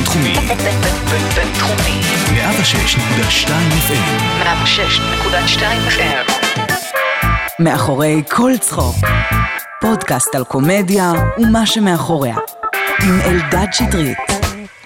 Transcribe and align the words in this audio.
בינתחומי. 0.00 0.34
בינתחומי. 1.36 2.00
106.2 2.30 3.48
FM. 3.88 4.42
106.2 4.42 5.62
FM. 5.88 6.32
מאחורי 7.58 8.22
כל 8.30 8.52
צחוק. 8.60 8.96
פודקאסט 9.80 10.34
על 10.34 10.44
קומדיה 10.44 11.12
ומה 11.38 11.66
שמאחוריה. 11.66 12.36
עם 13.02 13.20
אלדד 13.20 13.66
שטרית. 13.72 14.18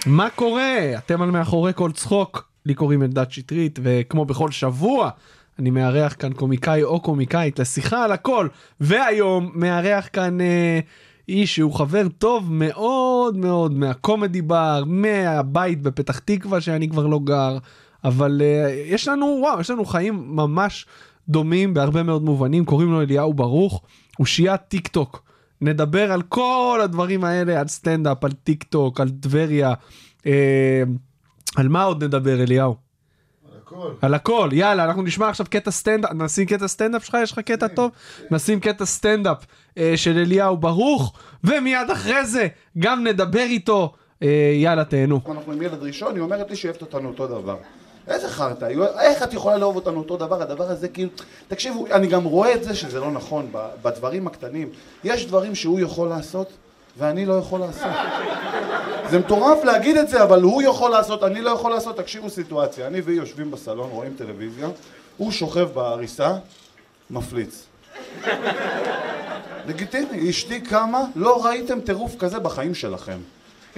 מה 0.06 0.30
קורה? 0.30 0.76
אתם 0.98 1.22
על 1.22 1.30
מאחורי 1.30 1.72
כל 1.74 1.92
צחוק. 1.92 2.48
לי 2.66 2.74
קוראים 2.74 3.02
אלדד 3.02 3.30
שטרית, 3.30 3.78
וכמו 3.82 4.24
בכל 4.24 4.50
שבוע, 4.50 5.10
אני 5.58 5.70
מארח 5.70 6.16
כאן 6.18 6.32
קומיקאי 6.32 6.82
או 6.82 7.00
קומיקאית 7.00 7.58
לשיחה 7.58 8.04
על 8.04 8.12
הכל. 8.12 8.48
והיום 8.80 9.50
מארח 9.54 10.08
כאן 10.12 10.40
אה, 10.40 10.80
איש 11.28 11.56
שהוא 11.56 11.72
חבר 11.72 12.08
טוב 12.18 12.52
מאוד 12.52 13.36
מאוד 13.36 13.72
מהקומדי 13.72 14.42
בר, 14.42 14.82
מהבית 14.86 15.82
בפתח 15.82 16.18
תקווה 16.18 16.60
שאני 16.60 16.88
כבר 16.88 17.06
לא 17.06 17.20
גר, 17.24 17.58
אבל 18.04 18.42
אה, 18.44 18.82
יש 18.86 19.08
לנו, 19.08 19.38
וואו, 19.40 19.60
יש 19.60 19.70
לנו 19.70 19.84
חיים 19.84 20.36
ממש 20.36 20.86
דומים 21.28 21.74
בהרבה 21.74 22.02
מאוד 22.02 22.22
מובנים. 22.22 22.64
קוראים 22.64 22.92
לו 22.92 23.02
אליהו 23.02 23.34
ברוך, 23.34 23.82
הוא 24.18 24.26
שיעת 24.26 24.68
טיק 24.68 24.88
טוק. 24.88 25.22
נדבר 25.60 26.12
על 26.12 26.22
כל 26.22 26.80
הדברים 26.84 27.24
האלה, 27.24 27.60
על 27.60 27.68
סטנדאפ, 27.68 28.24
על 28.24 28.32
טיק 28.32 28.62
טוק, 28.62 29.00
על 29.00 29.10
טבריה. 29.10 29.74
אה, 30.26 30.82
על 31.56 31.68
מה 31.68 31.82
עוד 31.82 32.04
נדבר 32.04 32.42
אליהו? 32.42 32.83
על 34.02 34.14
הכל, 34.14 34.48
יאללה, 34.52 34.84
אנחנו 34.84 35.02
נשמע 35.02 35.28
עכשיו 35.28 35.46
קטע 35.50 35.70
סטנדאפ, 35.70 36.10
נשים 36.14 36.46
קטע 36.46 36.68
סטנדאפ 36.68 37.04
שלך, 37.04 37.16
יש 37.22 37.32
לך 37.32 37.38
קטע 37.38 37.68
טוב? 37.68 37.90
נשים 38.30 38.60
קטע 38.60 38.84
סטנדאפ 38.84 39.36
אה, 39.78 39.92
של 39.96 40.18
אליהו 40.18 40.56
ברוך, 40.56 41.12
ומיד 41.44 41.90
אחרי 41.92 42.26
זה 42.26 42.48
גם 42.78 43.04
נדבר 43.04 43.38
איתו. 43.38 43.92
אה, 44.22 44.52
יאללה, 44.54 44.84
תהנו. 44.84 45.20
אנחנו 45.30 45.52
עם 45.52 45.62
ילד 45.62 45.82
ראשון, 45.82 46.14
היא 46.14 46.22
אומרת 46.22 46.50
לי 46.50 46.56
שהיא 46.56 46.70
אוהבת 46.70 46.82
אותנו 46.82 47.08
אותו 47.08 47.26
דבר. 47.26 47.56
איזה 48.08 48.28
חרטא, 48.28 48.68
איך 49.00 49.22
את 49.22 49.32
יכולה 49.32 49.56
לאהוב 49.56 49.76
אותנו 49.76 49.98
אותו 49.98 50.16
דבר, 50.16 50.42
הדבר 50.42 50.70
הזה 50.70 50.88
כאילו, 50.88 51.10
תקשיבו, 51.48 51.86
אני 51.86 52.06
גם 52.06 52.24
רואה 52.24 52.54
את 52.54 52.64
זה 52.64 52.74
שזה 52.74 53.00
לא 53.00 53.10
נכון, 53.10 53.52
בדברים 53.82 54.26
הקטנים. 54.26 54.68
יש 55.04 55.26
דברים 55.26 55.54
שהוא 55.54 55.80
יכול 55.80 56.08
לעשות, 56.08 56.52
ואני 56.98 57.26
לא 57.26 57.34
יכול 57.34 57.60
לעשות. 57.60 57.90
זה 59.10 59.18
מטורף 59.18 59.64
להגיד 59.64 59.96
את 59.96 60.08
זה, 60.08 60.22
אבל 60.22 60.42
הוא 60.42 60.62
יכול 60.62 60.90
לעשות, 60.90 61.24
אני 61.24 61.40
לא 61.40 61.50
יכול 61.50 61.70
לעשות. 61.70 61.96
תקשיבו 61.96 62.30
סיטואציה, 62.30 62.86
אני 62.86 63.00
והיא 63.00 63.16
יושבים 63.16 63.50
בסלון, 63.50 63.90
רואים 63.90 64.14
טלוויזיה, 64.18 64.68
הוא 65.16 65.32
שוכב 65.32 65.68
בעריסה, 65.74 66.32
מפליץ. 67.10 67.66
לגיטימי, 69.66 70.30
אשתי 70.30 70.60
קמה, 70.60 71.00
לא 71.16 71.46
ראיתם 71.46 71.80
טירוף 71.80 72.16
כזה 72.18 72.38
בחיים 72.38 72.74
שלכם. 72.74 73.18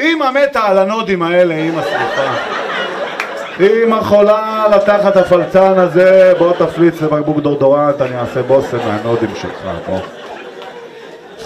אמא 0.00 0.31
מתה 0.31 0.67
על 0.67 0.78
הנאדים 0.78 1.22
האלה, 1.22 1.55
אמא 1.55 1.83
סליחה. 1.83 2.37
אמא 3.61 4.03
חולה 4.03 4.67
לקחת 4.77 5.17
הפלצן 5.17 5.78
הזה, 5.78 6.33
בוא 6.39 6.53
תפליץ 6.53 7.03
לבקבוק 7.03 7.39
דאודורנט, 7.39 8.00
אני 8.00 8.20
אעשה 8.20 8.42
בושם 8.42 8.78
מהנאדים 8.78 9.31
שלך, 9.37 9.69
בוא. 9.87 10.16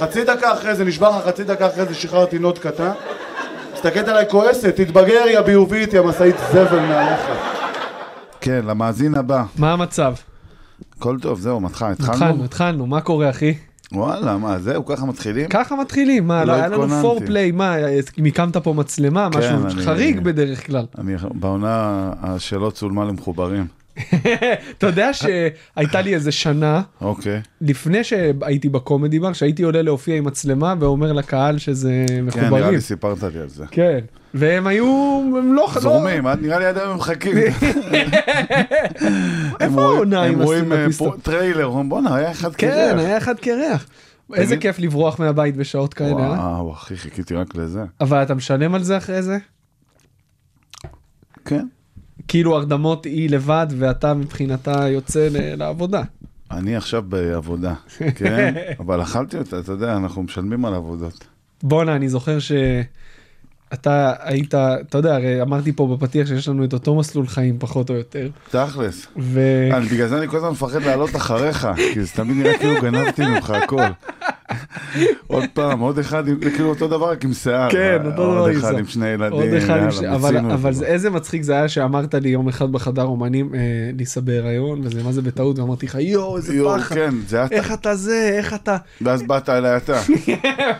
חצי 0.00 0.24
דקה 0.24 0.52
אחרי 0.52 0.74
זה, 0.74 0.84
נשבע 0.84 1.18
לך 1.18 1.26
חצי 1.26 1.44
דקה 1.44 1.66
אחרי 1.66 1.86
זה, 1.86 1.94
שחררתי 1.94 2.38
נאד 2.38 2.58
קטן. 2.58 2.90
מסתכלת 3.74 4.08
עליי 4.08 4.24
כועסת, 4.30 4.76
תתבגר 4.76 5.26
יא 5.32 5.40
ביובית, 5.40 5.92
יא 5.94 6.00
משאית 6.00 6.36
זבל 6.52 6.80
מעליך. 6.80 7.20
כן, 8.40 8.60
למאזין 8.66 9.14
הבא. 9.14 9.44
מה 9.58 9.72
המצב? 9.72 10.14
הכל 10.98 11.16
טוב, 11.22 11.40
זהו, 11.40 11.60
מתחיל, 11.60 11.86
התחלנו, 11.86 12.44
התחלנו, 12.44 12.86
מה 12.86 13.00
קורה 13.00 13.30
אחי? 13.30 13.54
וואלה, 13.92 14.36
מה, 14.36 14.58
זהו, 14.58 14.84
ככה 14.86 15.06
מתחילים? 15.06 15.48
ככה 15.48 15.76
מתחילים, 15.76 16.26
מה, 16.26 16.44
לא 16.44 16.52
לא 16.52 16.58
היה 16.58 16.68
לנו. 16.68 16.88
פורפליי, 17.02 17.50
מה, 17.50 17.76
אם 18.18 18.24
הקמת 18.24 18.56
פה 18.56 18.72
מצלמה, 18.72 19.28
משהו 19.28 19.42
כן, 19.42 19.66
אני- 19.66 19.82
חריג 19.84 20.20
בדרך 20.20 20.66
כלל. 20.66 20.86
אני 20.98 21.14
בעונה 21.34 21.72
השאלות 22.22 22.74
צולמה 22.74 23.04
למחוברים. 23.04 23.66
אתה 24.78 24.86
יודע 24.86 25.10
שהייתה 25.12 26.00
לי 26.00 26.14
איזה 26.14 26.32
שנה, 26.32 26.82
אוקיי. 27.00 27.40
לפני 27.60 28.04
שהייתי 28.04 28.68
בקומדי 28.68 29.18
בר, 29.18 29.32
שהייתי 29.32 29.62
עולה 29.62 29.82
להופיע 29.82 30.16
עם 30.16 30.24
מצלמה 30.24 30.74
ואומר 30.80 31.12
לקהל 31.12 31.58
שזה 31.58 32.04
כן, 32.08 32.14
נראה 32.14 32.26
מחוברים. 32.50 32.74
לי 32.74 32.80
סיפרת 32.80 33.22
לי 33.22 33.40
על 33.40 33.48
זה. 33.48 33.64
כן, 33.70 33.98
והם 34.34 34.66
היו, 34.66 34.86
הם 35.38 35.54
לא... 35.54 35.70
זורמים, 35.80 36.26
עד- 36.26 36.42
נראה 36.42 36.58
לי 36.58 36.64
עד 36.64 36.78
היום 36.78 36.90
הם 36.90 36.96
מחכים. 36.96 37.36
איפה 39.60 39.82
העונה 39.82 40.22
עם 40.22 40.34
הם 40.34 40.42
רואים 40.42 40.72
אה, 40.72 40.86
טריילר, 41.22 41.64
אומרים 41.64 41.88
בואנה, 41.88 42.14
היה 42.14 42.30
אחד 42.30 42.54
כן, 42.54 42.68
קרח. 42.68 42.98
היה 43.00 43.18
אחד 43.18 43.34
קרח. 43.38 43.86
איזה 44.34 44.56
כיף 44.56 44.78
לברוח 44.78 45.20
מהבית 45.20 45.56
בשעות 45.56 45.94
כאלה, 45.94 46.10
אה? 46.20 46.30
וואו, 46.32 46.72
אחי, 46.72 46.96
חיכיתי 46.96 47.34
רק 47.34 47.54
לזה. 47.54 47.80
אבל 48.00 48.22
אתה 48.22 48.34
משלם 48.34 48.74
על 48.74 48.82
זה 48.82 48.96
אחרי 48.96 49.22
זה? 49.22 49.38
כן. 51.44 51.66
כאילו 52.30 52.56
הרדמות 52.56 53.04
היא 53.04 53.30
לבד 53.30 53.66
ואתה 53.78 54.14
מבחינתה 54.14 54.88
יוצא 54.88 55.28
לעבודה. 55.32 56.02
אני 56.50 56.76
עכשיו 56.76 57.02
בעבודה, 57.02 57.74
כן? 58.14 58.54
אבל 58.80 59.02
אכלתי 59.02 59.38
אותה, 59.38 59.58
אתה 59.58 59.72
יודע, 59.72 59.96
אנחנו 59.96 60.22
משלמים 60.22 60.64
על 60.64 60.74
עבודות. 60.74 61.26
בואנה, 61.62 61.96
אני 61.96 62.08
זוכר 62.08 62.38
שאתה 63.74 64.12
היית, 64.20 64.54
אתה 64.54 64.98
יודע, 64.98 65.14
הרי 65.14 65.42
אמרתי 65.42 65.72
פה 65.72 65.96
בפתיח 65.96 66.28
שיש 66.28 66.48
לנו 66.48 66.64
את 66.64 66.72
אותו 66.72 66.94
מסלול 66.94 67.26
חיים 67.26 67.56
פחות 67.58 67.90
או 67.90 67.94
יותר. 67.94 68.28
תכלס. 68.50 69.06
ו... 69.18 69.40
אני- 69.72 69.86
בגלל 69.86 70.08
זה 70.08 70.18
אני 70.18 70.28
כל 70.28 70.36
הזמן 70.36 70.48
מפחד 70.50 70.82
לעלות 70.82 71.16
אחריך, 71.16 71.68
כי 71.94 72.02
זה 72.04 72.08
תמיד 72.14 72.36
נראה 72.36 72.58
כאילו 72.58 72.80
גנבתי 72.82 73.26
ממך 73.26 73.50
הכל. 73.50 73.82
עוד 75.26 75.44
פעם, 75.52 75.80
עוד 75.80 75.98
אחד, 75.98 76.24
כאילו 76.40 76.68
אותו 76.68 76.88
דבר 76.88 77.10
רק 77.10 77.24
עם 77.24 77.32
שיער. 77.32 77.70
כן, 77.70 77.98
אותו 78.04 78.10
דבר 78.10 78.38
עוד 78.38 78.50
עם 78.50 78.56
אחד 78.56 78.68
שיער. 78.68 78.78
עם 78.78 78.86
שני 78.86 79.08
ילדים, 79.08 79.32
עוד 79.32 79.48
אחד 79.58 79.82
עם 79.82 79.90
ש... 79.90 80.00
יאללה, 80.02 80.54
אבל, 80.54 80.72
זה. 80.72 80.86
איזה 80.86 81.10
מצחיק 81.10 81.42
זה 81.42 81.52
היה 81.52 81.68
שאמרת 81.68 82.14
לי 82.14 82.28
יום 82.28 82.48
אחד 82.48 82.72
בחדר 82.72 83.02
אומנים, 83.02 83.54
אה, 83.54 83.60
ליסה 83.98 84.20
בהיריון, 84.20 84.80
וזה 84.84 85.02
מה 85.04 85.12
זה 85.12 85.22
בטעות, 85.22 85.58
ואמרתי 85.58 85.86
לך 85.86 85.94
יואו 86.00 86.36
איזה 86.36 86.54
פחד, 86.76 86.94
כן, 86.94 87.14
זה 87.26 87.44
אתה. 87.44 87.54
איך 87.54 87.72
אתה 87.72 87.94
זה, 87.94 88.30
איך 88.38 88.54
אתה, 88.54 88.76
ואז 89.00 89.22
באת 89.22 89.48
אליי 89.48 89.76
אתה. 89.76 90.00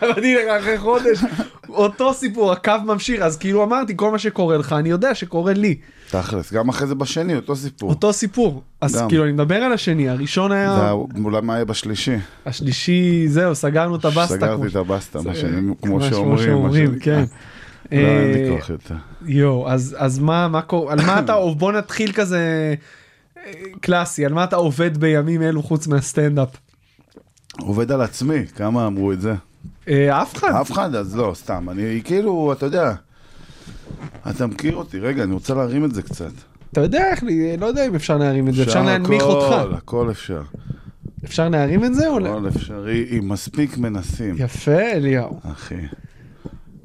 לך 0.01 0.61
אחרי 0.61 0.77
חודש, 0.77 1.23
אותו 1.69 2.13
סיפור, 2.13 2.51
הקו 2.51 2.73
ממשיך, 2.85 3.21
אז 3.21 3.37
כאילו 3.37 3.63
אמרתי, 3.63 3.93
כל 3.95 4.11
מה 4.11 4.19
שקורה 4.19 4.57
לך, 4.57 4.73
אני 4.73 4.89
יודע 4.89 5.15
שקורה 5.15 5.53
לי, 5.53 5.75
תכלס, 6.09 6.53
גם 6.53 6.69
אחרי 6.69 6.87
זה 6.87 6.95
בשני, 6.95 7.35
אותו 7.35 7.55
סיפור. 7.55 7.89
אותו 7.89 8.13
סיפור, 8.13 8.61
אז 8.81 8.95
גם. 9.01 9.09
כאילו 9.09 9.23
אני 9.23 9.31
מדבר 9.31 9.55
על 9.55 9.73
השני, 9.73 10.09
הראשון 10.09 10.51
זה 10.51 10.55
היה, 10.57 10.81
היה- 10.81 10.91
אולי 11.23 11.41
מה 11.41 11.53
יהיה 11.53 11.65
בשלישי? 11.65 12.15
השלישי, 12.45 13.27
זהו, 13.27 13.55
סגרנו 13.55 13.95
את 13.95 14.05
הבסטה, 14.05 14.27
סגרתי 14.35 14.67
את 14.67 14.75
הבסטה, 14.75 15.21
מה 15.21 15.33
זה- 15.33 15.39
שאני- 15.39 15.61
כמו 15.61 15.75
כמו 15.81 16.01
שאומרים. 16.01 16.33
מה 16.37 16.43
שאומרים. 16.43 16.99
כן. 16.99 17.23
לא, 17.91 17.97
אין 17.97 18.05
אה, 18.05 18.33
לי 18.43 18.57
כוח 18.57 18.69
יותר. 18.69 18.95
יואו, 19.25 19.69
אז, 19.69 19.95
אז 19.99 20.19
מה, 20.19 20.47
מה 20.47 20.61
קורה, 20.61 20.93
על 20.93 20.99
מה 21.05 21.19
אתה, 21.19 21.35
בוא 21.57 21.71
נתחיל 21.71 22.11
כזה 22.11 22.73
אה, 23.37 23.43
קלאסי, 23.81 24.25
על 24.25 24.33
מה 24.33 24.43
אתה 24.43 24.55
עובד 24.55 24.97
בימים 24.97 25.41
אלו 25.41 25.63
חוץ 25.63 25.87
מהסטנדאפ? 25.87 26.49
עובד 27.59 27.91
על 27.91 28.01
עצמי, 28.01 28.45
כמה 28.55 28.87
אמרו 28.87 29.11
את 29.11 29.21
זה? 29.21 29.33
אה, 29.87 30.21
אף 30.21 30.35
אחד. 30.35 30.51
אף 30.61 30.71
אחד, 30.71 30.95
אז 30.95 31.15
לא, 31.15 31.31
סתם. 31.35 31.69
אני 31.69 32.01
כאילו, 32.03 32.53
אתה 32.53 32.65
יודע, 32.65 32.93
אתה 34.29 34.47
מכיר 34.47 34.75
אותי, 34.75 34.99
רגע, 34.99 35.23
אני 35.23 35.33
רוצה 35.33 35.53
להרים 35.53 35.85
את 35.85 35.93
זה 35.93 36.01
קצת. 36.01 36.31
אתה 36.71 36.81
יודע 36.81 37.11
איך, 37.11 37.23
לא 37.59 37.65
יודע 37.65 37.87
אם 37.87 37.95
אפשר 37.95 38.17
להרים 38.17 38.47
את 38.47 38.53
זה, 38.53 38.63
אפשר 38.63 38.83
להנמיך 38.83 39.23
הכל, 39.23 39.31
אותך. 39.31 39.75
הכל 39.77 40.11
אפשר. 40.11 40.41
אפשר 41.25 41.49
להרים 41.49 41.85
את 41.85 41.95
זה 41.95 42.07
או? 42.07 42.17
הכל 42.17 42.47
אפשרי, 42.47 43.07
אם 43.17 43.29
מספיק 43.29 43.77
מנסים, 43.77 44.35
יפה, 44.37 44.79
אליהו. 44.79 45.39
אחי. 45.43 45.75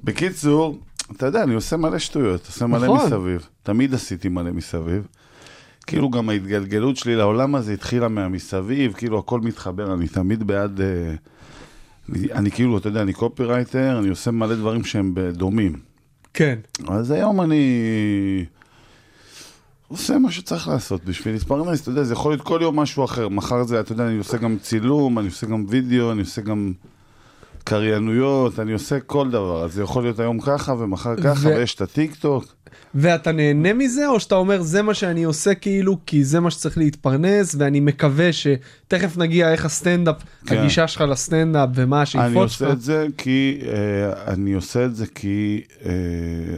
בקיצור, 0.05 0.79
אתה 1.17 1.27
יודע, 1.27 1.43
אני 1.43 1.55
עושה 1.55 1.77
מלא 1.77 1.99
שטויות, 1.99 2.47
עושה 2.47 2.67
מלא 2.67 2.85
נכון. 2.85 3.07
מסביב. 3.07 3.49
תמיד 3.63 3.95
עשיתי 3.95 4.29
מלא 4.29 4.53
מסביב. 4.53 5.07
כאילו 5.87 6.11
גם 6.11 6.29
ההתגלגלות 6.29 6.97
שלי 6.97 7.17
לעולם 7.17 7.55
הזה 7.55 7.73
התחילה 7.73 8.09
מהמסביב, 8.09 8.93
כאילו 8.93 9.19
הכל 9.19 9.41
מתחבר, 9.41 9.95
אני 9.95 10.09
תמיד 10.09 10.47
בעד... 10.47 10.81
אה, 10.81 11.15
אני, 12.13 12.33
אני 12.33 12.51
כאילו, 12.51 12.79
אתה 12.79 12.89
יודע, 12.89 13.03
אני 13.03 13.13
קופירייטר, 13.13 13.99
אני 13.99 14.09
עושה 14.09 14.31
מלא 14.31 14.55
דברים 14.55 14.85
שהם 14.85 15.15
דומים. 15.33 15.79
כן. 16.35 16.59
אז 16.89 17.11
היום 17.11 17.41
אני 17.41 18.45
עושה 19.89 20.19
מה 20.19 20.31
שצריך 20.31 20.69
לעשות 20.69 21.05
בשביל 21.05 21.35
להתפרנס, 21.35 21.83
אתה 21.83 21.91
יודע, 21.91 22.03
זה 22.03 22.13
יכול 22.13 22.33
להיות 22.33 22.43
כל 22.43 22.59
יום 22.63 22.81
משהו 22.81 23.05
אחר. 23.05 23.29
מחר 23.29 23.65
זה, 23.65 23.81
אתה 23.81 23.93
יודע, 23.93 24.07
אני 24.07 24.19
עושה 24.19 24.37
גם 24.37 24.57
צילום, 24.59 25.19
אני 25.19 25.27
עושה 25.27 25.47
גם 25.47 25.65
וידאו, 25.69 26.13
אני 26.13 26.21
עושה 26.21 26.43
גם 26.43 26.73
קריינויות, 27.67 28.61
אני 28.61 28.73
עושה 28.73 29.01
כל 29.01 29.31
דבר. 29.31 29.65
אז 29.65 29.73
זה 29.73 29.83
יכול 29.83 30.03
להיות 30.03 30.21
היום 30.21 30.41
ככה 30.41 30.73
ומחר 30.73 31.17
ככה, 31.17 31.49
ו- 31.49 31.57
ויש 31.57 31.75
את 31.75 31.81
ה-TikTok. 31.81 32.55
ואתה 32.95 33.33
נהנה 33.33 33.73
מזה, 33.73 34.09
או 34.09 34.21
שאתה 34.21 34.35
אומר, 34.35 34.63
זה 34.63 34.83
מה 34.83 34.95
שאני 34.95 35.25
עושה 35.25 35.55
כאילו, 35.55 35.99
כי 36.07 36.25
זה 36.25 36.41
מה 36.41 36.51
שצריך 36.51 36.79
להתפרנס, 36.79 37.57
ואני 37.59 37.81
מקווה 37.81 38.31
שתכף 38.33 39.17
נגיע 39.17 39.53
איך 39.53 39.65
הסטנדאפ, 39.65 40.17
כן. 40.47 40.59
הגישה 40.59 40.89
שלך 40.89 41.01
לסטנדאפ 41.01 41.69
ומה 41.75 41.97
אני 41.97 42.03
השאיפות 42.03 42.51
שלך. 42.51 42.63
עושה 42.63 42.73
את 42.73 42.81
זה 42.81 43.07
כי, 43.19 43.61
אה, 43.67 44.33
אני 44.33 44.53
עושה 44.53 44.85
את 44.85 44.97
זה 44.97 45.07
כי 45.15 45.61
אה, 45.85 45.91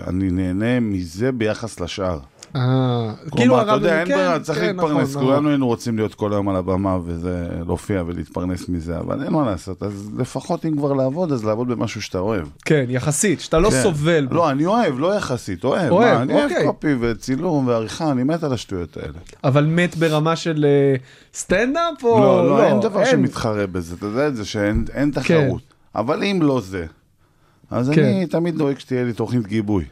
אני 0.07 0.31
נהנה 0.31 0.81
מזה 0.81 1.33
ביחס 1.33 1.81
לשאר. 1.81 2.19
אה, 2.57 3.13
כאילו 3.37 3.63
אתה 3.63 3.71
הרב... 3.71 3.83
יודע, 3.83 3.99
אין 4.01 4.09
כן, 4.09 4.15
ברירה, 4.15 4.41
צריך 4.41 4.59
כן, 4.59 4.77
נכון, 4.77 4.91
להתפרנס. 4.91 5.17
נכון. 5.17 5.25
כולנו 5.25 5.49
היינו 5.49 5.67
רוצים 5.67 5.97
להיות 5.97 6.15
כל 6.15 6.33
היום 6.33 6.49
על 6.49 6.57
הבמה 6.57 6.99
וזה, 7.05 7.49
להופיע 7.67 8.03
ולהתפרנס 8.07 8.69
מזה, 8.69 8.99
אבל 8.99 9.25
אין 9.25 9.33
מה 9.33 9.47
לעשות. 9.51 9.83
אז 9.83 10.11
לפחות 10.19 10.67
אם 10.67 10.77
כבר 10.77 10.93
לעבוד, 10.93 11.33
אז 11.33 11.45
לעבוד 11.45 11.69
במשהו 11.69 12.03
שאתה 12.03 12.19
אוהב. 12.19 12.47
כן, 12.65 12.85
יחסית, 12.89 13.41
שאתה 13.41 13.59
לא 13.59 13.71
כן. 13.71 13.83
סובל. 13.83 14.29
לא, 14.31 14.51
אני 14.51 14.67
אוהב, 14.67 14.99
לא 14.99 15.15
יחסית, 15.15 15.65
אוהב. 15.65 15.91
אוהב, 15.91 16.21
אני 16.21 16.35
אוהב 16.35 16.51
אוקיי. 16.51 16.67
קופי 16.67 16.95
וצילום 17.01 17.67
ועריכה, 17.67 18.11
אני 18.11 18.25
מת 18.25 18.43
על 18.43 18.53
השטויות 18.53 18.97
האלה. 18.97 19.19
אבל 19.45 19.67
באמת 19.67 19.97
ברמה 19.97 20.37
של 20.37 20.65
אה, 20.65 20.97
סטנדאפ 21.35 22.05
או... 22.05 22.21
לא, 22.21 22.49
לא, 22.49 22.65
אין 22.65 22.81
דבר 22.81 23.05
שמתחרה 23.05 23.67
בזה, 23.67 23.95
אתה 23.95 24.07
יודע 24.07 24.29
את 24.29 24.37
זה 24.37 24.45
שאין 24.45 24.85
אין 24.95 25.11
תחרות. 25.11 25.63
אבל 25.95 26.25
אם 26.25 26.39
לא 26.43 26.61
זה, 26.61 26.87
אז 27.71 27.91
כן. 27.95 28.05
אני 28.05 28.27
תמיד 28.27 28.57
דואג 28.57 28.79
שתהיה 28.79 29.05
לי 29.05 29.13
תוכנית 29.13 29.47
גיבוי. 29.47 29.85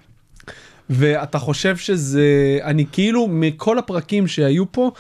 ואתה 0.90 1.38
חושב 1.38 1.76
שזה... 1.76 2.58
אני 2.62 2.84
כאילו, 2.92 3.28
מכל 3.28 3.78
הפרקים 3.78 4.26
שהיו 4.26 4.72
פה, 4.72 4.90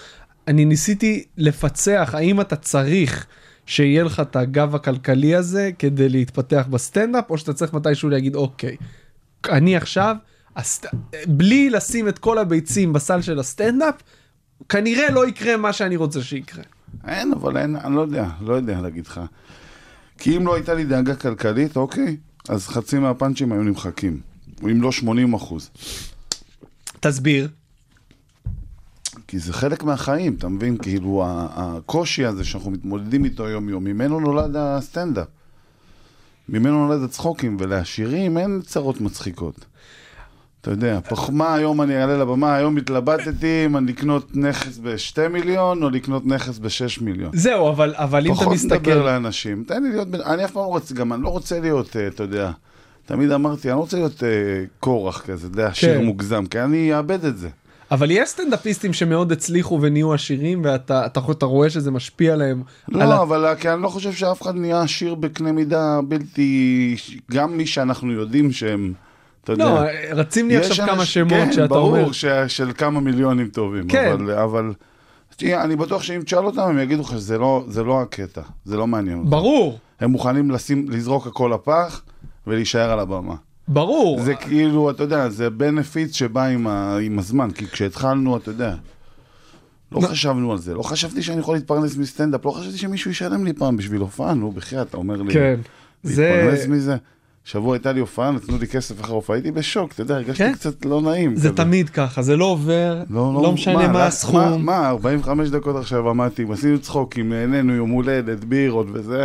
אני 0.48 0.64
ניסיתי 0.64 1.24
לפצח 1.36 2.10
האם 2.12 2.40
אתה 2.40 2.56
צריך 2.56 3.26
שיהיה 3.66 4.04
לך 4.04 4.20
את 4.20 4.36
הגב 4.36 4.74
הכלכלי 4.74 5.34
הזה 5.34 5.70
כדי 5.78 6.08
להתפתח 6.08 6.66
בסטנדאפ, 6.70 7.30
או 7.30 7.38
שאתה 7.38 7.52
צריך 7.52 7.72
מתישהו 7.72 8.08
להגיד, 8.08 8.34
אוקיי, 8.34 8.76
אני 9.48 9.76
עכשיו, 9.76 10.16
הסט... 10.56 10.86
בלי 11.26 11.70
לשים 11.70 12.08
את 12.08 12.18
כל 12.18 12.38
הביצים 12.38 12.92
בסל 12.92 13.22
של 13.22 13.38
הסטנדאפ, 13.38 13.94
כנראה 14.68 15.10
לא 15.10 15.28
יקרה 15.28 15.56
מה 15.56 15.72
שאני 15.72 15.96
רוצה 15.96 16.22
שיקרה. 16.22 16.64
אין, 17.06 17.32
אבל 17.32 17.56
אין, 17.56 17.76
אני 17.76 17.94
לא 17.94 18.00
יודע, 18.00 18.28
לא 18.40 18.54
יודע 18.54 18.80
להגיד 18.80 19.06
לך. 19.06 19.20
כי 20.18 20.36
אם 20.36 20.46
לא 20.46 20.54
הייתה 20.54 20.74
לי 20.74 20.84
דאגה 20.84 21.14
כלכלית, 21.14 21.76
אוקיי, 21.76 22.16
אז 22.48 22.68
חצי 22.68 22.98
מהפאנצ'ים 22.98 23.52
היו 23.52 23.62
נמחקים. 23.62 24.20
אם 24.62 24.82
לא 24.82 24.92
80 24.92 25.34
אחוז. 25.34 25.70
תסביר. 27.00 27.48
כי 29.28 29.38
זה 29.38 29.52
חלק 29.52 29.82
מהחיים, 29.82 30.34
אתה 30.34 30.48
מבין? 30.48 30.76
כאילו, 30.76 31.24
הקושי 31.26 32.24
הזה 32.24 32.44
שאנחנו 32.44 32.70
מתמודדים 32.70 33.24
איתו 33.24 33.48
יום-יום, 33.48 33.84
ממנו 33.84 34.20
נולד 34.20 34.56
הסטנדאפ. 34.56 35.26
ממנו 36.48 36.86
נולד 36.86 37.02
הצחוקים, 37.02 37.56
ולעשירים 37.60 38.38
אין 38.38 38.60
צרות 38.64 39.00
מצחיקות. 39.00 39.64
אתה 40.60 40.70
יודע, 40.70 41.00
פח, 41.08 41.30
מה 41.30 41.54
היום 41.54 41.82
אני 41.82 42.00
אעלה 42.00 42.16
לבמה, 42.16 42.54
היום 42.54 42.76
התלבטתי 42.76 43.62
אם 43.66 43.76
אני 43.76 43.92
לקנות 43.92 44.36
נכס 44.36 44.78
בשתי 44.78 45.28
מיליון, 45.28 45.82
או 45.82 45.90
לקנות 45.90 46.26
נכס 46.26 46.58
בשש 46.58 47.00
מיליון. 47.00 47.30
זהו, 47.34 47.70
אבל, 47.70 47.94
אבל 47.96 48.26
אם 48.26 48.32
אתה 48.32 48.40
פחות 48.40 48.52
מסתכל... 48.54 48.76
מדבר 48.76 49.02
לאנשים, 49.02 49.64
תן 49.64 49.82
לי 49.82 49.88
להיות, 49.88 50.08
אני 50.14 50.44
אף 50.44 50.50
פעם 50.50 50.62
לא 50.62 50.68
רוצה, 50.68 50.94
גם 50.94 51.12
אני 51.12 51.22
לא 51.22 51.28
רוצה 51.28 51.60
להיות, 51.60 51.96
אה, 51.96 52.06
אתה 52.06 52.22
יודע, 52.22 52.50
תמיד 53.06 53.30
אמרתי, 53.30 53.68
אני 53.68 53.76
לא 53.76 53.80
רוצה 53.80 53.96
להיות 53.96 54.22
אה, 54.22 54.28
קורח 54.80 55.20
כזה, 55.20 55.46
אתה 55.46 55.60
יודע, 55.60 55.74
שיר 55.74 55.98
כן. 55.98 56.04
מוגזם, 56.04 56.46
כי 56.46 56.60
אני 56.60 56.96
אאבד 56.96 57.24
את 57.24 57.38
זה. 57.38 57.48
אבל 57.90 58.10
יש 58.10 58.28
סטנדאפיסטים 58.28 58.92
שמאוד 58.92 59.32
הצליחו 59.32 59.78
ונהיו 59.82 60.14
עשירים 60.14 60.62
ואתה 60.64 61.06
אתה, 61.06 61.20
אתה 61.30 61.46
רואה 61.46 61.70
שזה 61.70 61.90
משפיע 61.90 62.32
עליהם. 62.32 62.62
לא, 62.88 63.02
על 63.02 63.12
אבל 63.12 63.54
כי 63.60 63.70
אני 63.70 63.82
לא 63.82 63.88
חושב 63.88 64.12
שאף 64.12 64.42
אחד 64.42 64.56
נהיה 64.56 64.82
עשיר 64.82 65.14
בקנה 65.14 65.52
מידה 65.52 66.00
בלתי... 66.08 66.96
גם 67.30 67.56
מי 67.56 67.66
שאנחנו 67.66 68.12
יודעים 68.12 68.52
שהם, 68.52 68.92
אתה 69.44 69.52
יודע... 69.52 69.64
לא, 69.64 69.80
רצים 70.10 70.48
לי 70.48 70.56
עכשיו 70.56 70.86
כמה 70.86 71.04
שמות 71.04 71.30
כן, 71.30 71.52
שאתה 71.52 71.66
ברור, 71.66 71.98
אומר. 71.98 72.12
ש... 72.12 72.24
של 72.48 72.72
כמה 72.78 73.00
מיליונים 73.00 73.48
טובים, 73.48 73.88
כן. 73.88 74.12
אבל... 74.12 74.30
אבל... 74.30 74.72
תראה, 75.36 75.64
אני 75.64 75.76
בטוח 75.76 76.02
שאם 76.02 76.22
תשאל 76.22 76.44
אותם, 76.44 76.60
הם 76.60 76.78
יגידו 76.78 77.02
לך 77.02 77.10
שזה 77.10 77.38
לא, 77.38 77.64
זה 77.68 77.82
לא 77.82 78.02
הקטע, 78.02 78.42
זה 78.64 78.76
לא 78.76 78.86
מעניין 78.86 79.18
אותם. 79.18 79.30
ברור, 79.30 79.78
הם 80.00 80.10
מוכנים 80.10 80.50
לשים, 80.50 80.86
לזרוק 80.90 81.26
הכל 81.26 81.50
לפח 81.54 82.02
ולהישאר 82.46 82.90
על 82.90 82.98
הבמה. 83.00 83.34
ברור. 83.68 84.20
זה 84.22 84.34
כאילו, 84.34 84.90
אתה 84.90 85.02
יודע, 85.02 85.28
זה 85.28 85.50
בנפיט 85.50 86.12
שבא 86.12 86.44
עם, 86.44 86.66
ה... 86.66 86.98
עם 86.98 87.18
הזמן, 87.18 87.50
כי 87.50 87.66
כשהתחלנו, 87.66 88.36
אתה 88.36 88.50
יודע, 88.50 88.74
לא 89.92 90.00
חשבנו 90.00 90.52
על 90.52 90.58
זה, 90.58 90.74
לא 90.74 90.82
חשבתי 90.82 91.22
שאני 91.22 91.40
יכול 91.40 91.54
להתפרנס 91.54 91.96
מסטנדאפ, 91.96 92.44
לא 92.44 92.50
חשבתי 92.50 92.78
שמישהו 92.78 93.10
ישלם 93.10 93.44
לי 93.44 93.52
פעם 93.52 93.76
בשביל 93.76 94.00
הופעה, 94.00 94.34
נו, 94.34 94.52
בחייאת, 94.52 94.88
אתה 94.88 94.96
אומר 94.96 95.22
לי, 95.22 95.32
כן. 95.34 95.60
זה... 96.02 96.42
להתפרנס 96.46 96.66
מזה. 96.66 96.96
שבוע 97.44 97.74
הייתה 97.74 97.92
לי 97.92 98.00
הופעה, 98.00 98.30
נתנו 98.30 98.58
לי 98.58 98.66
כסף 98.66 99.00
אחרי 99.00 99.14
הופעה, 99.14 99.36
הייתי 99.36 99.50
בשוק, 99.50 99.92
אתה 99.92 100.02
יודע, 100.02 100.14
הרגשתי 100.14 100.38
כן? 100.44 100.52
קצת 100.52 100.84
לא 100.84 101.00
נעים. 101.00 101.36
זה 101.36 101.48
כזה. 101.48 101.56
תמיד 101.56 101.88
ככה, 101.90 102.22
זה 102.22 102.36
לא 102.36 102.44
עובר, 102.44 103.02
לא 103.10 103.52
משנה 103.52 103.74
מה 103.88 103.98
לך- 103.98 104.06
הסכום. 104.06 104.36
מה, 104.36 104.56
מה, 104.58 104.88
45 104.88 105.48
דקות 105.48 105.76
עכשיו 105.76 106.10
עמדתי, 106.10 106.44
עשינו 106.52 106.78
צחוקים, 106.80 107.32
נהנינו, 107.32 107.74
יום 107.74 107.90
הולדת, 107.90 108.44
בירות 108.44 108.86
וזה, 108.92 109.24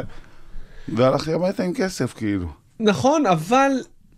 והלכתי 0.96 1.34
הביתה 1.34 1.64
עם 1.64 1.74
כסף, 1.74 2.14
כאילו. 2.14 2.48
נכון, 2.82 3.26
אבל 3.26 3.72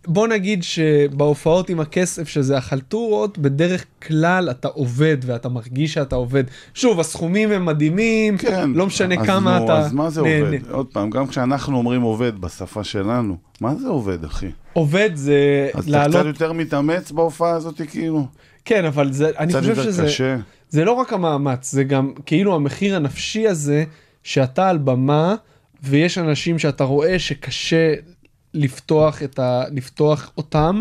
בוא 0.06 0.28
נגיד 0.28 0.62
שבהופעות 0.62 1.70
עם 1.70 1.80
הכסף 1.80 2.28
שזה 2.28 2.56
החלטורות, 2.56 3.38
בדרך 3.38 3.84
כלל 4.06 4.48
אתה 4.50 4.68
עובד 4.68 5.16
ואתה 5.26 5.48
מרגיש 5.48 5.94
שאתה 5.94 6.16
עובד. 6.16 6.44
שוב, 6.74 7.00
הסכומים 7.00 7.52
הם 7.52 7.64
מדהימים, 7.64 8.38
כן. 8.38 8.70
לא 8.74 8.86
משנה 8.86 9.14
אז 9.20 9.26
כמה 9.26 9.58
נו, 9.58 9.64
אתה 9.64 9.78
אז 9.78 9.92
מה 9.92 10.10
זה 10.10 10.22
נהנה. 10.22 10.46
עובד? 10.46 10.70
עוד 10.70 10.86
פעם, 10.86 11.10
גם 11.10 11.26
כשאנחנו 11.26 11.76
אומרים 11.78 12.02
עובד 12.02 12.40
בשפה 12.40 12.84
שלנו, 12.84 13.36
מה 13.60 13.74
זה 13.74 13.88
עובד, 13.88 14.24
אחי? 14.24 14.50
עובד 14.72 15.10
זה 15.14 15.68
אז 15.74 15.84
אתה 15.84 15.90
לעלות, 15.90 16.16
קצת 16.16 16.26
יותר 16.26 16.52
מתאמץ 16.52 17.10
בהופעה 17.10 17.50
הזאת, 17.50 17.80
כאילו? 17.88 18.26
כן, 18.64 18.84
אבל 18.84 19.12
זה, 19.12 19.30
אני 19.38 19.52
חושב 19.52 19.68
יותר 19.68 19.82
שזה, 19.82 20.04
קשה. 20.04 20.36
זה 20.70 20.84
לא 20.84 20.92
רק 20.92 21.12
המאמץ, 21.12 21.72
זה 21.72 21.84
גם 21.84 22.12
כאילו 22.26 22.54
המחיר 22.54 22.96
הנפשי 22.96 23.48
הזה, 23.48 23.84
שאתה 24.22 24.68
על 24.68 24.78
במה, 24.78 25.34
ויש 25.82 26.18
אנשים 26.18 26.58
שאתה 26.58 26.84
רואה 26.84 27.18
שקשה 27.18 27.94
לפתוח 28.54 29.22
את 29.22 29.38
ה... 29.38 29.62
לפתוח 29.72 30.30
אותם. 30.38 30.80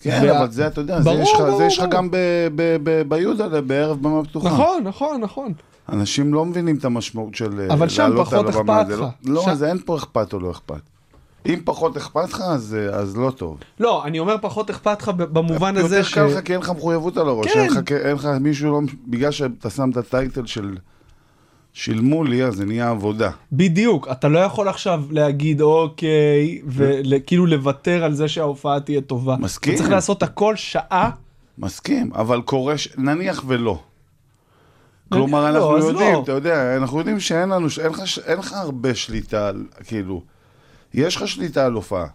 כן, 0.00 0.20
וה- 0.24 0.38
אבל 0.38 0.50
זה, 0.50 0.66
אתה 0.66 0.80
יודע, 0.80 0.98
זה 1.00 1.04
ברור, 1.10 1.22
יש 1.22 1.32
לך- 1.34 1.40
ברור, 1.40 1.58
זה 1.58 1.64
יש 1.64 1.78
לך. 1.78 1.84
גם 1.90 2.10
ב- 2.10 2.16
ב- 2.54 2.76
ב- 2.82 3.02
ביודלה, 3.08 3.60
בערב 3.60 4.02
במה 4.02 4.24
פתוחה. 4.24 4.48
נכון, 4.48 4.82
נכון, 4.84 5.20
נכון. 5.20 5.52
אנשים 5.92 6.34
לא 6.34 6.44
מבינים 6.44 6.76
את 6.76 6.84
המשמעות 6.84 7.34
של 7.34 7.60
אה, 7.60 7.74
אבל 7.74 7.88
שם 7.88 8.02
לעלות 8.02 8.26
פחות 8.26 8.46
על 8.46 8.54
הבמה, 8.60 8.80
אכפת 8.82 8.90
זה 8.90 8.96
לא- 8.96 9.06
לך. 9.06 9.12
לא, 9.24 9.42
שם- 9.42 9.50
אז 9.50 9.64
אין 9.64 9.78
פה 9.84 9.96
אכפת 9.96 10.32
או 10.32 10.40
לא 10.40 10.50
אכפת. 10.50 10.80
אם 11.46 11.60
פחות 11.64 11.96
אכפת 11.96 12.28
לך, 12.32 12.40
אז 12.40 12.76
אה, 12.78 12.94
אז 12.98 13.16
לא 13.16 13.30
טוב. 13.30 13.58
לא, 13.80 14.04
אני 14.04 14.18
אומר 14.18 14.36
פחות 14.40 14.70
אכפת 14.70 15.02
לך 15.02 15.08
במובן 15.08 15.76
הזה 15.76 15.96
יותר 15.96 16.08
ש... 16.08 16.14
קל 16.14 16.24
לך 16.24 16.40
כי 16.44 16.52
אין 16.52 16.60
לך 16.60 16.70
מחויבות 16.70 17.16
על 17.16 17.28
הראש. 17.28 17.46
כן. 17.52 17.58
אין 17.60 17.70
לך- 17.70 17.92
אין 17.92 18.14
לך 18.16 18.28
מישהו, 18.40 18.70
לא- 18.72 18.80
בגלל 19.06 19.30
שאתה 19.30 19.70
שם 19.70 19.90
את 19.90 19.96
הטייטל 19.96 20.46
של 20.46 20.76
שילמו 21.78 22.24
לי, 22.24 22.44
אז 22.44 22.54
זה 22.54 22.64
נהיה 22.64 22.90
עבודה. 22.90 23.30
בדיוק, 23.52 24.08
אתה 24.12 24.28
לא 24.28 24.38
יכול 24.38 24.68
עכשיו 24.68 25.02
להגיד 25.10 25.60
אוקיי, 25.60 26.60
וכאילו 26.66 27.46
לוותר 27.46 28.04
על 28.04 28.14
זה 28.14 28.28
שההופעה 28.28 28.80
תהיה 28.80 29.00
טובה. 29.00 29.36
מסכים. 29.36 29.72
אתה 29.74 29.78
צריך 29.82 29.90
לעשות 29.90 30.22
הכל 30.22 30.56
שעה. 30.56 31.10
מסכים, 31.58 32.10
אבל 32.14 32.42
קורה, 32.42 32.78
ש- 32.78 32.88
נניח 32.98 33.44
ולא. 33.46 33.78
כלומר, 35.12 35.40
לא, 35.42 35.48
אנחנו 35.48 35.78
אז 35.78 35.84
יודעים, 35.84 36.14
לא. 36.14 36.22
אתה 36.22 36.32
יודע, 36.32 36.76
אנחנו 36.76 36.98
יודעים 36.98 37.20
שאין 37.20 37.48
לנו, 37.48 37.66
אין 37.82 37.90
לך, 37.90 38.00
אין 38.26 38.38
לך 38.38 38.52
הרבה 38.52 38.94
שליטה, 38.94 39.50
כאילו, 39.84 40.22
יש 40.94 41.16
לך 41.16 41.28
שליטה 41.28 41.66
על 41.66 41.72
הופעה, 41.72 42.06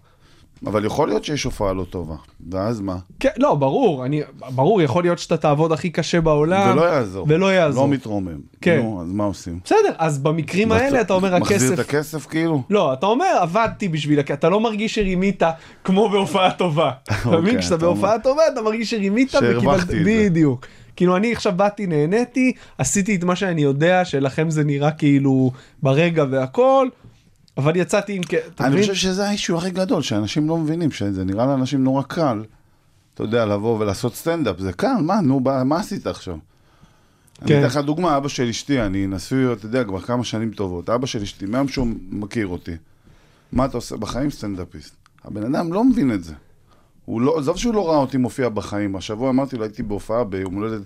אבל 0.65 0.85
יכול 0.85 1.07
להיות 1.07 1.25
שיש 1.25 1.43
הופעה 1.43 1.73
לא 1.73 1.85
טובה, 1.89 2.15
ואז 2.49 2.79
מה? 2.79 2.97
כן, 3.19 3.29
לא, 3.37 3.55
ברור, 3.55 4.05
אני, 4.05 4.21
ברור, 4.55 4.81
יכול 4.81 5.03
להיות 5.03 5.19
שאתה 5.19 5.37
תעבוד 5.37 5.71
הכי 5.71 5.89
קשה 5.89 6.21
בעולם. 6.21 6.71
ולא 6.73 6.81
יעזור. 6.81 7.25
ולא 7.29 7.53
יעזור. 7.53 7.83
לא 7.85 7.91
מתרומם. 7.93 8.39
כן. 8.61 8.79
נו, 8.81 9.01
אז 9.01 9.11
מה 9.11 9.23
עושים? 9.23 9.59
בסדר, 9.65 9.93
אז 9.97 10.19
במקרים 10.19 10.71
האלה 10.71 11.01
אתה 11.01 11.13
אומר 11.13 11.39
מחזיר 11.39 11.73
את 11.73 11.79
הכסף... 11.79 11.89
הכסף 11.89 12.25
כאילו? 12.25 12.61
לא, 12.69 12.93
אתה 12.93 13.05
אומר 13.05 13.37
עבדתי 13.39 13.87
בשביל 13.87 14.19
הכסף, 14.19 14.39
אתה 14.39 14.49
לא 14.49 14.59
מרגיש 14.59 14.95
שרימית 14.95 15.43
כמו 15.83 16.09
בהופעה 16.09 16.51
טובה. 16.51 16.91
אתה 17.03 17.13
מבין? 17.29 17.39
אוקיי, 17.39 17.59
כשאתה 17.59 17.75
אתה 17.75 17.85
בהופעה 17.85 18.19
טובה 18.19 18.43
אתה 18.53 18.61
מרגיש 18.61 18.91
שרימית 18.91 19.29
שהרווחתי 19.29 19.81
את 19.81 19.87
זה. 19.87 20.03
בדיוק. 20.05 20.65
כאילו 20.95 21.15
אני 21.15 21.31
עכשיו 21.31 21.53
באתי, 21.55 21.87
נהניתי, 21.87 22.53
עשיתי 22.77 23.15
את 23.15 23.23
מה 23.23 23.35
שאני 23.35 23.61
יודע, 23.61 24.05
שלכם 24.05 24.49
זה 24.49 24.63
נראה 24.63 24.91
כאילו 24.91 25.51
ברגע 25.83 26.25
והכל, 26.31 26.87
אבל 27.57 27.75
יצאתי 27.75 28.13
עם... 28.13 28.21
אני? 28.59 28.81
חושב 28.81 28.93
שזה 28.93 29.27
האישו 29.27 29.57
הכי 29.57 29.69
גדול, 29.69 30.01
שאנשים 30.01 30.49
לא 30.49 30.57
מבינים, 30.57 30.91
שזה 30.91 31.23
נראה 31.23 31.45
לאנשים 31.45 31.83
נורא 31.83 32.03
קל, 32.03 32.43
אתה 33.13 33.23
יודע, 33.23 33.45
לבוא 33.45 33.79
ולעשות 33.79 34.15
סטנדאפ, 34.15 34.59
זה 34.59 34.73
קל, 34.73 34.95
מה, 35.01 35.21
נו, 35.21 35.39
מה 35.39 35.63
מה 35.63 35.79
עשית 35.79 36.07
עכשיו? 36.07 36.37
אני 37.41 37.49
כן. 37.49 37.57
אתן 37.59 37.65
לך 37.65 37.77
דוגמה, 37.77 38.17
אבא 38.17 38.27
של 38.27 38.47
אשתי, 38.49 38.81
אני 38.81 39.07
נשוי, 39.07 39.53
אתה 39.53 39.65
יודע, 39.65 39.83
כבר 39.83 40.01
כמה 40.01 40.23
שנים 40.23 40.51
טובות, 40.51 40.89
אבא 40.89 41.05
של 41.05 41.21
אשתי, 41.21 41.45
מהיום 41.45 41.67
שהוא 41.67 41.87
מכיר 42.09 42.47
אותי, 42.47 42.75
מה 43.51 43.65
אתה 43.65 43.77
עושה 43.77 43.97
בחיים 43.97 44.31
סטנדאפיסט? 44.31 44.95
הבן 45.23 45.55
אדם 45.55 45.73
לא 45.73 45.83
מבין 45.83 46.13
את 46.13 46.23
זה. 46.23 46.33
הוא 47.05 47.21
לא, 47.21 47.39
עזוב 47.39 47.57
שהוא 47.57 47.73
לא 47.73 47.89
ראה 47.89 47.97
אותי 47.97 48.17
מופיע 48.17 48.49
בחיים, 48.49 48.95
השבוע 48.95 49.29
אמרתי 49.29 49.57
לו, 49.57 49.63
הייתי 49.63 49.83
בהופעה 49.83 50.23
ביום 50.23 50.55
הולדת 50.55 50.81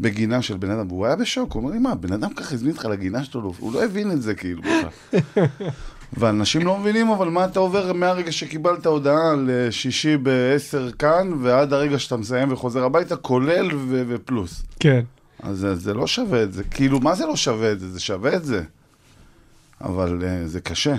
בגינה 0.00 0.42
של 0.42 0.56
בן 0.56 0.70
אדם, 0.70 0.88
והוא 0.88 1.06
היה 1.06 1.16
בשוק, 1.16 1.52
הוא 1.52 1.62
אומר 1.62 1.72
לי, 1.72 1.78
מה, 1.78 1.94
בן 1.94 2.12
אדם 2.12 2.34
ככה 2.34 2.54
הזמין 2.54 2.72
אותך 2.72 2.84
לגינה 2.84 3.24
שלו, 3.24 3.52
הוא 3.58 3.72
לא 3.72 3.84
הבין 3.84 4.10
את 4.10 4.22
זה 4.22 4.34
כאילו 4.34 4.62
בכלל. 4.62 5.18
ואנשים 6.18 6.66
לא 6.66 6.78
מבינים, 6.78 7.08
אבל 7.10 7.28
מה 7.28 7.44
אתה 7.44 7.58
עובר 7.58 7.92
מהרגע 7.92 8.32
שקיבלת 8.32 8.86
הודעה 8.86 9.34
לשישי 9.46 10.16
ב-10 10.16 10.92
כאן, 10.98 11.30
ועד 11.42 11.72
הרגע 11.72 11.98
שאתה 11.98 12.16
מסיים 12.16 12.52
וחוזר 12.52 12.84
הביתה, 12.84 13.16
כולל 13.16 13.68
ו- 13.74 14.02
ופלוס. 14.08 14.62
כן. 14.80 15.00
אז 15.42 15.58
זה, 15.58 15.74
זה 15.74 15.94
לא 15.94 16.06
שווה 16.06 16.42
את 16.42 16.52
זה. 16.52 16.64
כאילו, 16.64 17.00
מה 17.00 17.14
זה 17.14 17.26
לא 17.26 17.36
שווה 17.36 17.72
את 17.72 17.80
זה? 17.80 17.90
זה 17.90 18.00
שווה 18.00 18.36
את 18.36 18.44
זה. 18.44 18.62
אבל 19.80 20.18
uh, 20.20 20.46
זה 20.46 20.60
קשה. 20.60 20.94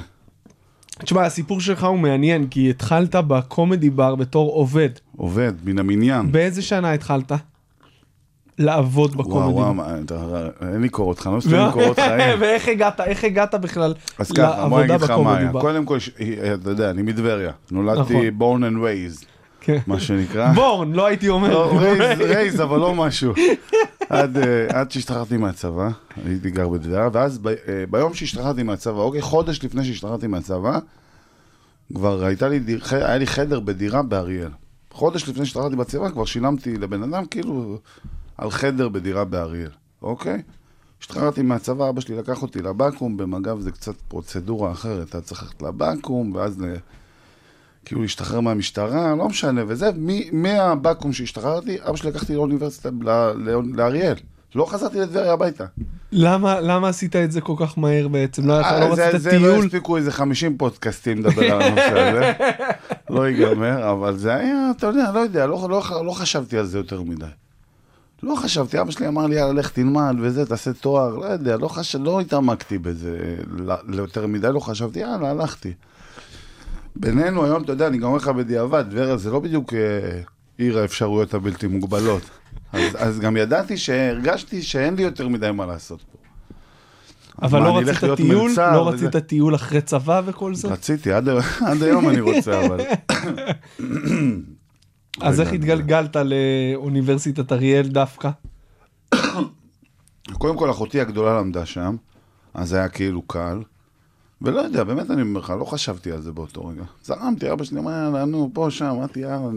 תשמע, 1.00 1.26
הסיפור 1.26 1.62
שלך 1.62 1.84
הוא 1.84 2.00
מעניין, 2.00 2.48
כי 2.48 2.70
התחלת 2.70 3.16
בקומדי 3.16 3.90
בר 3.90 4.16
בתור 4.16 4.52
עובד. 4.52 4.90
עובד, 5.18 5.54
מן 5.64 5.80
המניין. 5.80 6.32
באיזה 6.32 6.62
שנה 6.62 6.94
התחלת? 6.94 7.32
לעבוד 8.60 9.16
וואו, 9.16 9.30
בקומדי? 9.30 9.54
וואו, 9.54 9.74
אתה- 10.06 10.48
אין 10.74 10.82
לי 10.82 10.90
קורות 10.90 11.20
חיים, 11.20 11.36
לא 11.36 11.42
סתם 11.42 11.52
לי 11.52 11.72
קורות 11.74 12.00
חיים. 12.00 12.38
ואיך 12.42 12.68
הגעת, 12.68 13.02
איך 13.02 13.24
הגעת 13.24 13.56
בכלל 13.56 13.94
אז 14.20 14.32
ככה, 14.32 14.70
בוא 14.70 14.82
אני 14.82 14.90
אגיד 14.96 15.02
לך 15.02 15.10
מה 15.12 15.38
היה. 15.38 15.52
קודם 15.52 15.86
כל, 15.86 15.98
אתה 16.62 16.70
יודע, 16.70 16.90
אני 16.90 17.02
מטבריה. 17.02 17.52
נולדתי 17.72 18.30
נכון. 18.32 18.58
born 18.60 18.74
and 18.74 18.78
raised, 18.78 19.26
כן. 19.62 19.78
מה 19.88 20.00
שנקרא. 20.00 20.54
בורן, 20.56 20.94
לא 20.94 21.06
הייתי 21.06 21.30
אומר. 21.30 21.50
לא, 21.50 21.78
רייז, 21.80 22.22
רייז, 22.22 22.62
אבל 22.62 22.80
לא 22.80 22.96
משהו. 22.96 23.34
עד, 24.10 24.38
אה, 24.38 24.44
עד 24.80 24.92
שהשתחררתי 24.92 25.38
מהצבא, 25.38 25.90
הייתי 26.26 26.50
גר 26.52 26.70
בדירה, 26.70 27.10
ואז 27.14 27.40
אה, 27.68 27.84
ביום 27.90 28.14
שהשתחררתי 28.14 28.64
מהצבא, 28.64 29.00
אוקיי, 29.00 29.22
חודש 29.22 29.64
לפני 29.64 29.84
שהשתחררתי 29.84 30.28
מהצבא, 30.28 30.80
כבר 31.96 32.24
הייתה 32.26 32.48
לי, 32.50 32.60
היה 32.92 33.18
לי 33.18 33.28
חדר 33.28 33.60
בדירה 33.60 34.02
באריאל. 34.04 34.50
חודש 34.94 35.30
לפני 35.30 35.46
שהשתחררתי 35.46 35.76
בצבא, 35.76 36.10
כבר 36.10 36.26
שילמתי 36.26 36.78
לבן 36.78 37.04
אדם 37.04 37.26
כאילו 37.26 37.78
על 38.40 38.52
חדר 38.52 38.90
בדירה 38.90 39.26
באריאל, 39.26 39.70
אוקיי? 40.02 40.42
השתחררתי 41.02 41.42
מהצבא, 41.42 41.90
אבא 41.90 42.02
שלי 42.02 42.16
לקח 42.18 42.42
אותי 42.42 42.62
לבקו"ם, 42.62 43.18
במג"ב 43.18 43.60
זה 43.60 43.72
קצת 43.72 43.96
פרוצדורה 44.08 44.72
אחרת, 44.72 45.10
אתה 45.10 45.22
צריך 45.22 45.44
ללכת 45.44 45.62
לבקו"ם, 45.62 46.36
ואז 46.36 46.62
ל... 46.62 46.66
כאילו 47.86 48.02
להשתחרר 48.02 48.40
מהמשטרה, 48.40 49.16
לא 49.16 49.28
משנה, 49.30 49.62
וזה, 49.68 49.90
מ- 49.98 50.42
מהבקו"ם 50.44 51.14
שהשתחררתי, 51.14 51.78
אבא 51.88 51.96
שלי 51.96 52.10
לקחתי 52.10 52.36
לאוניברסיטה, 52.36 52.90
ל- 53.02 53.10
ל- 53.36 53.76
לאריאל. 53.76 54.16
לא 54.56 54.66
חזרתי 54.66 55.00
לטבריה 55.00 55.34
הביתה. 55.34 55.66
למה, 56.12 56.60
למה 56.62 56.90
עשית 56.90 57.16
את 57.16 57.32
זה 57.32 57.42
כל 57.42 57.54
כך 57.60 57.78
מהר 57.78 58.08
בעצם? 58.08 58.48
לא, 58.48 58.62
אתה 58.62 58.80
לא 58.80 58.86
אה, 58.86 58.96
זה- 58.96 59.08
רצית 59.08 59.22
זה 59.22 59.32
לא 59.32 59.48
טיול? 59.54 59.66
הספיקו 59.66 59.98
איזה 59.98 60.12
50 60.12 60.58
פודקאסטים 60.58 61.18
לדבר 61.26 61.54
על 61.56 61.62
הנושא 61.62 62.00
הזה. 62.10 62.34
לא 63.16 63.28
ייגמר, 63.30 63.92
אבל 63.92 64.18
זה 64.18 64.34
היה, 64.36 64.72
אתה 64.78 64.88
יודע, 64.88 65.12
לא 65.14 65.20
יודע, 65.20 65.46
לא, 65.48 65.68
לא, 65.70 65.82
לא 66.06 66.12
חשבתי 66.12 66.58
על 66.58 66.66
זה 66.66 66.78
יותר 66.78 67.02
מדי. 67.02 67.26
לא 68.24 68.36
חשבתי, 68.36 68.82
אבא 68.82 68.92
שלי 68.92 69.08
אמר 69.08 69.28
לי, 69.28 69.36
יאללה, 69.36 69.54
לך 69.54 69.70
תלמד 69.70 70.16
וזה, 70.22 70.46
תעשה 70.46 70.74
תואר, 70.74 71.16
לא 71.16 71.26
יודע, 71.26 71.58
לא, 71.58 71.68
חש... 71.68 71.96
לא 71.96 72.20
התעמקתי 72.20 72.78
בזה 72.78 73.36
ליותר 73.88 74.28
מדי, 74.28 74.48
לא 74.54 74.60
חשבתי, 74.60 75.00
יאללה, 75.00 75.30
הלכתי. 75.30 75.74
בינינו 76.96 77.46
היום, 77.46 77.64
אתה 77.64 77.72
יודע, 77.72 77.88
אני 77.88 77.98
גם 77.98 78.04
אומר 78.04 78.18
לך 78.18 78.28
בדיעבד, 78.28 78.84
טבריה 78.90 79.18
זה 79.18 79.32
לא 79.32 79.40
בדיוק 79.40 79.74
אה, 79.74 79.80
עיר 80.58 80.80
האפשרויות 80.80 81.34
הבלתי 81.34 81.68
מוגבלות. 81.68 82.22
אז, 82.74 82.84
אז 82.98 83.20
גם 83.20 83.38
ידעתי 83.38 83.78
שהרגשתי 83.78 84.62
שאין 84.62 84.96
לי 84.96 85.04
יותר 85.04 85.28
מדי 85.28 85.52
מה 85.52 85.66
לעשות 85.66 86.02
פה. 86.12 86.18
אבל 87.42 87.64
לא 87.64 87.78
רצית 87.78 88.04
טיול? 88.16 88.52
לא? 88.58 88.90
רצית 88.90 89.16
טיול 89.16 89.56
אחרי 89.56 89.82
צבא 89.82 90.22
וכל 90.26 90.56
זה? 90.56 90.68
רציתי, 90.68 91.12
עד, 91.12 91.30
עד 91.66 91.84
היום 91.84 92.10
אני 92.10 92.20
רוצה, 92.20 92.66
אבל... 92.66 92.80
אז 95.22 95.42
איך 95.42 95.54
התגלגלת 95.54 96.16
לאוניברסיטת 96.16 97.52
אריאל 97.52 97.88
דווקא? 97.88 98.30
קודם 100.34 100.58
כל, 100.58 100.72
אחותי 100.72 101.02
הגדולה 101.02 101.40
למדה 101.40 101.66
שם, 101.66 101.96
אז 102.54 102.74
היה 102.74 102.90
כאילו 102.90 103.22
קל. 103.22 103.62
ולא 104.42 104.60
יודע, 104.62 104.84
באמת 104.84 105.12
אני 105.12 105.22
אומר 105.22 105.40
לך, 105.40 105.54
לא 105.60 105.66
חשבתי 105.66 106.12
על 106.12 106.22
זה 106.22 106.32
באותו 106.32 106.66
רגע. 106.66 106.84
זרמתי, 107.04 107.52
אבא 107.52 107.64
שלי 107.64 107.80
אמר, 107.80 107.92
יאללה, 107.92 108.26
נו, 108.26 108.52
פה, 108.54 108.68
שם, 108.70 108.86
אמרתי, 108.86 109.20
יאללה. 109.20 109.50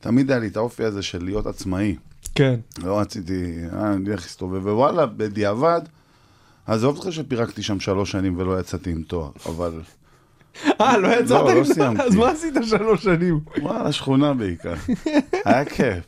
תמיד 0.00 0.30
היה 0.30 0.40
לי 0.40 0.46
את 0.46 0.56
האופי 0.56 0.84
הזה 0.84 1.02
של 1.02 1.24
להיות 1.24 1.46
עצמאי. 1.46 1.96
כן. 2.34 2.60
לא 2.82 2.98
רציתי, 2.98 3.54
אה, 3.72 3.92
אני 3.92 4.10
אלך 4.10 4.22
להסתובב, 4.22 4.66
ווואלה, 4.66 5.06
בדיעבד, 5.06 5.80
עזוב 6.66 6.96
אותך 6.96 7.12
שפירקתי 7.12 7.62
שם 7.62 7.80
שלוש 7.80 8.10
שנים 8.10 8.38
ולא 8.38 8.60
יצאתי 8.60 8.90
עם 8.90 9.02
תואר, 9.02 9.30
אבל 9.46 9.80
אה, 10.80 10.98
לא 10.98 11.08
יצאת 11.08 11.30
לא, 11.30 11.54
לא 11.54 11.64
זה? 11.64 11.74
סיימתי. 11.74 12.02
אז 12.02 12.14
מה 12.14 12.30
עשית 12.30 12.54
שלוש 12.62 13.02
שנים? 13.04 13.40
וואלה, 13.62 13.92
שכונה 13.92 14.34
בעיקר. 14.34 14.74
היה 15.44 15.64
כיף. 15.64 16.04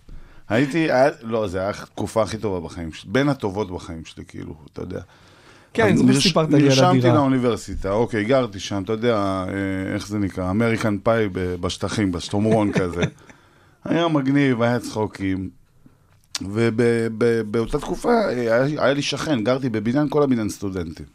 הייתי, 0.49 0.89
לא, 1.23 1.49
זה 1.49 1.61
היה 1.61 1.69
התקופה 1.71 2.23
הכי 2.23 2.39
טובה 2.39 2.61
בחיים 2.69 2.93
שלי, 2.93 3.11
בין 3.13 3.29
הטובות 3.29 3.71
בחיים 3.71 4.05
שלי, 4.05 4.25
כאילו, 4.29 4.55
אתה 4.73 4.83
יודע. 4.83 5.01
כן, 5.75 5.95
נרש- 5.99 6.17
שסיפרת 6.17 6.49
לי 6.51 6.57
על 6.57 6.63
נרשמתי 6.63 6.99
הדירה. 6.99 7.15
לאוניברסיטה, 7.15 7.91
אוקיי, 7.93 8.25
גרתי 8.25 8.59
שם, 8.61 8.83
אתה 8.83 8.93
יודע, 8.93 9.17
אה, 9.17 9.95
איך 9.95 10.09
זה 10.09 10.19
נקרא, 10.19 10.51
אמריקן 10.51 10.99
פאי 11.03 11.29
בשטחים, 11.33 12.13
בשטומרון 12.13 12.73
כזה. 12.81 13.03
היה 13.85 14.09
מגניב, 14.09 14.63
היה 14.63 14.79
צחוקים. 14.79 15.51
ובאותה 16.43 17.79
תקופה 17.79 18.11
אה, 18.13 18.63
היה 18.65 18.93
לי 18.93 19.03
שכן, 19.03 19.45
גרתי 19.45 19.69
בבניין, 19.69 20.09
כל 20.09 20.23
הבניין 20.23 20.49
סטודנטים. 20.49 21.07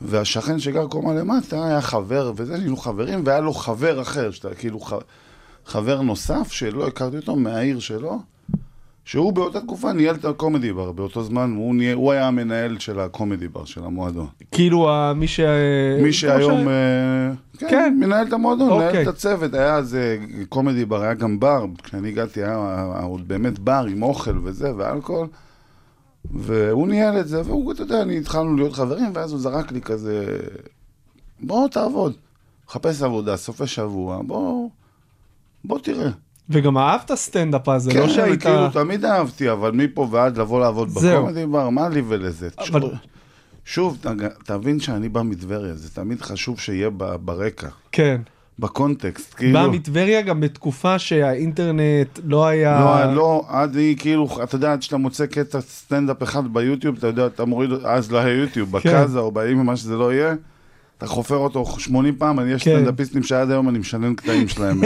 והשכן 0.00 0.58
שגר 0.58 0.86
קומה 0.86 1.14
למטה 1.14 1.66
היה 1.66 1.80
חבר, 1.80 2.32
וזה, 2.36 2.54
היינו 2.54 2.76
חברים, 2.76 3.22
והיה 3.24 3.40
לו 3.40 3.52
חבר 3.52 4.00
אחר, 4.00 4.30
שאתה 4.30 4.54
כאילו 4.54 4.80
ח, 4.80 4.92
חבר 5.66 6.00
נוסף 6.02 6.52
שלא 6.52 6.86
הכרתי 6.86 7.16
אותו 7.16 7.36
מהעיר 7.36 7.78
שלו, 7.78 8.18
שהוא 9.04 9.32
באותה 9.32 9.60
תקופה 9.60 9.92
ניהל 9.92 10.14
את 10.14 10.24
הקומדי 10.24 10.72
בר, 10.72 10.92
באותו 10.92 11.22
זמן 11.22 11.54
הוא, 11.56 11.74
ניהל, 11.74 11.96
הוא 11.96 12.12
היה 12.12 12.28
המנהל 12.28 12.78
של 12.78 13.00
הקומדי 13.00 13.48
בר, 13.48 13.64
של 13.64 13.84
המועדון. 13.84 14.26
כאילו 14.50 14.88
מי 15.16 15.28
ש... 15.28 15.40
מי 16.02 16.12
שהיום, 16.12 16.68
אה, 16.68 17.30
כן, 17.58 17.68
כן. 17.70 17.96
מנהל 18.00 18.26
את 18.26 18.32
המועדון, 18.32 18.68
מנהל 18.70 18.86
אוקיי. 18.86 19.02
את 19.02 19.08
הצוות, 19.08 19.54
היה 19.54 19.74
אז 19.74 19.94
אה, 19.94 20.16
קומדי 20.48 20.84
בר, 20.84 21.02
היה 21.02 21.14
גם 21.14 21.40
בר, 21.40 21.66
כשאני 21.82 22.08
הגעתי 22.08 22.42
היה 22.42 22.84
היה 22.94 23.02
עוד 23.02 23.28
באמת 23.28 23.58
בר 23.58 23.86
עם 23.90 24.02
אוכל 24.02 24.38
וזה, 24.44 24.72
ואלכוהול, 24.76 25.26
והוא 26.34 26.88
ניהל 26.88 27.20
את 27.20 27.28
זה, 27.28 27.40
והוא, 27.44 27.72
אתה 27.72 27.82
יודע, 27.82 28.02
אני 28.02 28.18
התחלנו 28.18 28.56
להיות 28.56 28.72
חברים, 28.72 29.10
ואז 29.14 29.32
הוא 29.32 29.40
זרק 29.40 29.72
לי 29.72 29.80
כזה, 29.80 30.26
בוא 31.40 31.68
תעבוד, 31.68 32.12
חפש 32.68 33.02
עבודה, 33.02 33.36
סופי 33.36 33.66
שבוע, 33.66 34.20
בוא, 34.26 34.68
בוא 35.64 35.78
תראה. 35.78 36.10
וגם 36.50 36.78
אהבת 36.78 37.14
סטנדאפ 37.14 37.68
אז, 37.68 37.82
זה 37.82 37.90
כן, 37.92 37.98
לא 38.00 38.08
שהיית... 38.08 38.42
כאילו, 38.42 38.70
תמיד 38.72 39.04
אהבתי, 39.04 39.50
אבל 39.52 39.70
מפה 39.70 40.08
ועד 40.10 40.36
לבוא 40.38 40.60
לעבוד. 40.60 40.88
בקומדי 40.88 41.46
בר, 41.46 41.68
מה 41.70 41.88
לי 41.88 42.02
ולזה? 42.08 42.48
אבל- 42.58 42.80
שוב, 42.80 42.92
שוב, 43.64 43.98
תבין 44.44 44.80
שאני 44.80 45.08
בא 45.08 45.22
מטבריה, 45.22 45.74
זה 45.74 45.90
תמיד 45.90 46.20
חשוב 46.22 46.60
שיהיה 46.60 46.90
ברקע, 47.24 47.68
כן. 47.92 48.20
בקונטקסט, 48.60 49.32
בא 49.32 49.38
כאילו. 49.38 49.72
מטבריה 49.72 50.22
גם 50.22 50.40
בתקופה 50.40 50.98
שהאינטרנט 50.98 52.18
לא 52.24 52.46
היה... 52.46 53.04
לא, 53.06 53.14
לא, 53.14 53.44
עד 53.48 53.76
היא 53.76 53.96
כאילו, 53.96 54.28
אתה 54.42 54.54
יודע, 54.54 54.72
עד 54.72 54.82
שאתה 54.82 54.96
מוצא 54.96 55.26
קטע 55.26 55.60
סטנדאפ 55.60 56.22
אחד 56.22 56.52
ביוטיוב, 56.52 56.96
אתה 56.98 57.06
יודע, 57.06 57.26
אתה 57.26 57.44
מוריד, 57.44 57.70
אז 57.84 58.12
לא 58.12 58.18
היה 58.18 58.34
יוטיוב, 58.34 58.78
כן. 58.78 58.88
בקאזה 58.88 59.18
או 59.18 59.32
באימא, 59.32 59.62
מה 59.62 59.76
שזה 59.76 59.96
לא 59.96 60.12
יהיה, 60.12 60.34
אתה 60.98 61.06
חופר 61.06 61.36
אותו 61.36 61.66
80 61.78 62.16
פעם, 62.18 62.40
אני 62.40 62.52
יש 62.52 62.64
כן. 62.64 62.76
סטנדאפיסטים 62.76 63.22
שעד 63.22 63.50
היום 63.50 63.68
אני 63.68 63.78
משנן 63.78 64.14
קטעים 64.14 64.48
שלהם, 64.48 64.80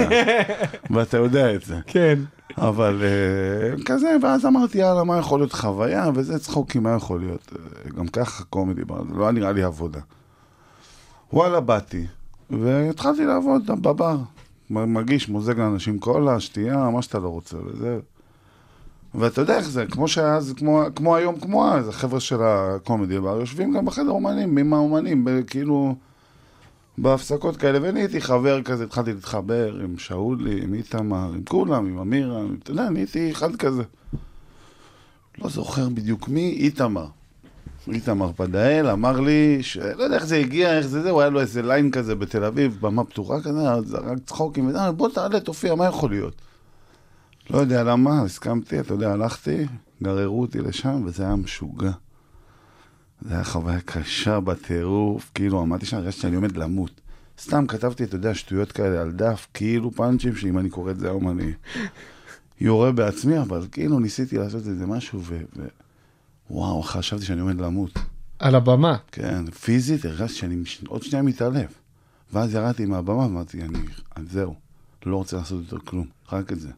ואתה 0.91 1.17
יודע 1.17 1.55
את 1.55 1.63
זה. 1.63 1.77
כן. 1.87 2.19
אבל 2.59 3.03
אה, 3.03 3.85
כזה, 3.85 4.17
ואז 4.23 4.47
אמרתי, 4.47 4.79
יאללה, 4.79 5.05
מה 5.05 5.19
יכול 5.19 5.41
להיות 5.41 5.53
חוויה, 5.53 6.11
וזה 6.15 6.39
צחוקים, 6.39 6.83
מה 6.83 6.95
יכול 6.97 7.21
להיות? 7.21 7.53
אה, 7.57 7.91
גם 7.99 8.07
ככה 8.07 8.45
קומדי, 8.45 8.83
לא 9.15 9.31
נראה 9.31 9.53
לי 9.53 9.63
עבודה. 9.63 10.01
וואלה, 11.33 11.61
באתי, 11.61 12.07
והתחלתי 12.51 13.25
לעבוד 13.25 13.67
בבר. 13.67 14.17
מ- 14.71 14.95
מגיש, 14.95 15.29
מוזג 15.29 15.59
לאנשים 15.59 15.99
קולה, 15.99 16.41
שתייה, 16.41 16.91
מה 16.91 17.03
שאתה 17.03 17.19
לא 17.19 17.29
רוצה, 17.29 17.57
וזה. 17.67 17.99
ואתה 19.15 19.41
יודע 19.41 19.57
איך 19.57 19.69
זה, 19.69 19.87
כמו 19.87 20.09
שאז, 20.09 20.55
כמו, 20.57 20.83
כמו 20.97 21.17
היום, 21.17 21.41
כמו 21.41 21.69
אז, 21.69 21.89
החבר'ה 21.89 22.21
של 22.21 22.43
הקומדי 22.43 23.21
בר 23.21 23.41
יושבים 23.41 23.73
גם 23.73 23.85
בחדר 23.85 24.11
אומנים, 24.11 24.59
עם 24.59 24.75
האומנים, 24.75 25.27
כאילו, 25.47 25.95
בהפסקות 26.99 27.57
כאלה, 27.57 27.79
ונהייתי 27.83 28.21
חבר 28.21 28.63
כזה, 28.63 28.85
התחלתי 28.85 29.13
להתחבר 29.13 29.81
עם 29.85 29.99
שאולי, 29.99 30.63
עם 30.63 30.75
איתמר, 30.75 31.33
עם 31.35 31.43
כולם, 31.49 31.87
עם 31.87 31.99
אמירה, 31.99 32.43
אתה 32.63 32.71
יודע, 32.71 32.91
נהייתי 32.91 33.31
אחד 33.31 33.57
כזה. 33.57 33.83
לא 35.39 35.49
זוכר 35.49 35.89
בדיוק 35.89 36.29
מי, 36.29 36.51
איתמר. 36.51 37.07
איתמר 37.93 38.33
פדאל 38.37 38.87
אמר 38.91 39.21
לי, 39.21 39.63
שלא 39.63 40.03
יודע 40.03 40.17
איך 40.17 40.27
זה 40.27 40.37
הגיע, 40.37 40.79
איך 40.79 40.87
זה 40.87 41.03
זה, 41.03 41.11
הוא 41.11 41.21
היה 41.21 41.31
לו 41.31 41.41
איזה 41.41 41.63
ליין 41.63 41.91
כזה 41.91 42.15
בתל 42.15 42.45
אביב, 42.45 42.79
במה 42.81 43.05
פתוחה 43.05 43.41
כזה, 43.41 43.61
זרק 43.85 44.19
צחוקים, 44.27 44.71
בוא 44.97 45.09
תעלה, 45.09 45.41
תופיע, 45.41 45.75
מה 45.75 45.87
יכול 45.87 46.11
להיות? 46.11 46.35
לא 47.51 47.59
יודע 47.59 47.83
למה, 47.83 48.23
הסכמתי, 48.23 48.81
אתה 48.81 48.95
יודע, 48.95 49.13
הלכתי, 49.13 49.67
גררו 50.03 50.41
אותי 50.41 50.59
לשם, 50.59 51.03
וזה 51.05 51.23
היה 51.23 51.37
משוגע. 51.37 51.91
זה 53.21 53.35
היה 53.35 53.45
חוויה 53.45 53.81
קשה 53.81 54.41
בטירוף, 54.41 55.31
כאילו 55.35 55.61
עמדתי 55.61 55.87
שם, 55.87 55.97
הרגשתי 55.97 56.21
שאני 56.21 56.37
עומד 56.37 56.57
למות. 56.57 57.01
סתם 57.41 57.67
כתבתי, 57.67 58.05
אתה 58.05 58.17
יודע, 58.17 58.35
שטויות 58.35 58.73
כאלה 58.73 59.01
על 59.01 59.13
דף, 59.13 59.47
כאילו 59.55 59.91
פאנצ'ים, 59.91 60.37
שאם 60.37 60.59
אני 60.59 60.71
קורא 60.71 60.91
את 60.91 60.99
זה 60.99 61.09
היום 61.09 61.29
אני 61.31 61.53
יורה 62.61 62.93
בעצמי, 62.93 63.41
אבל 63.41 63.67
כאילו 63.73 63.99
ניסיתי 63.99 64.39
לעשות 64.39 64.67
איזה 64.67 64.87
משהו, 64.87 65.21
ו... 65.23 65.41
ו... 65.57 65.84
וואו, 66.51 66.83
חשבתי 66.83 67.25
שאני 67.25 67.41
עומד 67.41 67.61
למות. 67.61 67.99
על 68.39 68.55
הבמה. 68.55 68.97
כן, 69.13 69.51
פיזית 69.51 70.05
הרגשתי 70.05 70.39
שאני 70.39 70.57
מש... 70.57 70.81
עוד 70.89 71.03
שנייה 71.03 71.23
מתעלף. 71.23 71.71
ואז 72.33 72.55
ירדתי 72.55 72.87
מהבמה 72.87 73.19
ואמרתי, 73.19 73.63
אני, 73.63 73.79
אני 74.17 74.27
זהו, 74.31 74.55
לא 75.07 75.17
רוצה 75.17 75.37
לעשות 75.37 75.59
יותר 75.65 75.85
כלום, 75.85 76.07
רק 76.33 76.53
את 76.53 76.61
זה. 76.61 76.69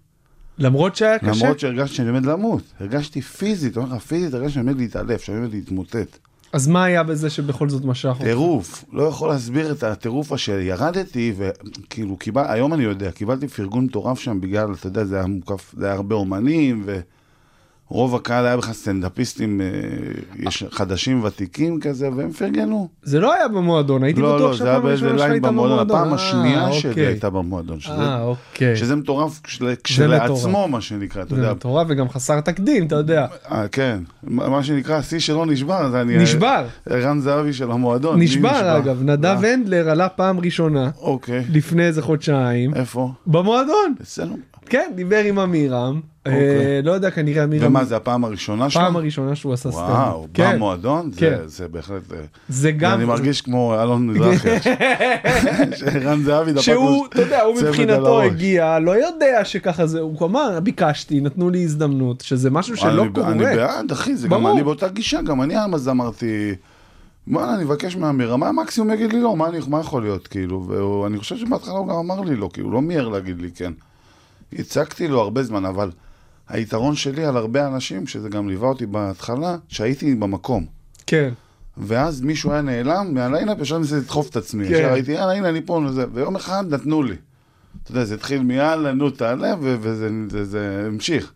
למרות 0.58 0.96
שהיה 0.96 1.18
קשה? 1.18 1.44
למרות 1.44 1.60
שהרגשתי 1.60 1.96
שאני 1.96 2.08
עומד 2.08 2.26
למות, 2.26 2.62
הרגשתי 2.80 3.22
פיזית, 3.22 3.76
אומר 3.76 3.94
לך, 3.96 4.02
פיזית 4.02 4.34
הרגשתי 4.34 4.54
שאני 4.54 4.68
עומד 4.68 4.80
להתעלף, 4.80 5.22
שאני 5.22 5.38
עומד 5.38 5.52
להתמוטט. 5.52 6.18
אז 6.52 6.68
מה 6.68 6.84
היה 6.84 7.02
בזה 7.02 7.30
שבכל 7.30 7.68
זאת 7.68 7.84
משך 7.84 8.08
אותך? 8.08 8.22
טירוף, 8.22 8.84
לא 8.92 9.02
יכול 9.02 9.28
להסביר 9.28 9.72
את 9.72 9.82
הטירוף 9.82 10.32
אשר 10.32 10.58
ירדתי, 10.58 11.34
וכאילו, 11.36 12.16
קיבל, 12.16 12.44
היום 12.48 12.74
אני 12.74 12.84
יודע, 12.84 13.10
קיבלתי 13.10 13.48
פרגון 13.48 13.84
מטורף 13.84 14.18
שם 14.18 14.40
בגלל, 14.40 14.74
אתה 14.74 14.86
יודע, 14.86 15.04
זה 15.04 15.16
היה 15.16 15.26
מוקף, 15.26 15.74
זה 15.76 15.86
היה 15.86 15.94
הרבה 15.94 16.14
אומנים, 16.14 16.82
ו... 16.86 17.00
רוב 17.88 18.14
הקהל 18.14 18.46
היה 18.46 18.56
בכלל 18.56 18.72
סטנדאפיסטים 18.74 19.60
אה, 19.60 19.66
יש 20.48 20.64
חדשים 20.70 21.24
ותיקים 21.24 21.80
כזה, 21.80 22.08
והם 22.16 22.32
פרגנו. 22.32 22.88
זה 23.02 23.20
לא 23.20 23.34
היה 23.34 23.48
במועדון, 23.48 24.02
הייתי 24.04 24.20
לא, 24.20 24.34
בטוח 24.36 24.40
לא, 24.50 24.52
זה 24.52 24.58
שהפעם 24.58 24.86
הראשונה 24.86 25.18
שלך 25.18 25.30
הייתה 25.30 25.48
במועדון. 25.50 25.78
הפעם 25.90 26.08
אה, 26.08 26.14
השנייה 26.14 26.72
שלי 26.72 26.90
אוקיי. 26.90 27.06
הייתה 27.06 27.30
במועדון, 27.30 27.80
שזה- 27.80 27.92
אה, 27.92 28.22
אוקיי. 28.22 28.76
שזה 28.76 28.96
מטורף 28.96 29.40
כשל- 29.44 29.64
מטורף. 29.64 29.78
כשלעצמו, 29.84 30.68
מה 30.68 30.80
שנקרא, 30.80 31.22
אתה 31.22 31.34
זה 31.34 31.40
יודע. 31.40 31.52
מטורף 31.54 31.86
וגם 31.90 32.08
חסר 32.08 32.40
תקדים, 32.40 32.86
אתה 32.86 32.94
יודע. 32.94 33.26
אה, 33.50 33.68
כן, 33.68 33.98
מה 34.22 34.62
שנקרא, 34.62 34.94
השיא 34.96 35.18
שלא 35.18 35.46
נשבר, 35.46 35.90
זה 35.90 36.00
אני... 36.00 36.16
נשבר. 36.18 36.66
ערן 36.90 37.20
זהבי 37.20 37.52
של 37.52 37.70
המועדון. 37.70 38.22
נשבר 38.22 38.76
אגב, 38.78 39.02
נדב 39.02 39.40
אה, 39.44 39.52
הנדלר 39.52 39.90
עלה 39.90 40.08
פעם 40.08 40.40
ראשונה, 40.40 40.90
אוקיי, 41.00 41.44
לפני 41.52 41.86
איזה 41.86 42.02
חודשיים, 42.02 42.74
איפה? 42.74 43.12
במועדון. 43.26 43.94
אצלנו. 44.02 44.36
כן, 44.68 44.90
דיבר 44.94 45.18
עם 45.24 45.38
עמירם. 45.38 46.00
אה, 46.26 46.32
אוקיי. 46.32 46.82
לא 46.82 46.92
יודע, 46.92 47.10
כנראה 47.10 47.42
עמירם... 47.42 47.66
ומה, 47.66 47.84
זה 47.84 47.96
הפעם 47.96 48.24
הראשונה 48.24 48.70
שלו? 48.70 48.82
פעם 48.82 48.96
הראשונה 48.96 49.34
שהוא 49.36 49.52
עשה 49.52 49.70
סטנדאפ. 49.70 49.90
וואו, 49.90 50.26
כן, 50.34 50.54
במועדון? 50.54 51.12
זה- 51.12 51.20
כן. 51.20 51.36
זה 51.46 51.68
בהחלט... 51.68 52.12
אה, 52.12 52.18
זה 52.48 52.70
גם... 52.72 52.92
אני 52.98 53.04
מרגיש 53.04 53.40
כמו 53.40 53.74
אלון 53.82 54.06
מזרחי. 54.06 54.48
שערן 55.76 56.22
זהבי 56.22 56.52
דפק 56.52 56.62
שהוא, 56.62 57.06
אתה 57.06 57.20
יודע, 57.20 57.42
הוא 57.42 57.56
מבחינתו. 57.62 58.22
הגיע, 58.22 58.78
לא 58.78 59.06
יודע 59.06 59.44
שככה 59.44 59.86
זה, 59.86 60.00
הוא 60.00 60.26
אמר, 60.26 60.60
ביקשתי, 60.60 61.20
נתנו 61.20 61.50
לי 61.50 61.62
הזדמנות, 61.64 62.20
שזה 62.20 62.50
משהו 62.50 62.76
שלא 62.76 63.04
קורה. 63.14 63.28
אני 63.32 63.44
בעד, 63.44 63.90
אחי, 63.92 64.16
זה 64.16 64.28
גם. 64.28 64.46
אני 64.46 64.62
באותה 64.62 64.88
גישה, 64.88 65.22
גם 65.22 65.42
אני 65.42 65.54
אז 65.74 65.88
אמרתי, 65.88 66.54
וואלה, 67.28 67.54
אני 67.54 67.64
אבקש 67.64 67.96
מאמירה, 67.96 68.36
מה 68.36 68.48
המקסימום 68.48 68.90
יגיד 68.90 69.12
לי 69.12 69.20
לא, 69.20 69.36
מה 69.36 69.48
אני- 69.48 69.58
מה 69.68 69.80
יכול 69.80 70.02
להיות, 70.02 70.26
כאילו, 70.26 70.66
ואני 71.02 71.18
חושב 71.18 71.36
שבהתחלה 71.36 71.74
הוא 71.74 71.88
גם 71.88 71.94
אמר 71.96 72.20
לי 72.20 72.36
לא, 72.36 72.48
כי 72.52 72.60
הוא 72.60 72.72
לא 72.72 72.82
מיהר 72.82 73.08
להגיד 73.08 73.40
לי 73.40 73.48
כן. 73.54 73.72
הצגתי 74.52 75.08
לו 75.08 75.20
הרבה 75.20 75.42
זמן, 75.42 75.64
אבל 75.64 75.90
היתרון 76.48 76.94
שלי 76.94 77.24
על 77.24 77.36
הרבה 77.36 77.66
אנשים, 77.66 78.06
שזה 78.06 78.28
גם 78.28 78.48
ליווה 78.48 78.68
אותי 78.68 78.86
בהתחלה, 78.86 79.56
שהייתי 79.68 80.14
במקום. 80.14 80.66
כן, 81.06 81.32
ואז 81.76 82.20
מישהו 82.20 82.52
היה 82.52 82.62
נעלם 82.62 83.14
מהליינאפ, 83.14 83.58
ישר 83.60 83.78
ניסיתי 83.78 84.00
לדחוף 84.00 84.30
את 84.30 84.36
עצמי. 84.36 84.68
כן. 84.68 84.72
ישר 84.74 84.92
הייתי, 84.92 85.12
יאללה, 85.12 85.32
הנה, 85.32 85.48
אני 85.48 85.60
פה, 85.62 85.82
וזה. 85.86 86.04
ויום 86.12 86.36
אחד 86.36 86.64
נתנו 86.74 87.02
לי. 87.02 87.14
אתה 87.82 87.90
יודע, 87.90 88.04
זה 88.04 88.14
התחיל 88.14 88.42
מיאללה, 88.42 88.92
נו, 88.92 89.10
תעלה, 89.10 89.54
ו- 89.60 89.76
וזה 89.80 90.08
זה, 90.30 90.44
זה 90.44 90.84
המשיך. 90.86 91.32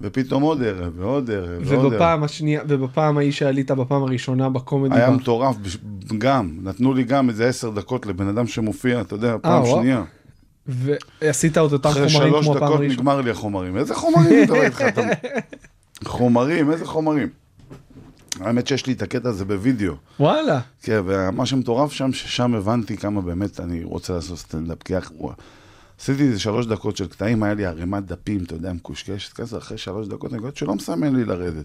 ופתאום 0.00 0.42
עוד 0.42 0.62
ערב, 0.62 0.92
ועוד 0.96 1.30
ערב, 1.30 1.62
ועוד 1.64 1.84
ערב. 1.84 1.92
ובפעם 1.92 2.24
השנייה, 2.24 2.62
ובפעם 2.68 3.18
ההיא 3.18 3.32
שעלית 3.32 3.70
בפעם 3.70 4.02
הראשונה 4.02 4.48
בקומדי 4.48 4.94
היה. 4.94 5.10
מטורף, 5.10 5.56
גם, 6.18 6.50
נתנו 6.62 6.94
לי 6.94 7.04
גם 7.04 7.28
איזה 7.28 7.48
עשר 7.48 7.70
דקות 7.70 8.06
לבן 8.06 8.28
אדם 8.28 8.46
שמופיע, 8.46 9.00
אתה 9.00 9.14
יודע, 9.14 9.36
פעם 9.42 9.62
וואו. 9.62 9.80
שנייה. 9.80 10.02
ועשית 10.66 11.52
את 11.52 11.58
אותם 11.58 11.88
אחרי 11.88 12.08
חומרים 12.08 12.30
שלוש 12.30 12.44
כמו 12.46 12.56
הפעם 12.56 12.68
דקות 12.68 12.78
הראשונה. 12.80 12.94
נגמר 12.94 13.20
לי 13.20 13.30
החומרים. 13.30 13.76
איזה 13.76 13.94
חומרים 13.94 14.44
אתה 14.44 14.52
רואה 14.52 14.66
איתך? 14.66 14.80
אתה- 14.88 15.02
חומרים, 16.04 16.70
איזה 16.70 16.86
חומרים. 16.86 17.28
האמת 18.40 18.66
שיש 18.66 18.86
לי 18.86 18.92
את 18.92 19.02
הקטע 19.02 19.28
הזה 19.28 19.44
בווידאו. 19.44 19.94
וואלה, 20.20 20.60
כן, 20.82 21.00
ומה 21.06 21.46
שמטורף 21.46 21.92
שם, 21.92 22.12
ששם 22.12 22.54
הבנתי 22.54 22.96
כמה 22.96 23.20
באמת 23.20 23.60
אני 23.60 23.84
רוצה 23.84 24.12
לעשות 24.12 24.38
סטנדאפ. 24.38 24.82
כי 24.82 24.94
עשיתי 26.00 26.22
איזה 26.22 26.40
שלוש 26.40 26.66
דקות 26.66 26.96
של 26.96 27.06
קטעים, 27.06 27.42
היה 27.42 27.54
לי 27.54 27.66
ערימת 27.66 28.06
דפים, 28.06 28.44
אתה 28.44 28.54
יודע, 28.54 28.72
מקושקשת 28.72 29.32
כזה, 29.32 29.58
אחרי 29.58 29.78
שלוש 29.78 30.08
דקות 30.08 30.34
אני 30.34 30.42
שלא 30.54 30.74
מסמן 30.74 31.16
לי 31.16 31.24
לרדת. 31.24 31.64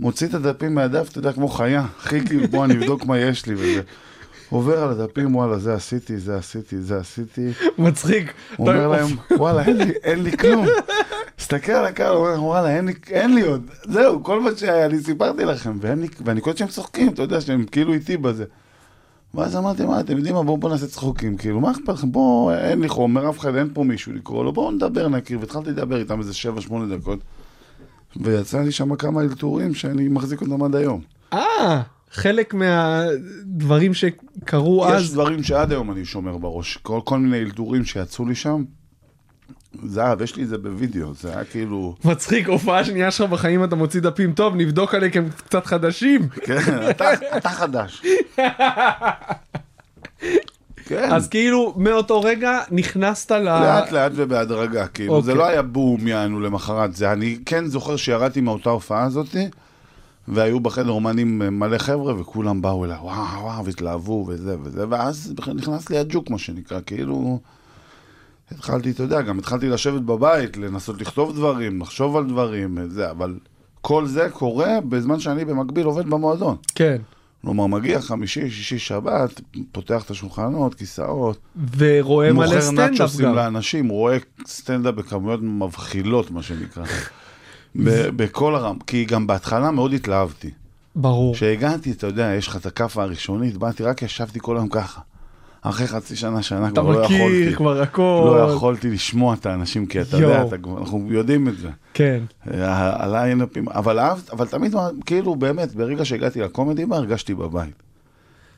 מוציא 0.00 0.26
את 0.26 0.34
הדפים 0.34 0.74
מהדף, 0.74 1.08
אתה 1.10 1.18
יודע, 1.18 1.32
כמו 1.32 1.48
חיה. 1.48 1.86
אחי, 2.00 2.26
כאילו, 2.26 2.48
בוא 2.48 2.64
אני 2.64 2.74
אבדוק 2.74 3.04
מה 3.04 3.18
יש 3.18 3.46
לי 3.46 3.54
וזה. 3.54 3.82
עובר 4.52 4.82
על 4.82 4.90
הדפים, 4.90 5.36
וואלה, 5.36 5.58
זה 5.58 5.74
עשיתי, 5.74 6.18
זה 6.18 6.36
עשיתי, 6.36 6.80
זה 6.80 6.98
עשיתי. 6.98 7.50
מצחיק. 7.78 8.32
הוא 8.56 8.68
אומר 8.68 8.88
להם, 8.88 9.08
וואלה, 9.38 9.64
אין 9.64 9.76
לי, 9.76 9.92
אין 10.02 10.22
לי 10.22 10.36
כלום. 10.36 10.66
מסתכל 11.40 11.72
על 11.72 11.84
הקהל, 11.84 12.14
הוא 12.14 12.26
אומר, 12.26 12.44
וואלה, 12.44 12.76
אין 12.76 12.86
לי, 12.86 12.94
אין 13.10 13.34
לי 13.34 13.42
עוד. 13.42 13.70
זהו, 13.84 14.24
כל 14.24 14.40
מה 14.40 14.50
שהיה 14.56 14.88
לי, 14.88 15.02
סיפרתי 15.02 15.44
לכם, 15.44 15.78
ואין 15.80 16.00
לי, 16.00 16.08
ואני 16.24 16.40
קולט 16.40 16.56
שהם 16.56 16.68
צוחקים, 16.68 17.12
אתה 17.12 17.22
יודע, 17.22 17.40
שהם 17.40 17.64
כאילו 17.64 17.92
איתי 17.92 18.16
בזה. 18.16 18.44
ואז 19.34 19.56
אמרתי, 19.56 19.86
מה, 19.86 20.00
אתם 20.00 20.16
יודעים 20.16 20.34
מה, 20.34 20.42
בואו 20.42 20.56
בוא 20.56 20.70
נעשה 20.70 20.86
צחוקים, 20.86 21.36
כאילו, 21.36 21.60
מה 21.60 21.70
אכפת 21.70 21.88
לכם, 21.88 22.12
בואו, 22.12 22.52
אין 22.54 22.80
לי 22.80 22.88
חומר, 22.88 23.30
אף 23.30 23.38
אחד, 23.38 23.56
אין 23.56 23.70
פה 23.74 23.84
מישהו 23.84 24.12
לקרוא 24.12 24.44
לו, 24.44 24.52
בואו 24.52 24.70
נדבר, 24.70 25.08
נכיר, 25.08 25.40
והתחלתי 25.40 25.70
לדבר 25.70 25.96
איתם 25.96 26.18
איזה 26.20 26.32
7-8 26.68 26.72
דקות, 26.98 27.18
ויצא 28.16 28.60
לי 28.60 28.72
שם 28.72 28.96
כמה 28.96 29.20
אלתורים 29.20 29.74
שאני 29.74 30.08
מחזיק 30.08 30.40
אותם 30.40 30.62
עד 30.62 30.74
היום. 30.74 31.00
אה, 31.32 31.82
חלק 32.12 32.54
מהדברים 32.54 33.94
שקרו 33.94 34.86
יש 34.88 35.02
אז. 35.02 35.12
דברים 35.12 35.42
שעד 35.42 35.72
היום 35.72 35.90
אני 35.90 36.04
שומר 36.04 36.38
בראש, 36.38 36.76
כל, 36.76 37.00
כל 37.04 37.18
מיני 37.18 37.38
אלתורים 37.38 37.84
שיצאו 37.84 38.26
לי 38.26 38.34
שם, 38.34 38.64
זהב, 39.84 40.22
יש 40.22 40.36
לי 40.36 40.42
את 40.42 40.48
זה 40.48 40.58
בווידאו, 40.58 41.14
זה 41.14 41.34
היה 41.34 41.44
כאילו... 41.44 41.96
מצחיק, 42.04 42.48
הופעה 42.48 42.84
שנייה 42.84 43.10
שלך 43.10 43.30
בחיים 43.30 43.64
אתה 43.64 43.76
מוציא 43.76 44.00
דפים 44.00 44.32
טוב, 44.32 44.54
נבדוק 44.56 44.94
עליהם 44.94 45.28
קצת 45.36 45.66
חדשים. 45.66 46.28
כן, 46.28 46.90
אתה, 46.90 47.12
אתה 47.36 47.48
חדש. 47.48 48.02
כן, 50.84 51.12
אז 51.12 51.28
כאילו 51.28 51.74
מאותו 51.76 52.20
רגע 52.20 52.60
נכנסת 52.70 53.32
ל... 53.32 53.44
לאט 53.44 53.92
לאט 53.92 54.12
ובהדרגה, 54.14 54.86
כאילו, 54.86 55.22
זה 55.22 55.32
אוקיי. 55.32 55.44
לא 55.44 55.48
היה 55.48 55.62
בום 55.62 56.06
יענו 56.06 56.40
למחרת, 56.40 56.96
זה 56.96 57.12
אני 57.12 57.38
כן 57.46 57.66
זוכר 57.66 57.96
שירדתי 57.96 58.40
מאותה 58.40 58.70
הופעה 58.70 59.04
הזאתי, 59.04 59.48
והיו 60.28 60.60
בחדר 60.60 60.90
אומנים 60.90 61.38
מלא 61.38 61.78
חבר'ה, 61.78 62.20
וכולם 62.20 62.62
באו 62.62 62.84
אליי, 62.84 62.98
וואו, 62.98 63.42
וואו, 63.42 63.64
והתלהבו 63.64 64.24
וזה 64.28 64.56
וזה, 64.62 64.84
ואז 64.88 65.34
נכנס 65.54 65.90
לי 65.90 65.98
הג'וק, 65.98 66.30
מה 66.30 66.38
שנקרא, 66.38 66.80
כאילו... 66.86 67.40
התחלתי, 68.50 68.90
אתה 68.90 69.02
יודע, 69.02 69.22
גם 69.22 69.38
התחלתי 69.38 69.68
לשבת 69.68 70.02
בבית, 70.02 70.56
לנסות 70.56 71.00
לכתוב 71.00 71.36
דברים, 71.36 71.80
לחשוב 71.80 72.16
על 72.16 72.26
דברים, 72.26 72.78
זה, 72.88 73.10
אבל 73.10 73.38
כל 73.80 74.06
זה 74.06 74.28
קורה 74.32 74.80
בזמן 74.88 75.20
שאני 75.20 75.44
במקביל 75.44 75.86
עובד 75.86 76.06
במועדון. 76.06 76.56
כן. 76.74 76.96
כלומר, 77.42 77.66
מגיע 77.66 78.00
חמישי, 78.00 78.50
שישי, 78.50 78.78
שבת, 78.78 79.40
פותח 79.72 80.04
את 80.04 80.10
השולחנות, 80.10 80.74
כיסאות, 80.74 81.38
ורואה 81.76 82.32
מלא 82.32 82.46
מוכר 82.46 82.60
סטנדאפ 82.60 82.90
נאצ'וסים 82.90 83.26
גם. 83.26 83.34
לאנשים, 83.34 83.88
רואה 83.88 84.16
סטנדאפ 84.46 84.94
בכמויות 84.94 85.40
מבחילות, 85.42 86.30
מה 86.30 86.42
שנקרא. 86.42 86.84
ב- 87.76 88.08
בכל 88.16 88.54
הרם, 88.54 88.76
כי 88.86 89.04
גם 89.04 89.26
בהתחלה 89.26 89.70
מאוד 89.70 89.92
התלהבתי. 89.92 90.50
ברור. 90.96 91.34
כשהגעתי, 91.34 91.90
אתה 91.92 92.06
יודע, 92.06 92.34
יש 92.38 92.48
לך 92.48 92.56
את 92.56 92.66
הכאפה 92.66 93.02
הראשונית, 93.02 93.56
באתי, 93.56 93.82
רק 93.82 94.02
ישבתי 94.02 94.38
כל 94.42 94.56
היום 94.56 94.68
ככה. 94.68 95.00
אחרי 95.62 95.86
חצי 95.86 96.16
שנה, 96.16 96.42
שנה 96.42 96.68
אתה 96.68 96.80
כבר 96.80 96.90
לא 96.90 96.98
יכולתי. 97.04 97.14
מכיר 97.26 97.56
כבר 97.56 97.82
הכל. 97.82 98.22
לא 98.36 98.52
יכולתי 98.52 98.90
לשמוע 98.90 99.34
את 99.34 99.46
האנשים, 99.46 99.86
כי 99.86 100.00
אתה 100.00 100.16
יודע, 100.16 100.26
יואו. 100.34 100.48
אתה, 100.48 100.56
אנחנו 100.80 101.06
יודעים 101.12 101.48
את 101.48 101.58
זה. 101.58 101.70
כן. 101.94 102.22
ה- 102.46 103.04
הליינאפים, 103.04 103.68
אבל 103.68 103.98
אהבת, 103.98 104.30
אבל 104.30 104.46
תמיד, 104.46 104.74
כאילו, 105.06 105.34
באמת, 105.36 105.74
ברגע 105.74 106.04
שהגעתי 106.04 106.40
לקומדי 106.40 106.86
בר, 106.86 106.96
הרגשתי 106.96 107.34
בבית. 107.34 107.82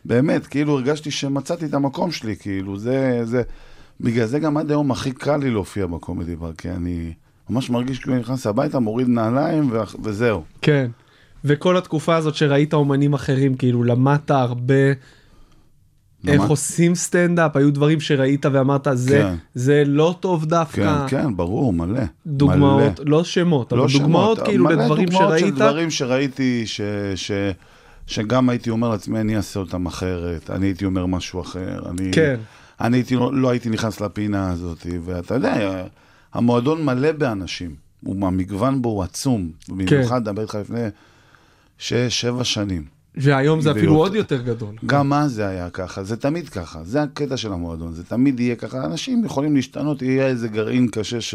באמת, 0.04 0.46
כאילו, 0.46 0.72
הרגשתי 0.72 1.10
שמצאתי 1.10 1.64
את 1.66 1.74
המקום 1.74 2.10
שלי, 2.12 2.36
כאילו, 2.36 2.78
זה, 2.78 3.20
זה... 3.24 3.42
בגלל 4.00 4.26
זה 4.26 4.38
גם 4.38 4.56
עד 4.56 4.70
היום 4.70 4.90
הכי 4.90 5.12
קל 5.12 5.36
לי 5.36 5.50
להופיע 5.50 5.86
בקומדי 5.86 6.36
בר, 6.36 6.52
כי 6.58 6.70
אני 6.70 7.12
ממש 7.50 7.70
מרגיש 7.70 7.98
כאילו 7.98 8.18
נכנס 8.18 8.46
הביתה, 8.46 8.78
מוריד 8.78 9.08
נעליים 9.08 9.70
ו- 9.72 9.78
וזהו. 10.02 10.42
כן. 10.62 10.90
וכל 11.44 11.76
התקופה 11.76 12.16
הזאת 12.16 12.34
שראית 12.34 12.74
אומנים 12.74 13.14
אחרים, 13.14 13.54
כאילו 13.54 13.84
למדת 13.84 14.30
הרבה 14.30 14.74
איך 16.28 16.40
למד- 16.40 16.50
עושים 16.50 16.94
סטנדאפ, 16.94 17.56
היו 17.56 17.72
דברים 17.72 18.00
שראית 18.00 18.46
ואמרת, 18.52 18.88
זה, 18.94 19.18
כן. 19.22 19.34
זה 19.54 19.82
לא 19.86 20.14
טוב 20.20 20.42
כן, 20.42 20.48
דווקא. 20.48 21.06
כן, 21.08 21.36
ברור, 21.36 21.72
מלא. 21.72 22.00
דוגמאות, 22.26 23.00
מלא. 23.00 23.10
לא 23.10 23.24
שמות, 23.24 23.72
אבל 23.72 23.82
לא 23.82 23.86
דוגמאות 23.92 24.36
שמות, 24.36 24.48
כאילו 24.48 24.64
מלא 24.64 24.74
לדברים 24.74 25.04
דוגמאות 25.08 25.32
של 25.32 25.38
שראית. 25.38 25.54
דברים 25.54 25.90
שראיתי, 25.90 26.62
ש, 26.66 26.80
ש, 27.14 27.30
שגם 28.06 28.48
הייתי 28.48 28.70
אומר 28.70 28.88
לעצמי, 28.88 29.20
אני 29.20 29.36
אעשה 29.36 29.60
אותם 29.60 29.86
אחרת, 29.86 30.50
אני 30.50 30.66
הייתי 30.66 30.84
אומר 30.84 31.06
משהו 31.06 31.40
אחר, 31.40 31.82
אני, 31.90 32.10
כן. 32.12 32.36
אני 32.80 32.96
הייתי, 32.96 33.16
לא, 33.16 33.34
לא 33.34 33.50
הייתי 33.50 33.70
נכנס 33.70 34.00
לפינה 34.00 34.50
הזאת, 34.50 34.86
ואתה 35.04 35.34
יודע, 35.34 35.84
המועדון 36.34 36.84
מלא 36.84 37.12
באנשים, 37.12 37.74
המגוון 38.06 38.82
בו 38.82 38.88
הוא 38.88 39.02
עצום, 39.02 39.50
במיוחד, 39.68 40.24
דבר 40.24 40.42
איתך 40.42 40.54
לפני 40.54 40.80
שש, 41.78 42.20
שבע 42.20 42.44
שנים. 42.44 42.84
והיום 43.16 43.60
זה 43.60 43.70
אפילו. 43.70 43.94
עוד 43.94 44.14
יותר 44.14 44.42
גדול. 44.42 44.74
גם 44.86 45.12
אז 45.12 45.32
זה 45.32 45.46
היה 45.46 45.70
ככה, 45.70 46.04
זה 46.04 46.16
תמיד 46.16 46.48
ככה, 46.48 46.84
זה 46.84 47.02
הקטע 47.02 47.36
של 47.36 47.52
המועדון, 47.52 47.92
זה 47.92 48.04
תמיד 48.04 48.40
יהיה 48.40 48.56
ככה, 48.56 48.84
אנשים 48.84 49.24
יכולים 49.24 49.56
להשתנות, 49.56 50.02
יהיה 50.02 50.26
איזה 50.26 50.48
גרעין 50.48 50.88
קשה 50.88 51.20
ש... 51.20 51.34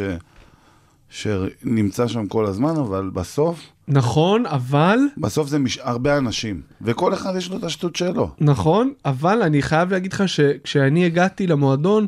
שנמצא 1.09 2.07
שם 2.07 2.27
כל 2.27 2.45
הזמן, 2.45 2.75
אבל 2.77 3.09
בסוף, 3.13 3.59
נכון, 3.87 4.45
אבל, 4.45 4.99
בסוף 5.17 5.47
זה 5.47 5.59
מש... 5.59 5.77
הרבה 5.81 6.17
אנשים, 6.17 6.61
וכל 6.81 7.13
אחד 7.13 7.35
יש 7.37 7.49
לו 7.49 7.57
את 7.57 7.63
השטות 7.63 7.95
שלו. 7.95 8.31
נכון, 8.39 8.93
אבל 9.05 9.41
אני 9.41 9.61
חייב 9.61 9.91
להגיד 9.91 10.13
לך 10.13 10.29
שכשאני 10.29 11.05
הגעתי 11.05 11.47
למועדון, 11.47 12.07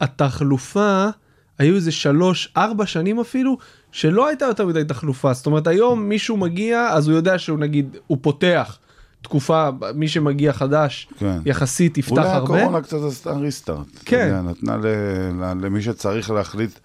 התחלופה, 0.00 1.08
היו 1.58 1.74
איזה 1.74 1.92
שלוש, 1.92 2.52
ארבע 2.56 2.86
שנים 2.86 3.20
אפילו, 3.20 3.58
שלא 3.92 4.28
הייתה 4.28 4.44
יותר 4.44 4.66
מדי 4.66 4.84
תחלופה. 4.84 5.32
זאת 5.32 5.46
אומרת, 5.46 5.66
היום 5.66 6.08
מישהו 6.08 6.36
מגיע, 6.36 6.88
אז 6.92 7.08
הוא 7.08 7.16
יודע 7.16 7.38
שהוא 7.38 7.58
נגיד, 7.58 7.96
הוא 8.06 8.18
פותח 8.20 8.78
תקופה, 9.22 9.68
מי 9.94 10.08
שמגיע 10.08 10.52
חדש, 10.52 11.08
כן. 11.18 11.38
יחסית 11.44 11.98
יפתח 11.98 12.12
אולי 12.12 12.28
הרבה. 12.28 12.56
הקורונה 12.58 12.82
קצת 12.82 12.96
עשתה 13.08 13.32
ריסטארט. 13.32 13.86
כן. 14.04 14.34
נתנה 14.44 14.76
ל... 14.76 14.86
ל... 15.40 15.64
למי 15.64 15.82
שצריך 15.82 16.30
להחליט 16.30 16.78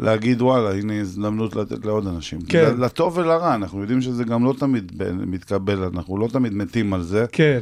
להגיד 0.00 0.42
וואלה, 0.42 0.74
הנה 0.74 1.00
הזדמנות 1.00 1.56
לתת 1.56 1.84
לעוד 1.84 2.06
אנשים. 2.06 2.40
כן. 2.40 2.74
לטוב 2.78 3.16
ולרע, 3.16 3.54
אנחנו 3.54 3.80
יודעים 3.80 4.00
שזה 4.00 4.24
גם 4.24 4.44
לא 4.44 4.54
תמיד 4.58 4.92
מתקבל, 5.26 5.84
אנחנו 5.94 6.18
לא 6.18 6.28
תמיד 6.28 6.54
מתים 6.54 6.94
על 6.94 7.02
זה. 7.02 7.24
כן. 7.32 7.58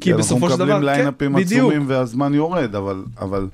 כי 0.00 0.12
בסופו 0.12 0.46
של 0.46 0.52
אנחנו 0.52 0.64
דבר, 0.64 0.74
מקבלים 0.74 0.94
ליינאפים 0.94 1.36
כן. 1.36 1.42
עצומים 1.42 1.84
והזמן 1.86 2.34
יורד, 2.34 2.74
אבל, 2.74 3.02
אבל 3.20 3.46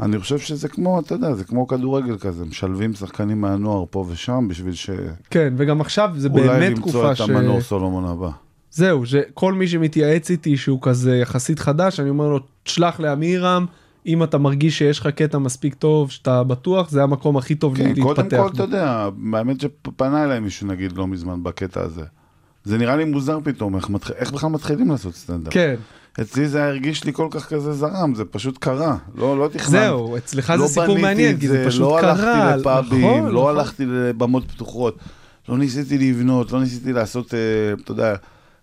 אני 0.00 0.18
חושב 0.18 0.38
שזה 0.38 0.68
כמו, 0.68 1.00
אתה 1.00 1.14
יודע, 1.14 1.34
זה 1.34 1.44
כמו 1.44 1.66
כדורגל 1.66 2.18
כזה, 2.18 2.44
משלבים 2.44 2.94
שחקנים 2.94 3.40
מהנוער 3.40 3.84
פה 3.90 4.06
ושם 4.08 4.48
בשביל 4.48 4.74
שאולי 4.74 5.00
כן, 5.30 5.54
וגם 5.56 5.80
עכשיו 5.80 6.10
זה 6.16 6.28
באמת 6.28 6.70
למצוא 6.70 6.90
תקופה 6.90 7.12
את 7.12 7.16
ש... 7.16 7.20
המנור 7.20 7.60
סולומון 7.60 8.04
הבא. 8.04 8.30
זהו, 8.70 9.06
שכל 9.06 9.52
מי 9.52 9.68
שמתייעץ 9.68 10.30
איתי 10.30 10.56
שהוא 10.56 10.78
כזה 10.82 11.16
יחסית 11.16 11.58
חדש, 11.58 12.00
אני 12.00 12.10
אומר 12.10 12.28
לו, 12.28 12.40
תשלח 12.62 13.00
לעמירם, 13.00 13.66
אם 14.06 14.22
אתה 14.22 14.38
מרגיש 14.38 14.78
שיש 14.78 15.00
לך 15.00 15.06
קטע 15.06 15.38
מספיק 15.38 15.74
טוב, 15.74 16.10
שאתה 16.10 16.44
בטוח, 16.44 16.90
זה 16.90 17.02
המקום 17.02 17.36
הכי 17.36 17.54
טוב 17.54 17.76
כן, 17.76 17.84
להתפתח. 17.84 18.02
קודם 18.04 18.30
כל, 18.30 18.36
בו. 18.36 18.48
אתה 18.48 18.62
יודע, 18.62 19.08
האמת 19.32 19.60
שפנה 19.60 20.24
אליי 20.24 20.40
מישהו, 20.40 20.66
נגיד, 20.66 20.92
לא 20.92 21.06
מזמן 21.06 21.42
בקטע 21.42 21.80
הזה. 21.82 22.04
זה 22.64 22.78
נראה 22.78 22.96
לי 22.96 23.04
מוזר 23.04 23.38
פתאום, 23.44 23.76
איך, 23.76 23.90
מתח... 23.90 24.10
איך 24.10 24.32
בכלל 24.32 24.50
מתחילים 24.50 24.90
לעשות 24.90 25.14
סטנדאפ? 25.14 25.52
כן, 25.52 25.74
אצלי 26.20 26.48
זה 26.48 26.64
הרגיש 26.64 27.04
לי 27.04 27.12
כל 27.12 27.28
כך 27.30 27.48
כזה 27.48 27.72
זרם, 27.72 28.14
זה 28.14 28.24
פשוט 28.24 28.58
קרה, 28.58 28.96
לא, 29.14 29.38
לא 29.38 29.48
תכננתי. 29.48 29.70
זהו, 29.70 30.16
אצלך 30.16 30.50
לא 30.50 30.66
זה 30.66 30.80
סיפור 30.80 30.98
מעניין, 30.98 31.38
כי 31.40 31.48
זה 31.48 31.64
פשוט 31.66 31.80
לא 31.80 31.98
קרה. 32.00 32.12
הלכתי 32.52 32.60
לפאבים, 32.60 33.04
נכון, 33.04 33.24
לא 33.34 33.40
נכון. 33.40 33.56
הלכתי 33.56 33.84
לבמות 33.86 34.50
פתוחות, 34.50 34.96
לא 35.48 35.58
ניסיתי 35.58 35.98
לבנות, 35.98 36.52
לא 36.52 36.60
ניסיתי 36.60 36.92
לעשות, 36.92 37.34
אה, 37.34 37.38
אתה 37.82 37.92
יודע, 37.92 38.14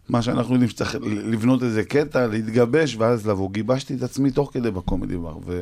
מה 0.09 0.21
שאנחנו 0.21 0.53
יודעים 0.53 0.69
שצריך 0.69 0.95
לבנות 1.05 1.63
איזה 1.63 1.83
קטע, 1.83 2.27
להתגבש 2.27 2.95
ואז 2.99 3.27
לבוא. 3.27 3.51
גיבשתי 3.51 3.93
את 3.95 4.03
עצמי 4.03 4.31
תוך 4.31 4.49
כדי 4.53 4.71
בקומדי 4.71 5.17
בר. 5.17 5.37
ו... 5.45 5.61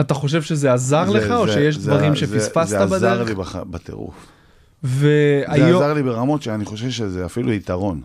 אתה 0.00 0.14
חושב 0.14 0.42
שזה 0.42 0.72
עזר 0.72 1.10
זה- 1.10 1.18
לך, 1.18 1.30
או 1.30 1.46
זה- 1.46 1.52
שיש 1.52 1.76
זה- 1.78 1.90
דברים 1.90 2.10
זה- 2.14 2.16
שפספסת 2.20 2.68
זה 2.68 2.82
עזר 2.82 2.96
בדרך? 2.98 3.28
לי 3.28 3.34
בח... 3.34 3.56
בטירוף. 3.56 4.14
זה 4.82 5.42
והיום, 5.48 5.82
עזר 5.82 5.94
לי 5.94 6.02
ברמות 6.02 6.42
שאני 6.42 6.64
חושב 6.64 6.90
שזה 6.90 7.26
אפילו 7.26 7.52
יתרון. 7.52 8.00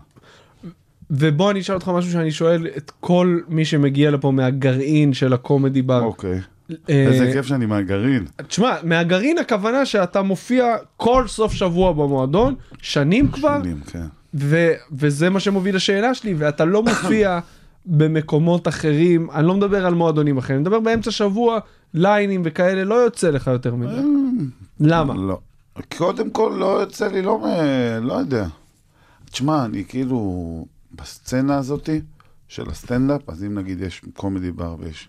ובוא 1.10 1.50
אני 1.50 1.60
אשאל 1.60 1.74
אותך 1.74 1.88
משהו 1.88 2.12
שאני 2.12 2.30
שואל 2.30 2.66
את 2.76 2.92
כל 3.00 3.40
מי 3.48 3.64
שמגיע 3.64 4.10
לפה 4.10 4.30
מהגרעין 4.30 5.12
של 5.12 5.32
הקומדי 5.32 5.82
בר. 5.82 6.02
אוקיי. 6.02 6.40
אה, 6.70 6.76
איזה 6.88 7.32
כיף 7.32 7.46
שאני 7.46 7.66
מהגרעין. 7.66 8.24
תשמע, 8.48 8.74
מהגרעין 8.82 9.38
הכוונה 9.38 9.86
שאתה 9.86 10.22
מופיע 10.22 10.76
כל 10.96 11.24
סוף 11.28 11.52
שבוע 11.52 11.92
במועדון, 11.92 12.54
שנים 12.82 13.28
כבר, 13.28 13.58
שנים, 13.62 13.80
כן. 13.80 14.06
ו- 14.34 14.72
וזה 14.92 15.30
מה 15.30 15.40
שמוביל 15.40 15.76
לשאלה 15.76 16.14
שלי, 16.14 16.34
ואתה 16.38 16.64
לא 16.64 16.82
מופיע 16.82 17.38
במקומות 17.86 18.68
אחרים, 18.68 19.30
אני 19.34 19.46
לא 19.46 19.54
מדבר 19.54 19.86
על 19.86 19.94
מועדונים 19.94 20.38
אחרים, 20.38 20.56
אני 20.56 20.62
מדבר 20.62 20.80
באמצע 20.80 21.10
שבוע, 21.10 21.58
ליינים 21.94 22.42
וכאלה, 22.44 22.84
לא 22.84 22.94
יוצא 22.94 23.30
לך 23.30 23.46
יותר 23.46 23.74
מדי. 23.74 24.00
למה? 24.80 25.14
לא. 25.14 25.38
קודם 25.96 26.30
כל 26.30 26.56
לא 26.58 26.80
יוצא 26.80 27.08
לי, 27.08 27.22
לא, 27.22 27.46
לא 28.02 28.14
יודע. 28.14 28.46
תשמע, 29.30 29.64
אני 29.64 29.84
כאילו 29.88 30.66
בסצנה 30.96 31.56
הזאתי 31.56 32.00
של 32.48 32.70
הסטנדאפ, 32.70 33.20
אז 33.30 33.44
אם 33.44 33.58
נגיד 33.58 33.80
יש 33.80 34.02
קומדי 34.14 34.50
בר 34.50 34.76
ויש 34.78 35.08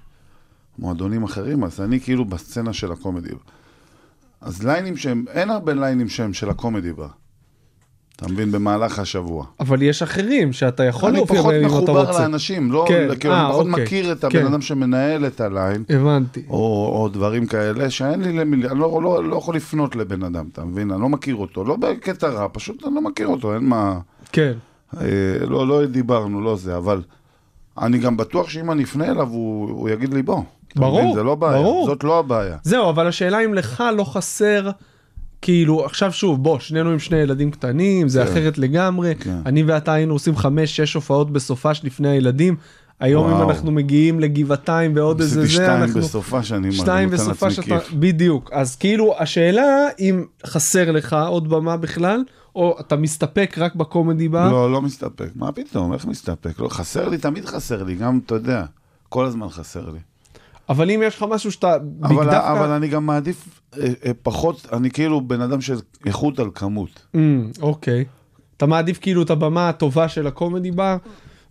מועדונים 0.79 1.23
אחרים, 1.23 1.63
אז 1.63 1.81
אני 1.81 1.99
כאילו 1.99 2.25
בסצנה 2.25 2.73
של 2.73 2.91
הקומדי 2.91 3.29
בר. 3.29 3.37
אז 4.41 4.63
ליינים 4.63 4.97
שהם, 4.97 5.25
אין 5.29 5.49
הרבה 5.49 5.73
ליינים 5.73 6.09
שהם 6.09 6.33
של 6.33 6.49
הקומדי 6.49 6.93
בר. 6.93 7.07
אתה 8.15 8.27
מבין? 8.27 8.51
במהלך 8.51 8.99
השבוע. 8.99 9.45
אבל 9.59 9.81
יש 9.81 10.01
אחרים 10.03 10.53
שאתה 10.53 10.83
יכול 10.83 11.09
אני 11.09 11.17
להופיע 11.17 11.39
פחות 11.39 11.51
בהם 11.51 11.61
אם 11.63 11.69
אתה 11.69 11.75
מחובר 11.75 12.05
רוצה. 12.07 12.19
לאנשים, 12.19 12.71
לא, 12.71 12.85
כן, 12.87 13.07
כאילו, 13.19 13.33
אה, 13.33 13.41
אני 13.41 13.51
פחות 13.51 13.67
אוקיי. 13.67 13.83
מכיר 13.83 14.11
את 14.11 14.23
הבן 14.23 14.39
כן. 14.39 14.45
אדם 14.45 14.61
שמנהל 14.61 15.27
את 15.27 15.41
הליין. 15.41 15.83
הבנתי. 15.89 16.43
או, 16.49 16.91
או 17.01 17.09
דברים 17.09 17.45
כאלה, 17.45 17.89
שאין 17.89 18.21
לי 18.21 18.33
למי, 18.33 18.67
אני 18.67 18.79
לא, 18.79 18.99
לא, 19.03 19.29
לא 19.29 19.35
יכול 19.35 19.55
לפנות 19.55 19.95
לבן 19.95 20.23
אדם, 20.23 20.45
אתה 20.51 20.65
מבין? 20.65 20.91
אני 20.91 21.01
לא 21.01 21.09
מכיר 21.09 21.35
אותו, 21.35 21.63
לא 21.63 21.75
בקטע 21.75 22.27
רע, 22.27 22.47
פשוט 22.53 22.83
אני 22.85 22.95
לא 22.95 23.01
מכיר 23.01 23.27
אותו, 23.27 23.55
אין 23.55 23.63
מה... 23.63 23.99
כן. 24.31 24.53
אה, 25.01 25.05
לא, 25.47 25.67
לא 25.67 25.85
דיברנו, 25.85 26.41
לא 26.41 26.55
זה, 26.55 26.77
אבל 26.77 27.01
אני 27.81 27.97
גם 27.97 28.17
בטוח 28.17 28.49
שאם 28.49 28.71
אני 28.71 28.83
אפנה 28.83 29.11
אליו, 29.11 29.27
הוא, 29.27 29.69
הוא 29.69 29.89
יגיד 29.89 30.13
לי 30.13 30.21
בוא. 30.21 30.41
ברור, 30.75 31.01
מבין? 31.01 31.13
זה 31.13 31.23
לא 31.23 31.35
בעיה, 31.35 31.61
ברור. 31.61 31.85
זאת 31.85 32.03
לא 32.03 32.19
הבעיה. 32.19 32.57
זהו, 32.63 32.89
אבל 32.89 33.07
השאלה 33.07 33.45
אם 33.45 33.53
לך 33.53 33.83
לא 33.97 34.03
חסר, 34.03 34.69
כאילו, 35.41 35.85
עכשיו 35.85 36.13
שוב, 36.13 36.43
בוא, 36.43 36.59
שנינו 36.59 36.89
עם 36.89 36.99
שני 36.99 37.17
ילדים 37.17 37.51
קטנים, 37.51 38.09
זה 38.09 38.23
כן. 38.23 38.31
אחרת 38.31 38.57
לגמרי. 38.57 39.15
כן. 39.15 39.37
אני 39.45 39.63
ואתה 39.63 39.93
היינו 39.93 40.13
עושים 40.13 40.35
חמש, 40.35 40.75
שש 40.75 40.93
הופעות 40.93 41.31
בסופש 41.31 41.81
לפני 41.83 42.09
הילדים. 42.09 42.55
היום 42.99 43.27
אם 43.27 43.33
וואו. 43.33 43.49
אנחנו 43.49 43.71
מגיעים 43.71 44.19
לגבעתיים 44.19 44.91
ועוד 44.95 45.21
איזה 45.21 45.39
עשיתי 45.41 45.57
זה, 45.57 45.63
שתיים 45.63 45.81
אנחנו... 45.83 46.01
בסופה 46.01 46.43
שאני 46.43 46.71
שתיים 46.71 47.09
בסופה 47.09 47.51
שאתה... 47.51 47.79
כיף. 47.79 47.93
בדיוק. 47.93 48.49
אז 48.53 48.75
כאילו, 48.75 49.15
השאלה 49.19 49.87
אם 49.99 50.25
חסר 50.45 50.91
לך 50.91 51.15
עוד 51.27 51.49
במה 51.49 51.77
בכלל, 51.77 52.23
או 52.55 52.77
אתה 52.79 52.95
מסתפק 52.95 53.55
רק 53.57 53.75
בקומדי 53.75 54.29
בר. 54.29 54.51
לא, 54.51 54.71
לא 54.71 54.81
מסתפק. 54.81 55.29
מה 55.35 55.51
פתאום, 55.51 55.93
איך 55.93 56.05
מסתפק? 56.05 56.59
לא, 56.59 56.67
חסר 56.67 57.09
לי, 57.09 57.17
תמיד 57.17 57.45
חסר 57.45 57.83
לי, 57.83 57.95
גם, 57.95 58.19
אתה 58.25 58.35
יודע, 58.35 58.65
כל 59.09 59.25
הזמן 59.25 59.49
חסר 59.49 59.89
לי. 59.89 59.99
אבל 60.69 60.91
אם 60.91 61.01
יש 61.03 61.15
לך 61.17 61.25
משהו 61.29 61.51
שאתה... 61.51 61.75
אבל, 62.03 62.15
דווקא- 62.25 62.51
אבל 62.51 62.69
אני 62.71 62.87
גם 62.87 63.05
מעדיף 63.05 63.61
אה, 63.77 63.87
אה, 64.05 64.11
פחות, 64.23 64.67
אני 64.73 64.91
כאילו 64.91 65.21
בן 65.27 65.41
אדם 65.41 65.61
של 65.61 65.75
איכות 66.05 66.39
על 66.39 66.49
כמות. 66.55 67.05
Mm, 67.15 67.19
אוקיי. 67.61 68.05
אתה 68.57 68.65
מעדיף 68.65 68.99
כאילו 69.01 69.21
את 69.21 69.29
הבמה 69.29 69.69
הטובה 69.69 70.07
של 70.09 70.27
הקומדי 70.27 70.71
בר, 70.71 70.97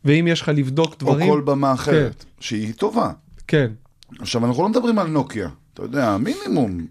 ואם 0.05 0.27
יש 0.29 0.41
לך 0.43 0.49
לבדוק 0.49 0.95
דברים... 0.99 1.29
או 1.29 1.35
כל 1.35 1.41
במה 1.41 1.73
אחרת, 1.73 2.25
שהיא 2.41 2.73
טובה. 2.75 3.11
כן. 3.49 3.71
עכשיו, 4.19 4.47
אנחנו 4.47 4.63
לא 4.63 4.69
מדברים 4.69 4.99
על 4.99 5.07
נוקיה, 5.07 5.49
אתה 5.75 5.83
יודע, 5.83 6.17
מינימום. 6.17 6.87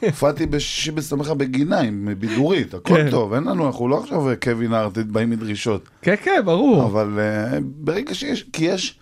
הופעתי 0.00 0.46
בשישי 0.46 0.90
בסמכה 0.90 1.34
בגינה 1.34 1.80
עם 1.80 2.08
בידורית, 2.18 2.74
הכל 2.74 2.94
כן. 2.94 3.10
טוב, 3.10 3.32
אין 3.32 3.44
לנו, 3.44 3.66
אנחנו 3.66 3.88
לא 3.88 4.00
עכשיו 4.00 4.20
קווין 4.42 4.72
הארט 4.72 4.98
באים 4.98 5.30
מדרישות. 5.30 5.88
כן, 6.02 6.14
כן, 6.22 6.42
ברור. 6.44 6.84
אבל 6.84 7.18
אה, 7.18 7.58
ברגע 7.62 8.14
שיש, 8.14 8.42
כי 8.52 8.64
יש, 8.64 8.98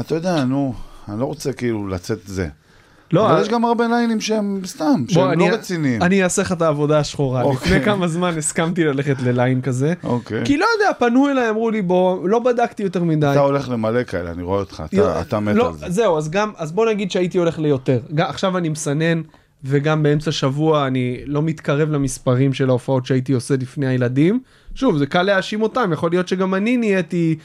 אתה 0.00 0.14
יודע, 0.14 0.44
נו, 0.44 0.74
אני 1.08 1.20
לא 1.20 1.24
רוצה 1.24 1.52
כאילו 1.52 1.88
לצאת 1.88 2.18
זה. 2.26 2.48
לא, 3.12 3.26
אבל 3.26 3.34
אה, 3.36 3.40
יש 3.42 3.48
גם 3.48 3.64
הרבה 3.64 3.86
ליינים 3.88 4.20
שהם 4.20 4.60
סתם, 4.66 5.04
שהם 5.08 5.30
אני- 5.30 5.48
לא 5.50 5.54
רציניים. 5.54 6.02
אני 6.02 6.24
אעשה 6.24 6.42
לך 6.42 6.52
את 6.52 6.62
העבודה 6.62 6.98
השחורה. 6.98 7.42
אוקיי. 7.42 7.68
לפני 7.72 7.84
כמה 7.84 8.08
זמן 8.08 8.38
הסכמתי 8.38 8.84
ללכת 8.84 9.22
לליין 9.22 9.60
כזה. 9.60 9.94
אוקיי. 10.04 10.42
כי 10.44 10.56
לא 10.56 10.66
יודע, 10.78 10.92
פנו 10.98 11.28
אליי, 11.30 11.50
אמרו 11.50 11.70
לי, 11.70 11.82
בוא, 11.82 12.28
לא 12.28 12.38
בדקתי 12.38 12.82
יותר 12.82 13.04
מדי. 13.04 13.26
אתה 13.32 13.40
הולך 13.40 13.68
למלא 13.68 14.02
כאלה, 14.04 14.30
אני 14.30 14.42
רואה 14.42 14.60
אותך, 14.60 14.82
לא, 14.92 15.10
אתה- 15.10 15.20
אתה 15.20 15.40
מת 15.40 15.56
לא, 15.56 15.66
על 15.68 15.72
זה. 15.78 15.86
זהו, 15.90 16.18
אז 16.18 16.30
גם, 16.30 16.50
אז 16.56 16.72
בוא 16.72 16.86
נגיד 16.86 17.10
שהייתי 17.10 17.38
הולך 17.38 17.58
ליותר. 17.58 17.98
גם- 18.14 18.26
עכשיו 18.28 18.58
אני 18.58 18.68
מסנן, 18.68 19.22
וגם 19.64 20.02
באמצע 20.02 20.32
שבוע 20.32 20.86
אני 20.86 21.20
לא 21.26 21.42
מתקרב 21.42 21.90
למספרים 21.90 22.52
של 22.52 22.68
ההופעות 22.68 23.06
שהייתי 23.06 23.32
עושה 23.32 23.54
לפני 23.60 23.86
הילדים. 23.86 24.40
שוב, 24.74 24.98
זה 24.98 25.06
קל 25.06 25.22
להאשים 25.22 25.62
אותם, 25.62 25.90
יכול 25.92 26.10
להיות 26.10 26.28
שגם 26.28 26.54
אני 26.54 26.76
נהייתי, 26.76 27.36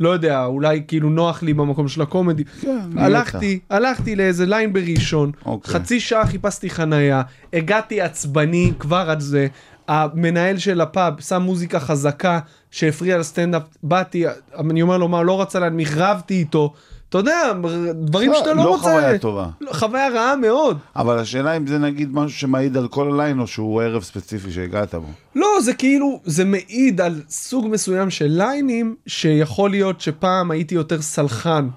לא 0.00 0.08
יודע, 0.08 0.44
אולי 0.44 0.82
כאילו 0.88 1.10
נוח 1.10 1.42
לי 1.42 1.54
במקום 1.54 1.88
של 1.88 2.02
הקומדי. 2.02 2.44
כן, 2.44 2.78
הלכתי, 2.96 3.58
הלכתי 3.70 4.16
לאיזה 4.16 4.46
ליין 4.46 4.72
בראשון, 4.72 5.32
אוקיי. 5.46 5.74
חצי 5.74 6.00
שעה 6.00 6.26
חיפשתי 6.26 6.70
חנייה, 6.70 7.22
הגעתי 7.52 8.00
עצבני 8.00 8.72
כבר 8.78 9.10
על 9.10 9.20
זה. 9.20 9.46
המנהל 9.88 10.58
של 10.58 10.80
הפאב 10.80 11.20
שם 11.20 11.42
מוזיקה 11.42 11.80
חזקה 11.80 12.40
שהפריע 12.70 13.18
לסטנדאפ, 13.18 13.62
באתי, 13.82 14.24
אני 14.58 14.82
אומר 14.82 14.98
לו 14.98 15.08
מה, 15.08 15.22
לא 15.22 15.40
רצה 15.42 15.58
להנמיך, 15.58 15.96
רבתי 15.96 16.34
איתו. 16.34 16.72
אתה 17.08 17.18
יודע, 17.18 17.52
דברים 17.94 18.30
לא, 18.32 18.38
שאתה 18.38 18.54
לא 18.54 18.64
לא 18.64 18.68
רוצה. 18.68 18.82
חוויה 18.82 19.18
טובה. 19.18 19.48
לא, 19.60 19.72
חוויה 19.72 20.08
רעה 20.08 20.36
מאוד. 20.36 20.78
אבל 20.96 21.18
השאלה 21.18 21.56
אם 21.56 21.66
זה 21.66 21.78
נגיד 21.78 22.08
משהו 22.12 22.38
שמעיד 22.38 22.76
על 22.76 22.88
כל 22.88 23.12
הליין, 23.12 23.40
או 23.40 23.46
שהוא 23.46 23.82
ערב 23.82 24.02
ספציפי 24.02 24.50
שהגעת 24.50 24.94
בו. 24.94 25.06
לא, 25.34 25.48
זה 25.62 25.74
כאילו, 25.74 26.20
זה 26.24 26.44
מעיד 26.44 27.00
על 27.00 27.22
סוג 27.28 27.66
מסוים 27.70 28.10
של 28.10 28.26
ליינים, 28.26 28.96
שיכול 29.06 29.70
להיות 29.70 30.00
שפעם 30.00 30.50
הייתי 30.50 30.74
יותר 30.74 31.02
סלחן 31.02 31.68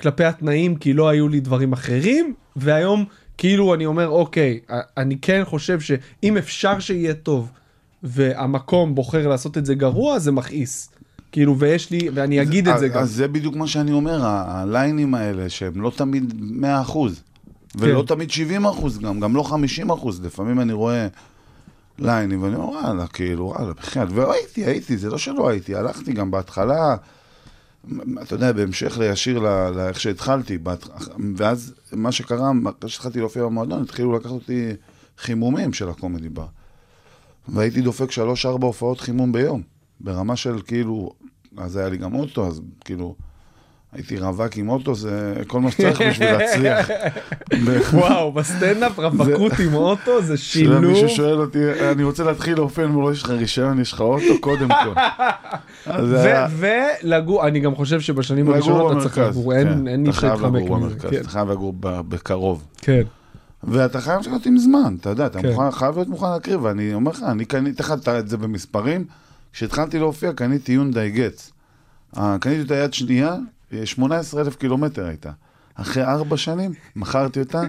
כלפי 0.00 0.24
התנאים, 0.24 0.76
כי 0.76 0.92
לא 0.92 1.08
היו 1.08 1.28
לי 1.28 1.40
דברים 1.40 1.72
אחרים, 1.72 2.34
והיום 2.56 3.04
כאילו 3.38 3.74
אני 3.74 3.86
אומר, 3.86 4.08
אוקיי, 4.08 4.60
אני 4.96 5.18
כן 5.22 5.42
חושב 5.44 5.80
שאם 5.80 6.36
אפשר 6.36 6.78
שיהיה 6.78 7.14
טוב, 7.14 7.50
והמקום 8.02 8.94
בוחר 8.94 9.28
לעשות 9.28 9.58
את 9.58 9.66
זה 9.66 9.74
גרוע, 9.74 10.18
זה 10.18 10.32
מכעיס. 10.32 10.90
כאילו, 11.32 11.58
ויש 11.58 11.90
לי, 11.90 12.08
ואני 12.14 12.42
אגיד 12.42 12.68
את 12.68 12.78
זה 12.78 12.86
אז- 12.86 12.92
גם. 12.92 13.02
אז 13.02 13.10
זה 13.12 13.28
בדיוק 13.28 13.56
מה 13.56 13.66
שאני 13.66 13.92
אומר, 13.92 14.20
הליינים 14.24 15.14
האלה, 15.14 15.48
שהם 15.48 15.80
לא 15.80 15.92
תמיד 15.96 16.34
100%, 16.40 16.98
ולא 17.74 18.00
כן. 18.00 18.06
תמיד 18.06 18.30
70% 18.30 18.34
גם, 19.02 19.20
גם 19.20 19.36
לא 19.36 19.42
50%, 19.42 19.52
לפעמים 20.22 20.60
אני 20.60 20.72
רואה 20.72 21.06
ליינים, 21.98 22.42
ואני 22.42 22.54
אומר, 22.54 22.68
וואלה, 22.68 23.06
כאילו, 23.06 23.44
וואלה, 23.44 23.72
בחייאת, 23.72 24.08
והייתי, 24.12 24.64
הייתי, 24.64 24.96
זה 24.96 25.10
לא 25.10 25.18
שלא 25.18 25.48
הייתי, 25.48 25.74
הלכתי 25.74 26.12
גם 26.12 26.30
בהתחלה, 26.30 26.96
אתה 28.22 28.34
יודע, 28.34 28.52
בהמשך 28.52 28.98
לישיר 28.98 29.38
לאיך 29.76 30.00
שהתחלתי, 30.00 30.58
בהתח- 30.58 31.08
ואז 31.36 31.74
מה 31.92 32.12
שקרה, 32.12 32.50
אחרי 32.78 32.90
שהתחלתי 32.90 33.18
להופיע 33.18 33.42
במועדון, 33.44 33.82
התחילו 33.82 34.12
לקחת 34.16 34.30
אותי 34.30 34.68
חימומים 35.18 35.72
של 35.72 35.88
הקומדי 35.88 36.28
בר. 36.28 36.46
והייתי 37.48 37.80
דופק 37.80 38.10
שלוש-ארבע 38.10 38.66
הופעות 38.66 39.00
חימום 39.00 39.32
ביום, 39.32 39.62
ברמה 40.00 40.36
של 40.36 40.60
כאילו, 40.66 41.10
אז 41.56 41.76
היה 41.76 41.88
לי 41.88 41.96
גם 41.96 42.14
אוטו, 42.14 42.46
אז 42.46 42.60
כאילו, 42.84 43.14
הייתי 43.92 44.18
רווק 44.18 44.56
עם 44.56 44.68
אוטו, 44.68 44.94
זה 44.94 45.34
כל 45.46 45.60
מה 45.60 45.70
שצריך 45.70 46.02
בשביל 46.02 46.32
להצליח. 46.32 46.88
וואו, 47.92 48.32
בסטנדאפ 48.32 48.98
רווקות 48.98 49.52
עם 49.66 49.74
אוטו 49.74 50.22
זה 50.22 50.36
שילוב. 50.36 50.84
מישהו 50.84 51.08
שואל 51.08 51.40
אותי, 51.40 51.58
אני 51.92 52.04
רוצה 52.04 52.24
להתחיל 52.24 52.54
להופיע, 52.54 52.84
אני 52.84 52.94
אומר 52.94 53.12
יש 53.12 53.22
לך 53.22 53.30
רישיון, 53.30 53.80
יש 53.80 53.92
לך 53.92 54.00
אוטו, 54.00 54.40
קודם 54.40 54.68
כל. 54.68 55.00
ולגור, 56.58 57.46
אני 57.46 57.60
גם 57.60 57.74
חושב 57.74 58.00
שבשנים 58.00 58.50
הראשונות 58.50 58.92
אתה 58.92 59.00
צריך 59.00 59.18
לגור, 59.18 59.52
אין 59.52 60.04
להתחמק 60.06 60.62
לגור 60.62 60.78
מזה. 60.78 60.96
אתה 61.20 61.28
חייב 61.28 61.50
לגור 61.50 61.74
בקרוב. 61.80 62.66
כן, 62.76 63.02
ואתה 63.64 64.00
חייב 64.00 64.20
להיות 64.26 64.46
עם 64.46 64.58
זמן, 64.58 64.96
אתה 65.00 65.10
יודע, 65.10 65.26
אתה 65.26 65.42
כן. 65.42 65.70
חייב 65.70 65.94
להיות 65.94 66.08
מוכן 66.08 66.30
להקריב, 66.30 66.64
ואני 66.64 66.94
אומר 66.94 67.10
לך, 67.10 67.22
אני 67.22 67.44
קניתי 67.44 67.82
לך 67.82 67.94
את 68.18 68.28
זה 68.28 68.36
במספרים, 68.36 69.04
כשהתחלתי 69.52 69.98
להופיע 69.98 70.32
קניתי 70.32 70.72
יונדאי 70.72 71.10
גץ. 71.10 71.52
אה, 72.16 72.36
קניתי 72.40 72.62
אותה 72.62 72.74
יד 72.74 72.94
שנייה, 72.94 73.36
18 73.84 74.40
אלף 74.40 74.56
קילומטר 74.56 75.06
הייתה. 75.06 75.30
אחרי 75.74 76.04
ארבע 76.04 76.36
שנים, 76.36 76.72
מכרתי 76.96 77.40
אותה 77.40 77.62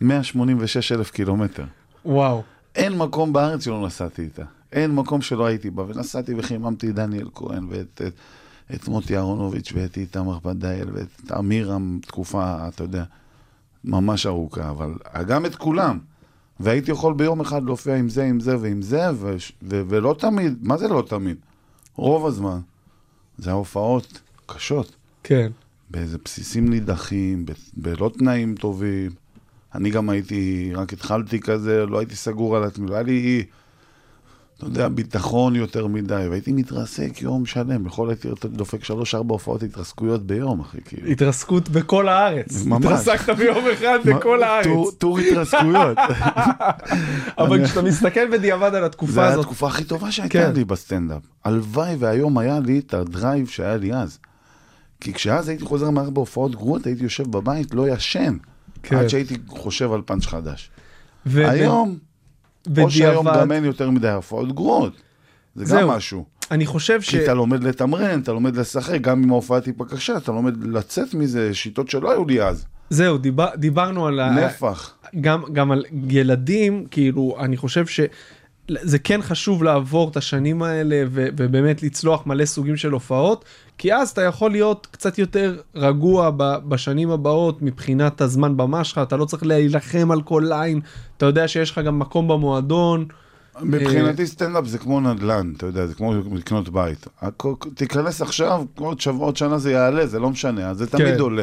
186 0.00 0.92
אלף 0.92 1.10
קילומטר. 1.10 1.64
וואו. 2.04 2.42
אין 2.74 2.98
מקום 2.98 3.32
בארץ 3.32 3.64
שלא 3.64 3.86
נסעתי 3.86 4.22
איתה. 4.22 4.44
אין 4.72 4.94
מקום 4.94 5.20
שלא 5.20 5.46
הייתי 5.46 5.70
בה, 5.70 5.84
ונסעתי 5.88 6.34
וחיממתי 6.36 6.90
את 6.90 6.94
דניאל 6.94 7.28
כהן, 7.34 7.66
ואת 7.70 8.02
את, 8.06 8.12
את 8.74 8.88
מוטי 8.88 9.16
אהרונוביץ', 9.16 9.72
ואת 9.74 9.96
איתמר 9.96 10.38
פדאיל, 10.42 10.88
ואת 10.92 11.32
אמירם, 11.38 11.98
תקופה, 12.02 12.68
אתה 12.68 12.84
יודע, 12.84 13.04
ממש 13.84 14.26
ארוכה, 14.26 14.70
אבל 14.70 14.94
גם 15.26 15.46
את 15.46 15.54
כולם. 15.54 15.98
והייתי 16.60 16.90
יכול 16.90 17.14
ביום 17.14 17.40
אחד 17.40 17.64
להופיע 17.64 17.96
עם 17.96 18.08
זה, 18.08 18.24
עם 18.24 18.40
זה 18.40 18.56
ועם 18.60 18.82
זה, 18.82 19.10
ו, 19.14 19.36
ו, 19.62 19.82
ולא 19.88 20.16
תמיד, 20.18 20.58
מה 20.62 20.76
זה 20.76 20.88
לא 20.88 21.04
תמיד? 21.08 21.36
רוב 21.96 22.26
הזמן. 22.26 22.58
זה 23.38 23.50
ההופעות 23.50 24.20
קשות. 24.46 24.96
כן. 25.22 25.50
באיזה 25.90 26.18
בסיסים 26.24 26.68
נידחים, 26.68 27.46
ב- 27.46 27.52
בלא 27.76 28.10
תנאים 28.18 28.54
טובים. 28.54 29.10
אני 29.74 29.90
גם 29.90 30.10
הייתי, 30.10 30.72
רק 30.74 30.92
התחלתי 30.92 31.40
כזה, 31.40 31.86
לא 31.86 31.98
הייתי 31.98 32.16
סגור 32.16 32.56
על 32.56 32.64
עצמי, 32.64 32.86
לא 32.86 32.94
היה 32.94 33.02
לי, 33.02 33.44
אתה 34.58 34.66
יודע, 34.66 34.88
ביטחון 34.88 35.56
יותר 35.56 35.86
מדי, 35.86 36.26
והייתי 36.30 36.52
מתרסק 36.52 37.22
יום 37.22 37.46
שלם, 37.46 37.86
יכול 37.86 38.08
הייתי 38.08 38.28
דופק 38.44 38.84
שלוש-ארבע 38.84 39.32
הופעות 39.32 39.62
התרסקויות 39.62 40.26
ביום, 40.26 40.60
אחי, 40.60 40.78
כאילו. 40.84 41.08
התרסקות 41.08 41.68
בכל 41.68 42.08
הארץ. 42.08 42.64
ממש. 42.66 42.84
התרסקת 42.84 43.36
ביום 43.36 43.64
אחד 43.72 43.98
בכל 44.04 44.42
הארץ. 44.42 44.64
טור- 44.66 44.92
התרסקויות. 45.18 45.98
אבל 47.38 47.64
כשאתה 47.64 47.82
מסתכל 47.82 48.30
בדיעבד 48.32 48.74
על 48.74 48.84
התקופה 48.84 49.12
זו 49.12 49.20
הייתה 49.20 49.32
הזאת, 49.32 49.44
התקופה 49.44 49.66
הכי 49.66 49.84
טובה 49.84 50.12
שהייתה 50.12 50.32
כן. 50.38 50.52
לי 50.54 50.64
בסטנדאפ. 50.64 51.22
הלוואי 51.44 51.96
והיום 51.98 52.38
היה 52.38 52.60
לי 52.60 52.78
את 52.78 52.94
הדרייב 52.94 53.46
שהיה 53.48 53.76
לי 53.76 53.94
אז. 53.94 54.18
כי 55.00 55.12
כשאז 55.12 55.48
הייתי 55.48 55.64
חוזר 55.64 55.90
מארבע 55.90 56.20
הופעות 56.20 56.54
גרועות, 56.54 56.86
הייתי 56.86 57.02
יושב 57.02 57.30
בבית, 57.30 57.74
לא 57.74 57.88
ישן. 57.88 58.36
כן. 58.82 58.96
עד 58.96 59.08
שהייתי 59.08 59.36
חושב 59.48 59.92
על 59.92 60.02
פאנץ' 60.02 60.26
חדש. 60.26 60.70
ו- 61.26 61.46
היום, 62.76 62.86
או 62.86 62.90
שהיום 62.90 63.26
בדיעבד, 63.26 63.40
גם 63.40 63.52
אין 63.52 63.64
יותר 63.64 63.90
מדי 63.90 64.10
הופעות 64.10 64.52
גרועות. 64.52 64.92
זה 65.54 65.64
גם 65.64 65.70
זהו. 65.70 65.88
משהו. 65.88 66.24
אני 66.50 66.66
חושב 66.66 67.00
ש... 67.02 67.10
כי 67.10 67.24
אתה 67.24 67.34
לומד 67.34 67.64
לתמרן, 67.64 68.20
אתה 68.20 68.32
לומד 68.32 68.56
לשחק, 68.56 69.00
גם 69.00 69.22
אם 69.22 69.30
ההופעה 69.30 69.60
טיפה 69.60 69.84
קשה, 69.84 70.16
אתה 70.16 70.32
לומד 70.32 70.64
לצאת 70.64 71.14
מזה, 71.14 71.54
שיטות 71.54 71.88
שלא 71.90 72.10
היו 72.10 72.24
לי 72.24 72.42
אז. 72.42 72.66
זהו, 72.90 73.18
דיבר, 73.18 73.48
דיברנו 73.56 74.06
על... 74.06 74.20
ה- 74.20 74.30
נפח. 74.30 74.94
גם, 75.20 75.42
גם 75.52 75.70
על 75.72 75.84
ילדים, 76.08 76.86
כאילו, 76.90 77.36
אני 77.40 77.56
חושב 77.56 77.86
שזה 78.70 78.98
כן 78.98 79.22
חשוב 79.22 79.62
לעבור 79.64 80.08
את 80.08 80.16
השנים 80.16 80.62
האלה 80.62 81.02
ו- 81.10 81.28
ובאמת 81.36 81.82
לצלוח 81.82 82.26
מלא 82.26 82.44
סוגים 82.44 82.76
של 82.76 82.90
הופעות, 82.90 83.44
כי 83.78 83.94
אז 83.94 84.10
אתה 84.10 84.22
יכול 84.22 84.50
להיות 84.50 84.86
קצת 84.90 85.18
יותר 85.18 85.56
רגוע 85.74 86.30
ב- 86.36 86.56
בשנים 86.68 87.10
הבאות 87.10 87.62
מבחינת 87.62 88.20
הזמן 88.20 88.56
במה 88.56 88.84
שלך, 88.84 89.00
אתה 89.02 89.16
לא 89.16 89.24
צריך 89.24 89.46
להילחם 89.46 90.10
על 90.10 90.22
כל 90.22 90.42
ליין, 90.48 90.80
אתה 91.16 91.26
יודע 91.26 91.48
שיש 91.48 91.70
לך 91.70 91.78
גם 91.78 91.98
מקום 91.98 92.28
במועדון. 92.28 93.06
מבחינתי 93.62 94.26
סטנדאפ 94.26 94.66
זה 94.66 94.78
כמו 94.78 95.00
נדל"ן, 95.00 95.52
אתה 95.56 95.66
יודע, 95.66 95.86
זה 95.86 95.94
כמו 95.94 96.14
לקנות 96.34 96.68
בית. 96.68 97.06
תיכנס 97.74 98.22
עכשיו, 98.22 98.64
עוד 98.78 99.00
שבוע, 99.00 99.26
עוד 99.26 99.36
שנה 99.36 99.58
זה 99.58 99.72
יעלה, 99.72 100.06
זה 100.06 100.18
לא 100.18 100.30
משנה, 100.30 100.74
זה 100.74 100.86
תמיד 100.86 101.14
כן. 101.14 101.20
עולה. 101.20 101.42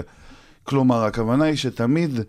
כלומר, 0.64 1.04
הכוונה 1.04 1.46
היא 1.46 1.56
שתמיד, 1.56 2.20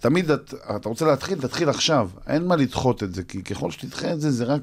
תמיד 0.00 0.30
את- 0.30 0.54
אתה 0.76 0.88
רוצה 0.88 1.04
להתחיל, 1.06 1.40
תתחיל 1.40 1.68
עכשיו. 1.68 2.10
אין 2.26 2.46
מה 2.46 2.56
לדחות 2.56 3.02
את 3.02 3.14
זה, 3.14 3.22
כי 3.22 3.42
ככל 3.42 3.70
שתדחה 3.70 4.12
את 4.12 4.20
זה, 4.20 4.30
זה 4.30 4.44
רק 4.44 4.62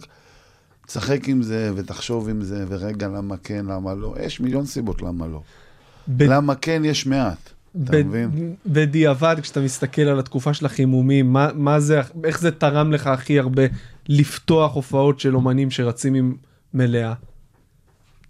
תשחק 0.88 1.28
עם 1.30 1.42
זה 1.44 1.72
ותחשוב 1.76 2.30
עם 2.30 2.42
זה, 2.42 2.66
ורגע, 2.68 3.08
למה 3.08 3.38
כן, 3.38 3.66
למה 3.66 3.94
לא. 3.94 4.16
יש 4.22 4.40
מיליון 4.40 4.66
סיבות 4.66 5.02
למה 5.02 5.28
לא. 5.28 5.42
ב- 6.08 6.24
למה 6.24 6.56
כן, 6.56 6.82
יש 6.86 7.06
מעט. 7.08 7.38
אתה 7.84 7.92
ב- 7.92 8.02
מבין? 8.08 8.56
בדיעבד, 8.66 9.36
כשאתה 9.42 9.60
מסתכל 9.60 10.02
על 10.02 10.20
התקופה 10.20 10.54
של 10.54 10.66
החימומים, 10.66 11.34
מה, 11.34 11.48
מה 11.54 11.80
זה, 11.80 12.02
איך 12.24 12.40
זה 12.40 12.52
תרם 12.52 12.92
לך 12.92 13.08
הכי 13.08 13.40
הרבה 13.40 13.64
לפתוח 14.10 14.74
הופעות 14.74 15.20
של 15.20 15.36
אומנים 15.36 15.72
שרצים 15.72 16.14
עם 16.14 16.36
מלאה? 16.74 17.14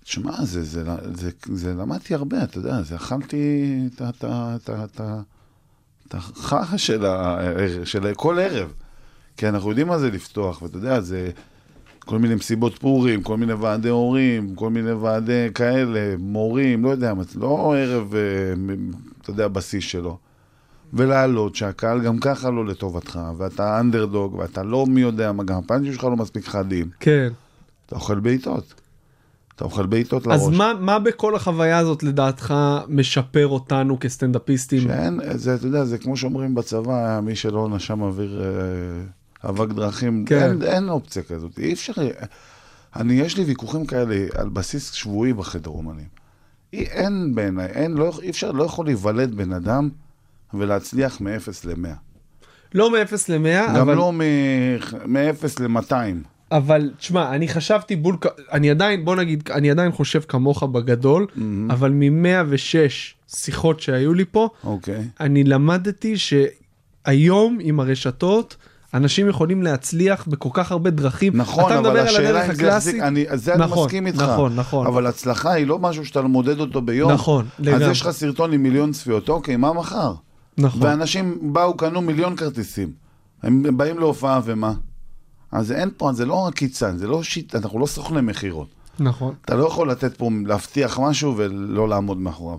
שמע, 0.03 0.45
זה, 0.45 0.63
זה, 0.63 0.83
זה, 1.13 1.29
זה, 1.53 1.73
למדתי 1.73 2.13
הרבה, 2.15 2.43
אתה 2.43 2.57
יודע, 2.57 2.81
זה 2.81 2.95
אכלתי 2.95 3.63
את 4.09 4.23
ה- 5.01 5.21
את 6.11 6.15
החכה 6.15 6.77
של, 6.77 7.05
ה- 7.05 7.37
של 7.83 8.13
כל 8.13 8.39
ערב. 8.39 8.73
כי 9.37 9.47
אנחנו 9.49 9.69
יודעים 9.69 9.87
מה 9.87 9.97
זה 9.99 10.11
לפתוח, 10.11 10.61
ואתה 10.61 10.77
יודע, 10.77 11.01
זה 11.01 11.29
כל 11.99 12.19
מיני 12.19 12.35
מסיבות 12.35 12.77
פורים, 12.77 13.23
כל 13.23 13.37
מיני 13.37 13.53
ועדי 13.53 13.89
הורים, 13.89 14.55
כל 14.55 14.69
מיני 14.69 14.91
ועדי 14.91 15.47
כאלה, 15.55 16.15
מורים, 16.19 16.83
לא 16.83 16.89
יודע, 16.89 17.13
לא 17.35 17.73
ערב, 17.77 18.15
אה, 18.15 18.19
אתה 19.21 19.29
יודע, 19.29 19.47
בשיא 19.47 19.79
שלו. 19.81 20.17
ולעלות, 20.93 21.55
שהקהל 21.55 22.01
גם 22.01 22.19
ככה 22.19 22.49
לא 22.49 22.65
לטובתך, 22.65 23.19
ואתה 23.37 23.79
אנדרדוג, 23.79 24.33
ואתה 24.35 24.63
לא 24.63 24.85
מי 24.85 25.01
יודע 25.01 25.31
מה, 25.31 25.43
גם 25.43 25.57
הפאנצ'ים 25.57 25.93
שלך 25.93 26.03
לא 26.03 26.15
מספיק 26.15 26.45
חדים. 26.45 26.89
כן. 26.99 27.29
אתה 27.85 27.95
אוכל 27.95 28.19
בעיטות. 28.19 28.80
אתה 29.61 29.69
אוכל 29.69 29.85
בעיטות 29.85 30.27
לראש. 30.27 30.41
אז 30.41 30.47
מה, 30.49 30.73
מה 30.79 30.99
בכל 30.99 31.35
החוויה 31.35 31.77
הזאת 31.77 32.03
לדעתך 32.03 32.53
משפר 32.87 33.47
אותנו 33.47 33.99
כסטנדאפיסטים? 33.99 34.81
שאין, 34.81 35.19
זה, 35.33 35.55
אתה 35.55 35.67
יודע, 35.67 35.85
זה 35.85 35.97
כמו 35.97 36.17
שאומרים 36.17 36.55
בצבא, 36.55 37.19
מי 37.23 37.35
שלא 37.35 37.69
נשם 37.69 38.01
אוויר 38.01 38.41
אה, 38.43 39.49
אבק 39.49 39.69
דרכים, 39.69 40.25
כן. 40.25 40.43
אין, 40.43 40.63
אין 40.63 40.89
אופציה 40.89 41.23
כזאת, 41.23 41.59
אי 41.59 41.73
אפשר, 41.73 41.93
אני, 42.95 43.13
יש 43.13 43.37
לי 43.37 43.43
ויכוחים 43.43 43.85
כאלה 43.85 44.15
על 44.35 44.49
בסיס 44.49 44.91
שבועי 44.91 45.33
בחדר 45.33 45.69
אומנים. 45.69 46.07
אי, 46.73 46.83
אין 46.83 47.35
בעיניי, 47.35 47.65
אין, 47.65 47.93
לא, 47.93 48.11
אי 48.21 48.29
אפשר, 48.29 48.51
לא 48.51 48.63
יכול 48.63 48.85
להיוולד 48.85 49.35
בן 49.35 49.53
אדם 49.53 49.89
ולהצליח 50.53 51.21
מ-0 51.21 51.67
ל-100. 51.67 51.87
לא 52.73 52.91
מ-0 52.91 53.13
ל-100, 53.29 53.77
גם 53.77 53.89
אבל, 53.89 53.95
לא 53.95 54.11
מ-0 54.13 55.63
ל-200. 55.63 55.93
אבל 56.51 56.91
תשמע, 56.97 57.35
אני 57.35 57.47
חשבתי 57.47 57.95
בול, 57.95 58.17
אני 58.51 58.69
עדיין, 58.69 59.05
בוא 59.05 59.15
נגיד, 59.15 59.49
אני 59.53 59.71
עדיין 59.71 59.91
חושב 59.91 60.21
כמוך 60.27 60.63
בגדול, 60.63 61.27
אבל 61.69 61.91
מ-106 61.91 62.75
שיחות 63.35 63.79
שהיו 63.79 64.13
לי 64.13 64.25
פה, 64.31 64.49
אוקיי. 64.63 65.07
אני 65.19 65.43
למדתי 65.43 66.15
שהיום 66.17 67.57
עם 67.61 67.79
הרשתות, 67.79 68.55
אנשים 68.93 69.27
יכולים 69.27 69.63
להצליח 69.63 70.27
בכל 70.27 70.49
כך 70.53 70.71
הרבה 70.71 70.89
דרכים. 70.89 71.37
נכון, 71.37 71.71
אתה 71.71 71.79
אבל 71.79 71.97
השאלה 71.97 72.29
הדרך 72.29 72.49
אם 72.49 72.55
זה 72.55 72.67
יחזיק. 72.67 73.01
אני, 73.01 73.25
זה 73.33 73.53
אני 73.53 73.63
נכון, 73.63 73.85
מסכים 73.85 74.07
איתך. 74.07 74.21
נכון, 74.21 74.55
נכון. 74.55 74.87
אבל 74.87 75.07
הצלחה 75.07 75.51
היא 75.51 75.67
לא 75.67 75.79
משהו 75.79 76.05
שאתה 76.05 76.21
מודד 76.21 76.59
אותו 76.59 76.81
ביום. 76.81 77.11
נכון, 77.11 77.45
לגמרי. 77.59 77.85
אז 77.85 77.91
יש 77.91 78.01
לך 78.01 78.11
סרטון 78.11 78.53
עם 78.53 78.63
מיליון 78.63 78.91
צפיות, 78.91 79.29
אוקיי, 79.29 79.55
מה 79.55 79.73
מחר? 79.73 80.13
נכון. 80.57 80.83
ואנשים 80.83 81.53
באו, 81.53 81.77
קנו 81.77 82.01
מיליון 82.01 82.35
כרטיסים. 82.35 82.91
הם 83.43 83.77
באים 83.77 83.99
להופעה 83.99 84.41
ומה? 84.45 84.73
אז 85.51 85.71
אין 85.71 85.89
פה, 85.97 86.13
זה 86.13 86.25
לא 86.25 86.47
עקיצה, 86.47 86.97
זה 86.97 87.07
לא 87.07 87.23
שיט, 87.23 87.55
אנחנו 87.55 87.79
לא 87.79 87.85
סוכני 87.85 88.21
מכירות. 88.21 88.67
נכון. 88.99 89.33
אתה 89.45 89.55
לא 89.55 89.67
יכול 89.67 89.91
לתת 89.91 90.17
פה, 90.17 90.29
להבטיח 90.45 90.99
משהו 90.99 91.37
ולא 91.37 91.89
לעמוד 91.89 92.17
מאחוריו. 92.17 92.57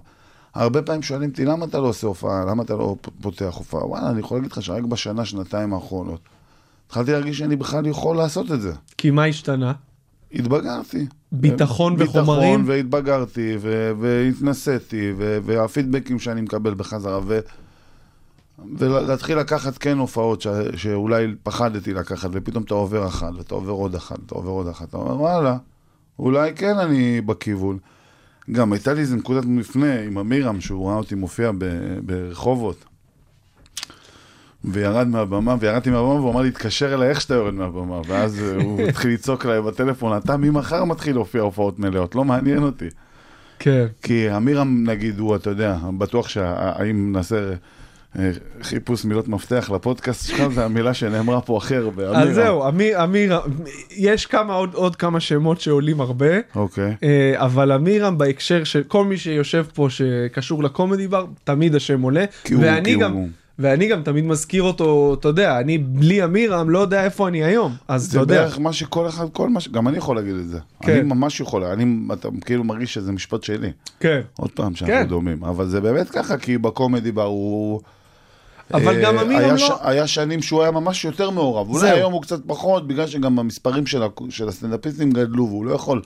הרבה 0.54 0.82
פעמים 0.82 1.02
שואלים 1.02 1.30
אותי, 1.30 1.44
למה 1.44 1.64
אתה 1.64 1.78
לא 1.78 1.86
עושה 1.86 2.06
הופעה? 2.06 2.44
למה 2.44 2.62
אתה 2.62 2.74
לא 2.74 2.96
פותח 3.20 3.54
הופעה? 3.54 3.86
וואלה, 3.86 4.10
אני 4.10 4.20
יכול 4.20 4.36
להגיד 4.38 4.52
לך 4.52 4.62
שרק 4.62 4.84
בשנה, 4.84 5.24
שנתיים 5.24 5.74
האחרונות, 5.74 6.20
התחלתי 6.86 7.12
להרגיש 7.12 7.38
שאני 7.38 7.56
בכלל 7.56 7.86
יכול 7.86 8.16
לעשות 8.16 8.52
את 8.52 8.60
זה. 8.60 8.72
כי 8.98 9.10
מה 9.10 9.24
השתנה? 9.24 9.72
התבגרתי. 10.34 11.06
ביטחון 11.32 11.96
בחומרים? 11.96 12.60
ביטחון, 12.60 12.64
והתבגרתי, 12.66 13.56
והתנסיתי, 14.00 15.12
והפידבקים 15.16 16.18
שאני 16.18 16.40
מקבל 16.40 16.74
בחזרה, 16.74 17.20
ו- 17.26 17.40
ולהתחיל 18.78 19.38
לקחת 19.38 19.78
כן 19.78 19.98
הופעות 19.98 20.40
ש- 20.42 20.48
שאולי 20.76 21.26
פחדתי 21.42 21.94
לקחת, 21.94 22.30
ופתאום 22.32 22.64
אתה 22.64 22.74
עובר 22.74 23.06
אחת, 23.06 23.30
ואתה 23.36 23.54
עובר 23.54 23.72
עוד 23.72 23.94
אחת, 23.94 24.16
אתה 24.26 24.34
עובר 24.34 24.50
עוד 24.50 24.68
אחת, 24.68 24.88
אתה 24.88 24.96
אומר, 24.96 25.20
וואלה, 25.20 25.56
אולי 26.18 26.52
כן 26.54 26.78
אני 26.78 27.20
בכיוון. 27.20 27.78
גם 28.50 28.72
הייתה 28.72 28.92
לי 28.94 29.00
איזה 29.00 29.16
נקודת 29.16 29.44
מפנה 29.44 30.00
עם 30.00 30.18
אמירם, 30.18 30.60
שהוא 30.60 30.88
ראה 30.88 30.96
אותי 30.96 31.14
מופיע 31.14 31.50
ב- 31.58 31.98
ברחובות. 32.06 32.84
וירד 34.64 35.08
מהבמה, 35.08 35.56
וירדתי 35.60 35.90
מהבמה, 35.90 36.08
והוא 36.14 36.30
אמר 36.30 36.40
לי, 36.42 36.50
תתקשר 36.50 36.94
אליי 36.94 37.08
איך 37.08 37.20
שאתה 37.20 37.34
יורד 37.34 37.54
מהבמה. 37.54 38.00
ואז 38.06 38.38
הוא 38.42 38.80
התחיל 38.88 39.10
לצעוק 39.12 39.46
אליי 39.46 39.62
בטלפון, 39.62 40.16
אתה 40.16 40.36
ממחר 40.36 40.84
מתחיל 40.84 41.14
להופיע 41.16 41.42
הופעות 41.42 41.78
מלאות, 41.78 42.14
לא 42.14 42.24
מעניין 42.24 42.62
אותי. 42.62 42.88
כן. 43.58 43.86
כי 44.02 44.36
אמירם, 44.36 44.84
נגיד, 44.86 45.18
הוא, 45.18 45.36
אתה 45.36 45.50
יודע, 45.50 45.76
בטוח 45.98 46.28
שהאם 46.28 47.12
נעשה 47.12 47.52
חיפוש 48.62 49.04
מילות 49.04 49.28
מפתח 49.28 49.70
לפודקאסט 49.74 50.28
שלך, 50.28 50.48
זה 50.54 50.64
המילה 50.64 50.94
שנאמרה 50.94 51.40
פה 51.40 51.58
אחר, 51.58 51.90
באמירם. 51.90 52.14
אז 52.16 52.34
זהו, 52.34 52.68
אמיר, 52.68 53.04
אמיר, 53.04 53.40
יש 53.96 54.26
כמה, 54.26 54.54
עוד, 54.54 54.74
עוד 54.74 54.96
כמה 54.96 55.20
שמות 55.20 55.60
שעולים 55.60 56.00
הרבה, 56.00 56.26
אוקיי. 56.54 56.96
אה, 57.02 57.32
אבל 57.36 57.72
אמירם 57.72 58.18
בהקשר 58.18 58.64
של 58.64 58.82
כל 58.82 59.04
מי 59.04 59.16
שיושב 59.16 59.64
פה 59.74 59.86
שקשור 59.90 60.62
לקומדי 60.64 61.08
בר, 61.08 61.26
תמיד 61.44 61.74
השם 61.74 62.02
עולה, 62.02 62.24
כי 62.44 62.54
הוא- 62.54 62.62
ואני 62.64 62.84
כי 62.84 62.96
גם... 62.96 63.12
הוא- 63.12 63.28
ואני 63.58 63.88
גם 63.88 64.02
תמיד 64.02 64.24
מזכיר 64.24 64.62
אותו, 64.62 65.16
אתה 65.20 65.28
יודע, 65.28 65.60
אני 65.60 65.78
בלי 65.78 66.24
אמירם 66.24 66.70
לא 66.70 66.78
יודע 66.78 67.04
איפה 67.04 67.28
אני 67.28 67.44
היום, 67.44 67.72
אז 67.88 68.04
אתה 68.04 68.12
זה 68.12 68.18
יודע, 68.18 68.34
בערך 68.42 68.58
מה 68.58 68.72
שכל 68.72 69.08
אחד, 69.08 69.26
כל 69.32 69.48
מה 69.48 69.60
ש... 69.60 69.68
גם 69.68 69.88
אני 69.88 69.96
יכול 69.98 70.16
להגיד 70.16 70.34
את 70.34 70.48
זה. 70.48 70.58
כן. 70.82 70.92
אני 70.92 71.02
ממש 71.02 71.40
יכול, 71.40 71.64
אני, 71.64 71.84
אתה 72.12 72.28
כאילו 72.44 72.64
מרגיש 72.64 72.94
שזה 72.94 73.12
משפט 73.12 73.42
שלי. 73.42 73.72
כן. 74.00 74.20
עוד 74.38 74.50
פעם 74.50 74.74
שאנחנו 74.74 74.94
כן. 74.94 75.06
דומים. 75.08 75.44
אבל 75.44 75.66
זה 75.68 75.80
באמת 75.80 76.10
ככה, 76.10 76.36
כי 76.38 76.58
בקומדי 76.58 77.12
בר 77.12 77.22
הוא... 77.22 77.80
אבל 78.74 78.96
אה, 78.96 79.02
גם 79.02 79.18
אמירם 79.18 79.40
היה 79.40 79.52
לא- 79.52 79.58
ש- 79.58 79.70
היה 79.80 80.06
שנים 80.06 80.42
שהוא 80.42 80.62
היה 80.62 80.70
ממש 80.70 81.04
יותר 81.04 81.30
מעורב. 81.30 81.68
אולי 81.68 81.80
זהו. 81.80 81.96
היום 81.96 82.12
הוא 82.12 82.22
קצת 82.22 82.40
פחות, 82.46 82.86
בגלל 82.88 83.06
שגם 83.06 83.38
המספרים 83.38 83.86
של 83.86 84.02
של 84.30 84.48
הסטנדאפיסטים 84.48 85.10
גדלו, 85.10 85.46
והוא 85.48 85.66
לא 85.66 85.72
יכול... 85.74 86.02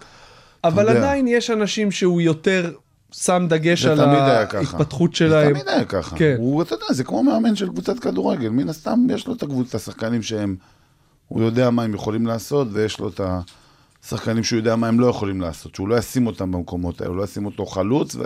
אבל. 0.65 0.89
עדיין 0.89 1.29
יש 1.29 1.51
אנשים 1.51 1.91
שהוא 1.91 2.21
יותר 2.21 2.73
שם 3.13 3.47
דגש 3.49 3.83
זה 3.83 3.93
על 3.93 4.01
היה. 4.01 4.45
ההתפתחות 4.53 5.13
זה 5.13 5.17
שלהם. 5.19 5.53
תמיד 5.53 5.69
היה 5.69 5.85
ככה. 5.85 6.17
כן. 6.17 6.35
הוא, 6.39 6.63
אתה 6.63 6.75
יודע, 6.75 6.87
זה 6.91 7.05
כמו 7.05 7.23
מאמן 7.23 7.57
של 7.57 7.69
קבוצת 7.69 7.99
כדורגל. 7.99 8.49
מן 8.49 8.69
הסתם, 8.69 9.07
יש 9.11 9.27
לו 9.27 9.35
את 9.35 9.43
הקבוצת 9.43 9.75
השחקנים 9.75 10.23
שהם... 10.23 10.57
הוא 11.29 11.43
יודע 11.43 11.71
מה 11.71 11.83
הם 11.83 11.95
יכולים 11.95 12.27
לעשות, 12.27 12.69
ויש 12.73 13.01
לו 13.01 13.09
את 13.09 13.21
השחקנים 14.05 14.45
שהוא 14.45 14.57
יודע 14.57 14.77
מה 14.77 14.89
הם 14.89 15.01
לא 15.01 15.07
יכולים 15.07 15.41
לעשות. 15.41 15.75
שהוא 15.75 15.89
לא 15.89 15.97
ישים 15.99 16.27
אותם 16.27 16.53
במקומות 16.53 17.01
האלה, 17.01 17.11
הוא 17.11 17.19
לא 17.19 17.25
ישים 17.25 17.47
אותו 17.47 17.67
חלוץ 17.67 18.17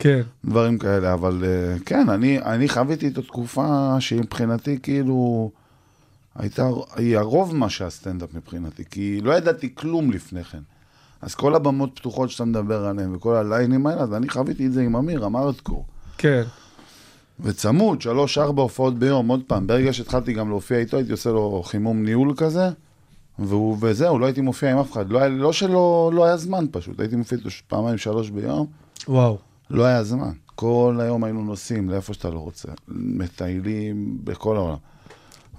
כן. 0.00 0.20
ודברים 0.44 0.78
כאלה. 0.78 1.12
אבל 1.12 1.44
אה, 1.44 1.76
כן, 1.86 2.08
אני, 2.08 2.38
אני 2.38 2.68
חוויתי 2.68 3.08
את 3.08 3.18
התקופה 3.18 3.96
שהיא 4.00 4.20
מבחינתי 4.20 4.78
כאילו... 4.82 5.50
הייתה, 6.34 6.68
היא 6.96 7.18
הרוב 7.18 7.56
מה 7.56 7.70
שהסטנדאפ 7.70 8.34
מבחינתי, 8.34 8.84
כי 8.90 9.20
לא 9.20 9.32
ידעתי 9.32 9.74
כלום 9.74 10.10
לפני 10.10 10.44
כן. 10.44 10.58
אז 11.22 11.34
כל 11.34 11.54
הבמות 11.54 11.90
פתוחות 11.98 12.30
שאתה 12.30 12.44
מדבר 12.44 12.84
עליהן 12.84 13.14
וכל 13.14 13.34
הליינים 13.34 13.86
האלה, 13.86 14.00
אז 14.00 14.14
אני 14.14 14.28
חוויתי 14.28 14.66
את 14.66 14.72
זה 14.72 14.82
עם 14.82 14.96
אמיר, 14.96 15.26
אמרתקור. 15.26 15.84
כן. 16.18 16.42
וצמוד, 17.40 18.00
שלוש-ארבע 18.02 18.62
הופעות 18.62 18.98
ביום, 18.98 19.28
עוד 19.28 19.42
פעם, 19.46 19.66
ברגע 19.66 19.92
שהתחלתי 19.92 20.32
גם 20.32 20.48
להופיע 20.48 20.78
איתו, 20.78 20.96
הייתי 20.96 21.12
עושה 21.12 21.30
לו 21.30 21.62
חימום 21.66 22.04
ניהול 22.04 22.34
כזה, 22.36 22.68
והוא, 23.38 23.76
וזהו, 23.80 24.18
לא 24.18 24.26
הייתי 24.26 24.40
מופיע 24.40 24.72
עם 24.72 24.78
אף 24.78 24.92
אחד. 24.92 25.10
לא, 25.10 25.18
היה, 25.18 25.28
לא 25.28 25.52
שלא 25.52 26.10
לא 26.14 26.24
היה 26.24 26.36
זמן 26.36 26.64
פשוט, 26.70 27.00
הייתי 27.00 27.16
מופיע 27.16 27.38
איתו 27.38 27.50
פעמיים, 27.68 27.98
שלוש 27.98 28.30
ביום, 28.30 28.66
וואו. 29.08 29.38
לא 29.70 29.84
היה 29.84 30.02
זמן. 30.04 30.30
כל 30.54 30.98
היום 31.00 31.24
היינו 31.24 31.44
נוסעים 31.44 31.90
לאיפה 31.90 32.14
שאתה 32.14 32.30
לא 32.30 32.38
רוצה, 32.38 32.68
מטיילים 32.88 34.18
בכל 34.24 34.56
העולם. 34.56 34.76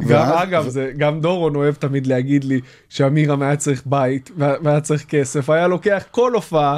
גם, 0.01 0.07
ואז- 0.09 0.43
אגב, 0.43 0.69
זה, 0.69 0.91
גם 0.97 1.21
דורון 1.21 1.55
אוהב 1.55 1.73
תמיד 1.75 2.07
להגיד 2.07 2.43
לי 2.43 2.59
שאמירם 2.89 3.41
היה 3.41 3.55
צריך 3.55 3.83
בית 3.85 4.31
וה- 4.37 4.53
והיה 4.63 4.81
צריך 4.81 5.05
כסף, 5.05 5.49
היה 5.49 5.67
לוקח 5.67 6.03
כל 6.11 6.33
הופעה 6.33 6.77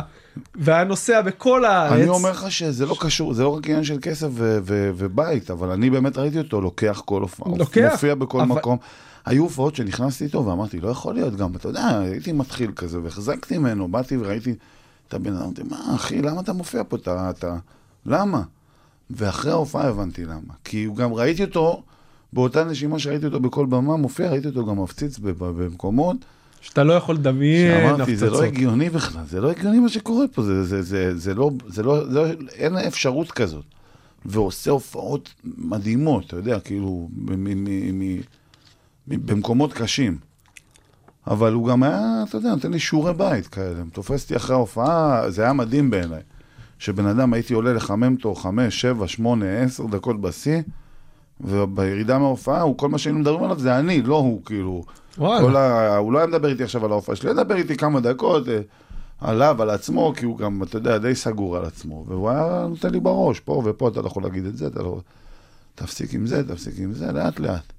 והיה 0.55 0.83
נוסע 0.83 1.21
בכל 1.21 1.65
הארץ. 1.65 1.91
אני 1.93 2.07
אומר 2.07 2.31
לך 2.31 2.51
שזה 2.51 2.85
לא 2.85 2.95
קשור, 2.99 3.33
זה 3.33 3.43
לא 3.43 3.49
רק 3.57 3.65
עניין 3.67 3.83
של 3.83 3.97
כסף 4.01 4.27
ו- 4.31 4.57
ו- 4.63 4.91
ובית, 4.95 5.51
אבל 5.51 5.69
אני 5.71 5.89
באמת 5.89 6.17
ראיתי 6.17 6.37
אותו 6.37 6.61
לוקח 6.61 7.01
כל 7.05 7.21
הופעה, 7.21 7.53
לוקח, 7.57 7.89
מופיע 7.91 8.15
בכל 8.15 8.41
אבל- 8.41 8.49
מקום. 8.57 8.77
היו 9.25 9.43
הופעות 9.43 9.75
שנכנסתי 9.75 10.23
איתו 10.23 10.45
ואמרתי, 10.45 10.79
לא 10.79 10.89
יכול 10.89 11.13
להיות 11.15 11.35
גם, 11.35 11.55
אתה 11.55 11.67
יודע, 11.67 11.99
הייתי 11.99 12.31
מתחיל 12.31 12.71
כזה 12.75 12.99
והחזקתי 13.03 13.57
ממנו, 13.57 13.87
באתי 13.87 14.17
וראיתי 14.17 14.55
את 15.13 15.19
הבן 15.19 15.33
אדם, 15.35 15.43
אמרתי, 15.43 15.63
מה 15.63 15.95
אחי, 15.95 16.21
למה 16.21 16.41
אתה 16.41 16.53
מופיע 16.53 16.83
פה, 16.87 16.95
אתה, 16.97 17.29
אתה, 17.29 17.57
למה? 18.05 18.41
ואחרי 19.09 19.51
ההופעה 19.51 19.87
הבנתי 19.87 20.25
למה, 20.25 20.53
כי 20.63 20.83
הוא 20.83 20.95
גם 20.95 21.13
ראיתי 21.13 21.43
אותו, 21.43 21.83
באותה 22.33 22.63
נשימה 22.63 22.99
שראיתי 22.99 23.25
אותו 23.25 23.39
בכל 23.39 23.65
במה 23.65 23.97
מופיע, 23.97 24.29
ראיתי 24.31 24.47
אותו 24.47 24.65
גם 24.65 24.81
מפציץ 24.83 25.19
במקומות, 25.19 26.17
שאתה 26.61 26.83
לא 26.83 26.93
יכול 26.93 27.15
לדמיין 27.15 27.81
שאמרתי, 27.81 28.15
זה 28.17 28.25
לא 28.25 28.31
הפצצות. 28.31 28.47
הגיוני 28.47 28.89
בכלל, 28.89 29.23
זה 29.29 29.41
לא 29.41 29.51
הגיוני 29.51 29.79
מה 29.79 29.89
שקורה 29.89 30.25
פה, 30.33 30.43
זה, 30.43 30.63
זה, 30.63 30.81
זה, 30.81 31.17
זה, 31.17 31.33
לא, 31.33 31.51
זה 31.67 31.83
לא, 31.83 32.05
זה 32.05 32.13
לא, 32.13 32.25
אין 32.51 32.77
אפשרות 32.77 33.31
כזאת. 33.31 33.65
ועושה 34.25 34.71
הופעות 34.71 35.33
מדהימות, 35.57 36.25
אתה 36.27 36.35
יודע, 36.35 36.59
כאילו, 36.59 37.09
מ- 37.15 37.43
מ- 37.43 37.63
מ- 37.63 37.99
מ- 37.99 38.21
מ- 39.07 39.25
במקומות 39.25 39.73
קשים. 39.73 40.17
אבל 41.27 41.53
הוא 41.53 41.67
גם 41.67 41.83
היה, 41.83 42.23
אתה 42.29 42.37
יודע, 42.37 42.49
נותן 42.49 42.71
לי 42.71 42.79
שיעורי 42.79 43.13
בית 43.13 43.47
כאלה. 43.47 43.83
תופס 43.93 44.23
אותי 44.23 44.35
אחרי 44.35 44.55
ההופעה, 44.55 45.31
זה 45.31 45.43
היה 45.43 45.53
מדהים 45.53 45.89
בעיניי. 45.89 46.21
שבן 46.79 47.05
אדם 47.05 47.33
הייתי 47.33 47.53
עולה 47.53 47.73
לחמם 47.73 48.15
אותו 48.15 48.35
חמש, 48.35 48.81
שבע, 48.81 49.07
שמונה, 49.07 49.45
עשר 49.45 49.85
דקות 49.85 50.21
בשיא, 50.21 50.61
ובירידה 51.41 52.19
מההופעה, 52.19 52.61
הוא, 52.61 52.77
כל 52.77 52.89
מה 52.89 52.97
שהיינו 52.97 53.19
מדברים 53.19 53.43
עליו 53.43 53.59
זה 53.59 53.79
אני, 53.79 54.01
לא 54.01 54.15
הוא, 54.15 54.41
כאילו. 54.45 54.83
וואלה. 55.17 55.93
ה... 55.93 55.97
הוא 55.97 56.13
לא 56.13 56.17
היה 56.17 56.27
מדבר 56.27 56.49
איתי 56.49 56.63
עכשיו 56.63 56.85
על 56.85 56.91
ההופעה 56.91 57.15
שלי, 57.15 57.29
הוא 57.29 57.35
היה 57.35 57.43
מדבר 57.43 57.55
איתי 57.55 57.77
כמה 57.77 57.99
דקות 57.99 58.49
אה, 58.49 58.59
עליו, 59.21 59.61
על 59.61 59.69
עצמו, 59.69 60.13
כי 60.15 60.25
הוא 60.25 60.37
גם, 60.37 60.63
אתה 60.63 60.77
יודע, 60.77 60.97
די 60.97 61.15
סגור 61.15 61.57
על 61.57 61.65
עצמו. 61.65 62.05
והוא 62.07 62.29
היה 62.29 62.65
נותן 62.69 62.89
לי 62.89 62.99
בראש, 62.99 63.39
פה 63.39 63.61
ופה 63.65 63.87
אתה 63.87 64.01
לא 64.01 64.07
יכול 64.07 64.23
להגיד 64.23 64.45
את 64.45 64.57
זה, 64.57 64.67
אתה 64.67 64.83
לא... 64.83 64.99
תפסיק 65.75 66.13
עם 66.13 66.27
זה, 66.27 66.47
תפסיק 66.47 66.73
עם 66.77 66.93
זה, 66.93 67.11
לאט 67.11 67.39
לאט. 67.39 67.73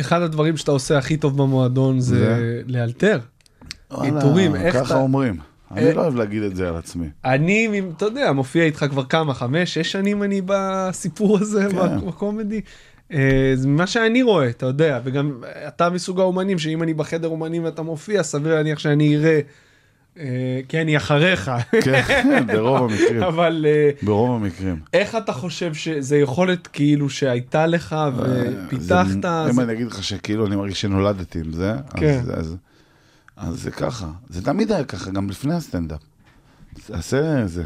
אחד 0.00 0.22
הדברים 0.22 0.56
שאתה 0.56 0.70
עושה 0.70 0.98
הכי 0.98 1.16
טוב 1.16 1.36
במועדון 1.42 2.00
זה 2.00 2.18
זה? 2.18 2.62
לאלתר. 2.66 3.18
עיטורים, 4.02 4.54
איך 4.56 4.74
ככה 4.76 4.84
אתה- 4.94 4.94
אומרים. 5.00 5.36
אה, 5.72 5.76
אני 5.82 5.92
לא 5.94 6.00
אוהב 6.02 6.16
להגיד 6.16 6.42
את 6.42 6.56
זה 6.56 6.68
על 6.68 6.76
עצמי. 6.76 7.06
אני, 7.24 7.82
אתה 7.96 8.04
יודע, 8.04 8.32
מופיע 8.32 8.64
איתך 8.64 8.84
כבר 8.90 9.04
כמה, 9.04 9.34
חמש, 9.34 9.74
שש 9.74 9.92
שנים 9.92 10.22
אני 10.22 10.40
בסיפור 10.46 11.38
הזה, 11.38 11.66
כן. 11.70 12.06
בקומדי. 12.06 12.60
אה, 13.12 13.52
זה 13.54 13.68
מה 13.68 13.86
שאני 13.86 14.22
רואה, 14.22 14.48
אתה 14.48 14.66
יודע, 14.66 15.00
וגם 15.04 15.40
אתה 15.68 15.90
מסוג 15.90 16.20
האומנים 16.20 16.58
שאם 16.58 16.82
אני 16.82 16.94
בחדר 16.94 17.28
אומנים 17.28 17.64
ואתה 17.64 17.82
מופיע, 17.82 18.22
סביר 18.22 18.54
להניח 18.54 18.78
שאני 18.78 19.16
אראה, 19.16 19.30
אה, 19.30 19.40
כי 20.68 20.80
אני 20.80 20.96
אחריך. 20.96 21.50
כן, 21.84 22.46
ברוב 22.54 22.90
המקרים. 22.90 23.22
אבל 23.22 23.66
אה, 23.68 23.90
ברוב 24.02 24.30
המקרים. 24.42 24.80
איך 24.92 25.14
אתה 25.14 25.32
חושב 25.32 25.74
שזה 25.74 26.16
יכולת 26.16 26.66
כאילו 26.66 27.10
שהייתה 27.10 27.66
לך 27.66 27.96
ופיתחת? 28.16 29.24
אה, 29.24 29.44
זה- 29.44 29.50
אם 29.50 29.60
אני 29.60 29.72
אגיד 29.72 29.86
לך 29.86 30.04
שכאילו 30.04 30.46
אני 30.46 30.56
מרגיש 30.56 30.80
שנולדתי 30.80 31.40
עם 31.40 31.52
זה, 31.52 31.74
כן. 31.96 32.20
אז- 32.34 32.56
זה 33.50 33.70
ככה. 33.70 34.06
זה 34.28 34.44
תמיד 34.44 34.72
היה 34.72 34.84
ככה, 34.84 35.10
גם 35.10 35.30
לפני 35.30 35.54
הסטנדאפ. 35.54 36.00
תעשה 36.86 37.46
זה. 37.46 37.64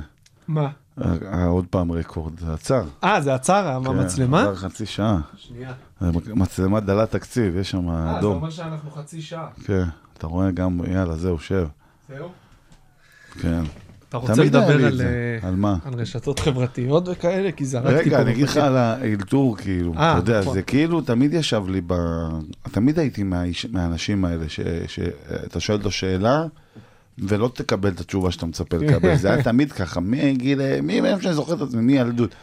מה? 0.48 0.68
אה, 1.04 1.44
עוד 1.46 1.66
פעם 1.70 1.92
רקורד, 1.92 2.40
זה 2.40 2.52
עצר. 2.54 2.84
אה, 3.04 3.20
זה 3.20 3.34
עצר, 3.34 3.68
המצלמה? 3.68 4.38
כן, 4.42 4.46
עבר 4.46 4.54
חצי 4.54 4.86
שעה. 4.86 5.20
שנייה. 5.36 5.72
מצלמה 6.34 6.80
דלת 6.80 7.10
תקציב, 7.10 7.56
יש 7.56 7.70
שם 7.70 7.88
אה, 7.90 8.10
זה 8.12 8.18
אדום. 8.18 8.34
אומר 8.36 8.50
שאנחנו 8.50 8.90
חצי 8.90 9.22
שעה. 9.22 9.46
כן, 9.64 9.82
אתה 10.18 10.26
רואה 10.26 10.50
גם, 10.50 10.80
יאללה, 10.92 11.14
זהו, 11.16 11.38
שב. 11.38 11.66
זהו? 12.08 12.28
כן. 13.40 13.62
אתה 14.08 14.16
רוצה 14.16 14.44
לדבר 14.44 14.86
על. 14.86 15.00
אה, 15.00 15.48
על 15.48 15.56
מה? 15.56 15.76
על 15.84 15.94
רשתות 15.94 16.38
חברתיות 16.38 17.08
וכאלה? 17.08 17.52
כי 17.52 17.64
זרקתי 17.64 17.90
פה 17.94 18.00
רגע, 18.00 18.20
אני 18.22 18.32
אגיד 18.32 18.44
לך. 18.44 18.56
על 18.56 18.76
האלתור, 18.76 19.56
כאילו, 19.56 19.94
אה, 19.96 20.12
אתה 20.12 20.30
יודע, 20.30 20.40
נכון. 20.40 20.54
זה 20.54 20.62
כאילו 20.62 21.00
תמיד 21.00 21.34
ישב 21.34 21.62
לי 21.68 21.80
ב... 21.86 21.94
תמיד 22.72 22.98
הייתי 22.98 23.22
מהאיש- 23.22 23.66
מהאנשים 23.72 24.24
האלה, 24.24 24.48
ש- 24.48 24.60
שאתה 24.86 25.60
שואל 25.60 25.78
אותו 25.78 25.90
שאלה, 25.90 26.44
ולא 27.18 27.50
תקבל 27.54 27.88
את 27.90 28.00
התשובה 28.00 28.30
שאתה 28.30 28.46
מצפה 28.46 28.76
לקבל. 28.76 29.16
זה 29.16 29.32
היה 29.32 29.42
תמיד 29.52 29.72
ככה, 29.72 30.00
מגיל... 30.00 30.80
מי 30.82 31.00
מהם 31.00 31.20
שאני 31.20 31.34
זוכר 31.34 31.54
את 31.54 31.60
עצמי, 31.60 31.80
מילדות. 31.82 32.34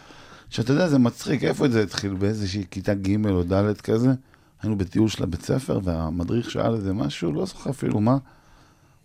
שאתה 0.49 0.71
יודע, 0.71 0.87
זה 0.87 0.99
מצחיק, 0.99 1.43
איפה 1.43 1.69
זה 1.69 1.83
התחיל? 1.83 2.13
באיזושהי 2.13 2.63
כיתה 2.71 2.93
ג' 2.93 3.25
או 3.27 3.43
ד' 3.43 3.81
כזה? 3.83 4.09
היינו 4.63 4.77
בטיול 4.77 5.07
של 5.09 5.23
הבית 5.23 5.41
ספר, 5.41 5.79
והמדריך 5.83 6.51
שאל 6.51 6.73
איזה 6.73 6.93
משהו, 6.93 7.31
לא 7.33 7.45
זוכר 7.45 7.69
אפילו 7.69 7.99
מה. 7.99 8.17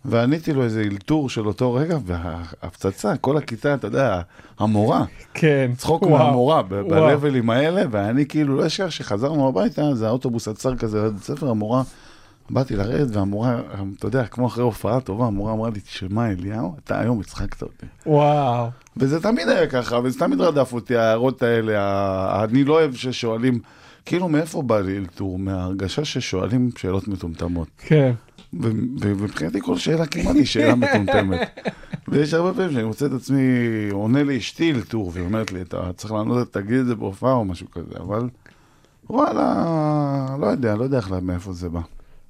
ועניתי 0.05 0.53
לו 0.53 0.63
איזה 0.63 0.81
אלתור 0.81 1.29
של 1.29 1.47
אותו 1.47 1.73
רגע, 1.73 1.97
וההפצצה, 2.05 3.17
כל 3.17 3.37
הכיתה, 3.37 3.73
אתה 3.73 3.87
יודע, 3.87 4.21
המורה. 4.59 5.03
כן. 5.33 5.71
צחוק 5.77 6.01
וואו, 6.03 6.25
מהמורה. 6.25 6.61
בלבלים 6.63 7.49
האלה, 7.49 7.81
ואני 7.91 8.25
כאילו 8.25 8.57
לא 8.57 8.67
אשכח 8.67 8.89
שחזרנו 8.89 9.47
הביתה, 9.49 9.95
זה 9.95 10.07
האוטובוס 10.07 10.47
עצר 10.47 10.75
כזה 10.75 11.03
לבית 11.05 11.23
ספר, 11.23 11.49
המורה, 11.49 11.83
באתי 12.49 12.75
לרדת, 12.75 13.15
והמורה, 13.15 13.59
אתה 13.97 14.07
יודע, 14.07 14.25
כמו 14.25 14.47
אחרי 14.47 14.63
הופעה 14.63 14.99
טובה, 15.01 15.25
המורה 15.27 15.53
אמרה 15.53 15.69
לי, 15.69 15.79
תשמע 15.79 16.31
אליהו, 16.31 16.75
אתה 16.83 16.99
היום 16.99 17.19
הצחקת 17.19 17.61
אותי. 17.61 17.85
וואו. 18.05 18.67
וזה 18.97 19.21
תמיד 19.21 19.49
היה 19.49 19.67
ככה, 19.67 19.99
וזה 20.03 20.19
תמיד 20.19 20.41
רדף 20.41 20.73
אותי, 20.73 20.95
ההערות 20.97 21.43
האלה, 21.43 21.81
ה- 21.81 22.43
אני 22.43 22.63
לא 22.63 22.73
אוהב 22.73 22.93
ששואלים, 22.95 23.59
כאילו 24.05 24.29
מאיפה 24.29 24.61
בא 24.61 24.79
לי 24.79 24.97
אלתור? 24.97 25.39
מההרגשה 25.39 26.05
ששואלים 26.05 26.69
שאלות 26.77 27.07
מטומטמות. 27.07 27.67
כן. 27.77 28.11
ומבחינתי 28.53 29.61
כל 29.61 29.77
שאלה 29.77 30.05
כמעט 30.05 30.35
היא 30.35 30.45
שאלה 30.45 30.75
מטומטמת. 30.75 31.59
ויש 32.07 32.33
הרבה 32.33 32.53
פעמים 32.53 32.71
שאני 32.71 32.83
מוצא 32.83 33.05
את 33.05 33.11
עצמי, 33.11 33.39
עונה 33.91 34.23
לאשתי 34.23 34.73
לטור, 34.73 35.11
והיא 35.13 35.25
אומרת 35.25 35.51
לי, 35.51 35.61
אתה 35.61 35.91
צריך 35.95 36.13
לענות, 36.13 36.53
תגיד 36.53 36.79
את 36.79 36.85
זה 36.85 36.95
בהופעה 36.95 37.33
או 37.33 37.45
משהו 37.45 37.71
כזה, 37.71 37.95
אבל 37.99 38.29
וואלה, 39.09 40.35
לא 40.39 40.47
יודע, 40.47 40.75
לא 40.75 40.83
יודע 40.83 40.97
איך, 40.97 41.11
מאיפה 41.21 41.53
זה 41.53 41.69
בא. 41.69 41.79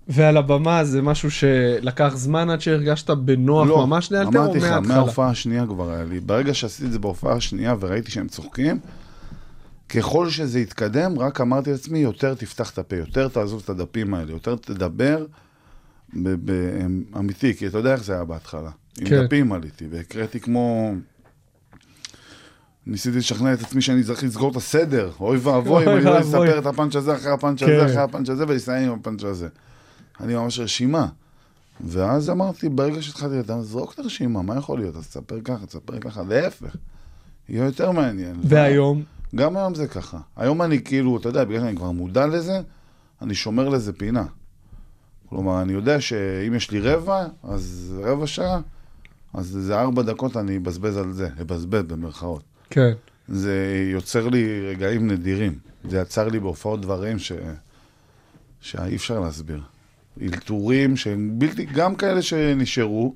ועל 0.08 0.38
הבמה 0.38 0.84
זה 0.84 1.02
משהו 1.02 1.32
שלקח 1.32 2.14
זמן 2.16 2.50
עד 2.50 2.62
שהרגשת 2.62 3.10
בנוח 3.10 3.68
לא, 3.68 3.88
ממש 3.88 4.12
לאלתר 4.12 4.40
או 4.40 4.44
אמרתי 4.44 4.58
לך, 4.58 4.64
מההתחלה? 4.64 4.96
מההופעה 4.96 5.30
השנייה 5.30 5.66
כבר 5.66 5.92
היה 5.92 6.04
לי. 6.04 6.20
ברגע 6.20 6.54
שעשיתי 6.54 6.86
את 6.86 6.92
זה 6.92 7.00
בהופעה 7.00 7.36
השנייה 7.36 7.76
וראיתי 7.80 8.12
שהם 8.12 8.28
צוחקים, 8.28 8.80
ככל 9.90 10.30
שזה 10.30 10.60
התקדם, 10.60 11.20
רק 11.20 11.42
אמרתי 11.42 11.72
לעצמי, 11.72 12.00
יותר 12.00 12.34
תפתח 12.34 12.70
את 12.70 12.78
הפה, 12.78 12.96
יותר 12.96 13.28
תעזוב 13.28 13.62
את 13.64 13.70
הדפים 13.70 14.14
האלה, 14.14 14.32
יותר 14.32 14.56
תדבר 14.56 15.26
אמיתי, 17.18 17.56
כי 17.56 17.68
אתה 17.68 17.78
יודע 17.78 17.94
איך 17.94 18.04
זה 18.04 18.14
היה 18.14 18.24
בהתחלה. 18.24 18.72
עם 19.00 19.08
כן. 19.08 19.26
דפים 19.26 19.54
עליתי, 19.54 19.86
והקראתי 19.92 20.40
כמו... 20.40 20.94
ניסיתי 22.88 23.18
לשכנע 23.18 23.54
את 23.54 23.62
עצמי 23.62 23.82
שאני 23.82 24.04
צריך 24.04 24.24
לסגור 24.24 24.52
את 24.52 24.56
הסדר, 24.56 25.12
אוי 25.20 25.38
ואבוי 25.38 25.84
אם 25.86 25.90
אני 25.90 26.06
לא. 26.06 26.20
אספר 26.20 26.60
את 26.60 26.66
הפאנץ' 26.66 26.96
הזה 26.96 27.16
אחרי 27.16 27.32
הפאנץ' 27.32 27.60
כן. 27.60 27.66
הזה, 27.66 27.86
אחרי 27.86 28.02
הפאנץ' 28.02 28.30
הזה, 28.30 28.46
ולסיים 28.48 28.92
עם 28.92 29.00
הפאנץ' 29.00 29.24
הזה. 29.24 29.48
אני 30.20 30.36
ממש 30.36 30.60
רשימה. 30.60 31.08
ואז 31.82 32.30
אמרתי, 32.30 32.70
ברגע 32.70 33.02
שהתחלתי 33.02 33.36
לדעת, 33.36 33.64
זרוק 33.64 33.94
את 33.94 34.00
הרשימה, 34.00 34.42
מה 34.42 34.58
יכול 34.58 34.80
להיות? 34.80 34.96
אז 34.96 35.08
תספר 35.08 35.42
ככה, 35.44 35.66
תספר 35.66 36.00
ככה, 36.00 36.24
להפך. 36.30 36.76
יהיה 37.50 37.66
יותר 37.66 37.92
מעניין. 37.92 38.36
והיום? 38.44 39.04
גם 39.36 39.58
היום 39.58 39.76
זה 39.76 39.88
ככה. 39.88 40.20
היום 40.36 40.62
אני 40.62 40.84
כאילו, 40.84 41.18
אתה 41.18 41.30
יודע, 41.30 41.44
בגלל 41.44 41.60
שאני 41.60 41.76
כבר 41.76 41.92
מודע 41.92 42.28
לזה, 42.28 42.62
אני 43.22 43.36
שומר 43.36 43.70
לזה 43.70 43.94
פינה. 43.94 44.26
כלומר, 45.30 45.62
אני 45.62 45.74
יודע 45.74 46.02
שאם 46.02 46.54
יש 46.54 46.72
לי 46.72 46.80
רבע, 46.80 47.28
אז 47.44 47.96
רבע 48.04 48.28
שעה, 48.28 48.60
אז 49.34 49.48
זה 49.48 49.80
ארבע 49.80 50.02
דקות 50.02 50.38
אני 50.38 50.58
אבזבז 50.58 50.98
על 50.98 51.12
זה, 51.12 51.30
לבזבז 51.40 51.84
במרכאות. 51.84 52.44
כן. 52.70 52.94
זה 53.28 53.84
יוצר 53.92 54.28
לי 54.28 54.70
רגעים 54.70 55.12
נדירים. 55.12 55.60
זה 55.90 55.98
יצר 55.98 56.28
לי 56.28 56.40
בהופעות 56.40 56.82
דברים 56.82 57.20
ש... 57.20 57.32
שאי 58.62 58.96
אפשר 58.96 59.20
להסביר. 59.20 59.62
אלתורים 60.22 60.98
שהם 60.98 61.32
בלתי, 61.40 61.66
גם 61.66 61.96
כאלה 61.96 62.22
שנשארו, 62.22 63.16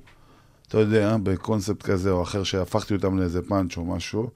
אתה 0.68 0.78
יודע, 0.78 1.16
בקונספט 1.22 1.82
כזה 1.82 2.10
או 2.10 2.22
אחר 2.22 2.42
שהפכתי 2.42 2.94
אותם 2.94 3.18
לאיזה 3.18 3.42
פאנץ' 3.42 3.76
או 3.76 3.84
משהו, 3.84 4.30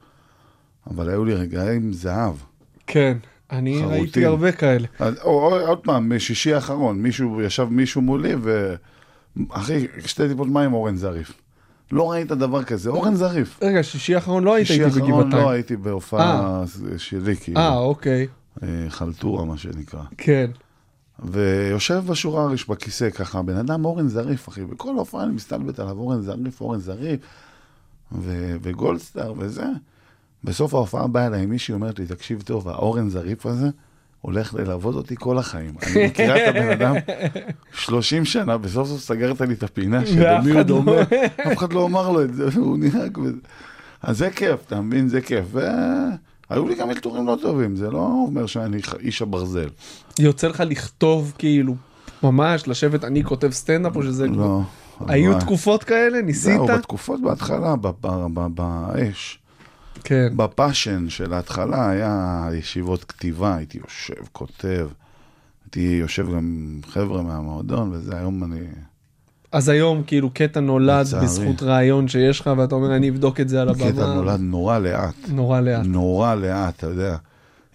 אבל 0.87 1.09
היו 1.09 1.25
לי 1.25 1.33
רגעים 1.33 1.93
זהב. 1.93 2.35
כן. 2.87 3.17
אני 3.51 3.79
חרוטים. 3.79 3.99
ראיתי 3.99 4.25
הרבה 4.25 4.51
כאלה. 4.51 4.87
אז, 4.99 5.17
או, 5.23 5.29
או, 5.29 5.59
עוד 5.67 5.79
פעם, 5.79 6.09
בשישי 6.09 6.53
האחרון, 6.53 7.01
מישהו, 7.01 7.41
ישב 7.41 7.67
מישהו 7.71 8.01
מולי, 8.01 8.35
ו... 8.43 8.75
אחי, 9.49 9.87
שתי 10.05 10.27
טיפות 10.27 10.47
מים 10.47 10.73
אורן 10.73 10.95
זריף. 10.95 11.33
לא 11.91 12.11
ראית 12.11 12.27
דבר 12.27 12.63
כזה, 12.63 12.89
אורן 12.89 13.15
זריף. 13.15 13.59
רגע, 13.63 13.83
שישי 13.83 14.15
האחרון 14.15 14.43
לא 14.43 14.55
היית 14.55 14.67
שישי 14.67 14.85
איתי 14.85 14.99
האחרון 14.99 15.19
בגבעתיים. 15.19 15.43
לא 15.43 15.49
הייתי 15.49 15.75
בהופעה 15.75 16.63
שלי, 16.97 17.35
כאילו, 17.35 17.59
אה, 17.59 17.77
אוקיי. 17.77 18.27
אה, 18.63 18.85
חלטורה, 18.89 19.45
מה 19.45 19.57
שנקרא. 19.57 20.01
כן. 20.17 20.51
ויושב 21.19 22.03
בשורה 22.07 22.43
הראש 22.43 22.65
בכיסא 22.65 23.09
ככה, 23.09 23.41
בן 23.41 23.57
אדם 23.57 23.85
אורן 23.85 24.07
זריף, 24.07 24.49
אחי, 24.49 24.65
בכל 24.65 24.95
הופעה 24.95 25.23
אני 25.23 25.31
מסתלבט 25.31 25.79
עליו, 25.79 25.97
אורן 25.97 26.21
זריף, 26.21 26.61
אורן 26.61 26.79
זריף, 26.79 27.19
וגולדסטאר 28.61 29.33
וזה. 29.37 29.65
בסוף 30.43 30.73
ההופעה 30.73 31.07
באה 31.07 31.27
אליי 31.27 31.45
מישהי, 31.45 31.73
אומרת 31.73 31.99
לי, 31.99 32.05
תקשיב 32.05 32.41
טוב, 32.41 32.67
האורן 32.69 33.09
זריף 33.09 33.45
הזה 33.45 33.67
הולך 34.21 34.53
ללוות 34.53 34.95
אותי 34.95 35.15
כל 35.19 35.37
החיים. 35.37 35.73
אני 35.83 36.05
מכירה 36.07 36.35
את 36.37 36.55
הבן 36.55 36.69
אדם 36.69 36.95
30 37.73 38.25
שנה, 38.25 38.57
בסוף 38.57 38.87
סוף 38.87 38.99
סגרת 39.01 39.41
לי 39.41 39.53
את 39.53 39.63
הפינה 39.63 39.97
ואף 39.99 40.07
שלמי 40.07 40.49
הוא 40.49 40.57
לא- 40.57 40.63
דומה, 40.63 41.01
אף 41.51 41.57
אחד 41.57 41.73
לא 41.73 41.85
אמר 41.85 42.11
לו 42.11 42.21
את 42.23 42.33
זה, 42.33 42.49
הוא 42.55 42.77
נהג 42.77 43.17
בזה. 43.17 43.37
אז 44.01 44.17
זה 44.17 44.29
כיף, 44.29 44.59
אתה 44.67 44.81
מבין? 44.81 45.07
זה 45.09 45.21
כיף. 45.21 45.45
והיו 45.51 46.67
לי 46.67 46.75
גם 46.75 46.89
אלתורים 46.89 47.27
לא 47.27 47.37
טובים, 47.41 47.75
זה 47.75 47.89
לא 47.91 47.99
אומר 48.27 48.45
שאני 48.45 48.77
איש 48.99 49.21
הברזל. 49.21 49.67
יוצא 50.19 50.47
לך 50.47 50.63
לכתוב 50.65 51.33
כאילו, 51.37 51.75
ממש, 52.23 52.67
לשבת, 52.67 53.03
אני 53.03 53.23
כותב 53.23 53.51
סטנדאפ 53.51 53.95
או 53.95 54.03
שזה... 54.03 54.27
לא. 54.27 54.61
היו 55.07 55.31
אבל- 55.31 55.39
תקופות 55.41 55.83
כאלה? 55.83 56.21
ניסית? 56.21 56.53
זהו, 56.53 56.65
בתקופות 56.67 57.21
בהתחלה, 57.21 57.75
ב- 57.75 57.87
ב- 58.01 58.27
ב- 58.33 58.47
באש, 58.55 59.39
כן. 60.07 60.33
בפאשן 60.35 61.09
של 61.09 61.33
ההתחלה 61.33 61.89
היה 61.89 62.47
ישיבות 62.53 63.03
כתיבה, 63.03 63.55
הייתי 63.55 63.77
יושב, 63.77 64.27
כותב, 64.31 64.87
הייתי 65.65 65.97
יושב 66.01 66.27
גם 66.27 66.37
עם 66.37 66.81
חבר'ה 66.87 67.21
מהמועדון, 67.21 67.91
וזה 67.91 68.17
היום 68.17 68.43
אני... 68.43 68.59
אז 69.51 69.69
היום 69.69 70.03
כאילו 70.03 70.29
קטע 70.33 70.59
נולד 70.59 71.05
לצערי. 71.07 71.25
בזכות 71.25 71.63
רעיון 71.63 72.07
שיש 72.07 72.39
לך 72.39 72.49
ואתה 72.57 72.75
אומר 72.75 72.95
אני 72.95 73.09
אבדוק 73.09 73.39
את 73.39 73.49
זה 73.49 73.61
על 73.61 73.69
הבמה. 73.69 73.91
קטע 73.91 74.13
נולד 74.13 74.39
נורא 74.39 74.79
לאט, 74.79 75.15
נורא 75.27 75.59
לאט. 75.59 75.85
נורא 75.85 76.35
לאט, 76.35 76.75
אתה 76.77 76.87
יודע. 76.87 77.17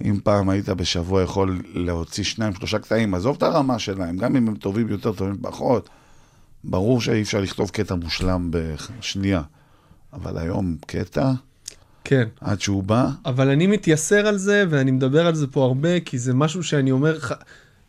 אם 0.04 0.18
פעם 0.24 0.48
היית 0.48 0.68
בשבוע 0.68 1.22
יכול 1.22 1.62
להוציא 1.74 2.24
שניים, 2.24 2.54
שלושה 2.54 2.78
קטעים, 2.78 3.14
עזוב 3.14 3.36
את 3.36 3.42
הרמה 3.42 3.78
שלהם, 3.78 4.16
גם 4.16 4.36
אם 4.36 4.48
הם 4.48 4.56
טובים 4.56 4.88
יותר, 4.88 5.12
טובים 5.12 5.36
פחות, 5.42 5.88
ברור 6.64 7.00
שאי 7.00 7.22
אפשר 7.22 7.40
לכתוב 7.40 7.70
קטע 7.70 7.94
מושלם 7.94 8.48
בשנייה. 8.50 9.42
אבל 10.12 10.38
היום 10.38 10.76
קטע, 10.86 11.32
כן. 12.04 12.24
עד 12.40 12.60
שהוא 12.60 12.82
בא, 12.82 13.08
אבל 13.26 13.48
אני 13.48 13.66
מתייסר 13.66 14.26
על 14.26 14.36
זה 14.38 14.64
ואני 14.70 14.90
מדבר 14.90 15.26
על 15.26 15.34
זה 15.34 15.46
פה 15.46 15.64
הרבה 15.64 16.00
כי 16.00 16.18
זה 16.18 16.34
משהו 16.34 16.62
שאני 16.62 16.90
אומר 16.90 17.20
ח... 17.20 17.32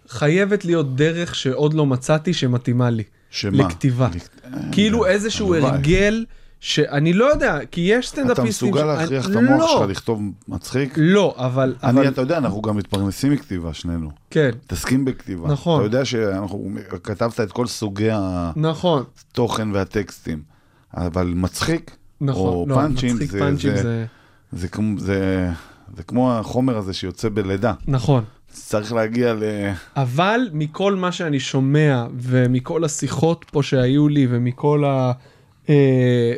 חייבת 0.09 0.65
להיות 0.65 0.95
דרך 0.95 1.35
שעוד 1.35 1.73
לא 1.73 1.85
מצאתי 1.85 2.33
שמתאימה 2.33 2.89
לי. 2.89 3.03
שמה? 3.29 3.57
לכתיבה. 3.67 4.09
לק- 4.15 4.29
כאילו 4.71 5.05
אה, 5.05 5.09
איזשהו. 5.09 5.55
הרגל 5.55 6.25
שאני 6.59 7.13
לא 7.13 7.25
יודע 7.25 7.59
כי 7.71 7.81
יש 7.81 8.05
אתה 8.05 8.07
סטנדאפיסטים. 8.21 8.69
מסוגל 8.69 8.81
ש- 8.81 8.85
להכריח 8.85 9.29
את 9.29 9.35
המוח 9.35 9.59
לא, 9.59 9.67
שלך 9.79 9.89
לכתוב 9.89 10.21
מצחיק? 10.47 10.93
לא 10.97 11.35
אבל 11.37 11.75
אני, 11.83 11.91
אבל 11.99 12.07
אתה 12.07 12.21
יודע, 12.21 12.37
אנחנו 12.37 12.61
גם 12.61 12.77
מתפרנסים 12.77 13.31
מכתיבה, 13.31 13.73
שנינו. 13.73 14.11
כן 14.29 14.49
מתעסקים 14.65 15.05
בכתיבה. 15.05 15.47
נכון. 15.51 15.79
אתה 15.79 15.95
יודע 15.95 16.05
שאנחנו, 16.05 16.69
כתבת 17.03 17.39
את 17.39 17.51
כל 17.51 17.67
סוגי 17.67 18.09
נכון 18.55 19.03
התוכן 19.31 19.71
והטקסטים, 19.71 20.41
אבל 20.97 21.33
מצחיק, 21.35 21.91
נכון 22.23 22.53
או 22.53 22.65
לא, 22.69 22.75
פאנצ'ים, 22.75 23.13
מצחיק 23.15 23.31
זה, 23.31 23.39
פאנצ'ים 23.39 23.75
זה, 23.75 23.81
זה 23.83 24.05
זה, 24.51 24.67
כמו- 24.67 24.99
זה, 24.99 25.49
זה 25.97 26.03
כמו 26.03 26.33
החומר 26.33 26.77
הזה 26.77 26.93
שיוצא 26.93 27.29
בלידה. 27.33 27.73
נכון. 27.87 28.23
צריך 28.51 28.93
להגיע 28.93 29.33
ל... 29.33 29.43
אבל 29.95 30.39
מכל 30.53 30.95
מה 30.95 31.11
שאני 31.11 31.39
שומע 31.39 32.05
ומכל 32.19 32.83
השיחות 32.83 33.45
פה 33.51 33.63
שהיו 33.63 34.07
לי 34.07 34.27
ומכל 34.29 34.83
ה... 34.85 35.11
אה, 35.69 36.33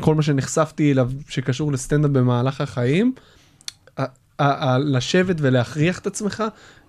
כל 0.00 0.14
מה 0.14 0.22
שנחשפתי 0.22 0.92
אליו 0.92 1.10
שקשור 1.28 1.72
לסטנדאפ 1.72 2.10
במהלך 2.10 2.60
החיים, 2.60 3.12
ה- 3.98 4.02
ה- 4.02 4.06
ה- 4.38 4.78
לשבת 4.78 5.36
ולהכריח 5.38 5.98
את 5.98 6.06
עצמך, 6.06 6.44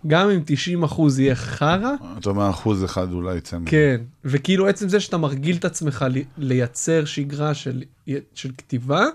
גם 0.07 0.29
אם 0.29 0.41
90 0.45 0.83
אחוז 0.83 1.19
יהיה 1.19 1.35
חרא, 1.35 1.91
אתה 2.17 2.29
אומר, 2.29 2.49
אחוז 2.49 2.83
אחד 2.85 3.11
אולי 3.13 3.37
יצא 3.37 3.57
מזה. 3.57 3.69
כן, 3.69 4.01
וכאילו 4.25 4.67
עצם 4.67 4.89
זה 4.89 4.99
שאתה 4.99 5.17
מרגיל 5.17 5.55
את 5.55 5.65
עצמך 5.65 6.05
לי- 6.09 6.23
לייצר 6.37 7.05
שגרה 7.05 7.53
של, 7.53 7.83
של 8.33 8.51
כתיבה, 8.57 9.05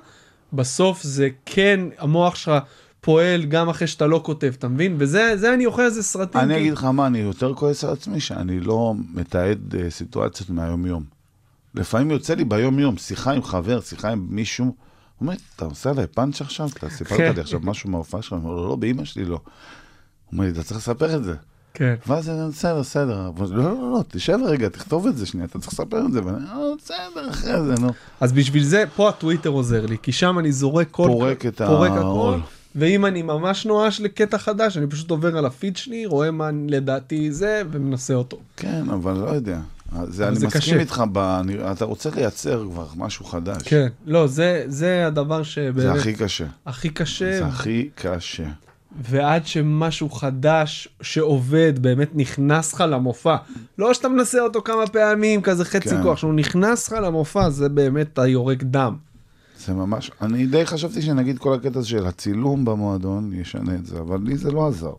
בסוף 0.53 1.03
זה 1.03 1.29
כן, 1.47 1.81
המוח 1.99 2.35
שלך 2.35 2.53
פועל 3.01 3.45
גם 3.45 3.69
אחרי 3.69 3.87
שאתה 3.87 4.07
לא 4.07 4.21
כותב, 4.25 4.53
אתה 4.59 4.69
מבין? 4.69 4.97
וזה 4.99 5.33
זה 5.37 5.55
אני 5.55 5.67
אוכל 5.67 5.83
איזה 5.83 6.03
סרטים. 6.03 6.41
אני 6.41 6.49
כאילו. 6.49 6.61
אגיד 6.61 6.73
לך 6.73 6.85
מה, 6.85 7.07
אני 7.07 7.19
יותר 7.19 7.55
כועס 7.55 7.85
על 7.85 7.93
עצמי, 7.93 8.21
שאני 8.21 8.61
לא 8.61 8.95
מתעד 9.15 9.75
אה, 9.75 9.91
סיטואציות 9.91 10.51
מהיום-יום. 10.51 11.05
לפעמים 11.75 12.11
יוצא 12.11 12.35
לי 12.35 12.45
ביום-יום, 12.45 12.97
שיחה 12.97 13.33
עם 13.33 13.43
חבר, 13.43 13.81
שיחה 13.81 14.11
עם 14.11 14.27
מישהו, 14.31 14.65
הוא 14.65 14.75
אומר, 15.21 15.35
אתה 15.57 15.65
עושה 15.65 15.91
עליי 15.91 16.07
פאנץ' 16.07 16.41
עכשיו? 16.41 16.69
אתה 16.69 16.81
כן. 16.81 16.89
סיפרת 16.97 17.35
לי 17.35 17.41
עכשיו 17.41 17.61
משהו 17.63 17.91
מההופעה 17.91 18.23
שלך? 18.23 18.33
אני 18.33 18.41
אומר 18.43 18.55
לו, 18.55 18.69
לא, 18.69 18.77
באמא 18.77 19.05
שלי 19.05 19.25
לא. 19.25 19.41
אומר 20.35 20.45
לי, 20.45 20.51
אתה 20.51 20.63
צריך 20.63 20.81
לספר 20.81 21.17
את 21.17 21.25
זה. 21.25 21.35
כן. 21.75 21.95
ואז 22.07 22.29
אני 22.29 22.39
אומר, 22.39 22.51
בסדר, 22.51 22.81
בסדר. 22.81 23.31
לא, 23.51 23.63
לא, 23.63 23.93
לא, 23.93 24.05
תשב 24.09 24.39
רגע, 24.47 24.69
תכתוב 24.69 25.07
את 25.07 25.17
זה 25.17 25.27
שנייה, 25.27 25.47
אתה 25.47 25.59
צריך 25.59 25.73
לספר 25.73 26.07
את 26.07 26.13
זה. 26.13 26.25
ואני, 26.25 26.37
אה, 26.37 26.57
בסדר, 26.79 27.31
אחרי 27.31 27.63
זה, 27.63 27.75
נו. 27.81 27.89
אז 28.21 28.33
בשביל 28.33 28.65
זה, 28.65 28.85
פה 28.97 29.09
הטוויטר 29.09 29.51
עוזר 29.51 29.87
לי, 29.87 29.97
כי 30.03 30.13
שם 30.13 30.39
אני 30.39 30.53
זורק 30.53 30.89
כל... 30.91 31.07
פורק 31.07 31.47
את 31.47 31.63
פורק 31.63 31.91
העול. 31.91 32.35
הכל, 32.35 32.41
ואם 32.75 33.07
אני 33.07 33.23
ממש 33.23 33.67
נואש 33.67 34.01
לקטע 34.01 34.39
חדש, 34.39 34.77
אני 34.77 34.87
פשוט 34.87 35.11
עובר 35.11 35.37
על 35.37 35.47
הפיד 35.47 35.77
שלי, 35.77 36.07
רואה 36.07 36.31
מה 36.31 36.51
לדעתי 36.69 37.33
זה, 37.33 37.63
ומנסה 37.71 38.15
אותו. 38.15 38.39
כן, 38.57 38.85
אבל 38.91 39.13
לא 39.13 39.29
יודע. 39.29 39.59
זה, 40.09 40.29
אני 40.29 40.37
זה 40.37 40.47
מסכים 40.47 40.61
קשה. 40.61 40.81
איתך, 40.81 41.05
ב, 41.13 41.19
אני, 41.19 41.55
אתה 41.73 41.85
רוצה 41.85 42.11
לייצר 42.17 42.65
כבר 42.71 42.87
משהו 42.97 43.25
חדש. 43.25 43.63
כן. 43.65 43.89
לא, 44.07 44.27
זה, 44.27 44.65
זה 44.67 45.07
הדבר 45.07 45.39
זה 45.39 45.45
שבאמת 45.45 45.97
הכי 45.97 46.15
קשה. 46.15 46.47
הכי 46.67 46.91
קשה, 46.91 47.39
זה 47.39 47.47
הכי 47.47 47.89
קשה. 47.95 48.45
ועד 49.03 49.47
שמשהו 49.47 50.11
חדש 50.11 50.89
שעובד 51.03 51.73
באמת 51.81 52.11
נכנס 52.15 52.73
לך 52.73 52.85
למופע. 52.89 53.37
לא 53.79 53.95
שאתה 53.95 54.09
מנסה 54.09 54.41
אותו 54.41 54.63
כמה 54.63 54.87
פעמים, 54.87 55.43
כזה 55.43 55.65
חצי 55.65 55.89
כן. 55.89 56.03
כוח, 56.03 56.19
שהוא 56.19 56.35
נכנס 56.35 56.89
לך 56.89 56.99
למופע, 57.03 57.51
זה 57.51 57.69
באמת 57.69 58.19
היורק 58.19 58.63
דם. 58.63 58.97
זה 59.59 59.73
ממש, 59.73 60.11
אני 60.23 60.47
די 60.47 60.67
חשבתי 60.67 61.03
שנגיד 61.03 61.39
כל 61.39 61.55
הקטע 61.55 61.83
של 61.83 62.07
הצילום 62.07 62.65
במועדון 62.65 63.33
ישנה 63.33 63.75
את 63.75 63.87
זה, 63.87 64.01
אבל 64.01 64.21
לי 64.25 64.37
זה 64.37 64.51
לא 64.51 64.69
עזר. 64.69 64.93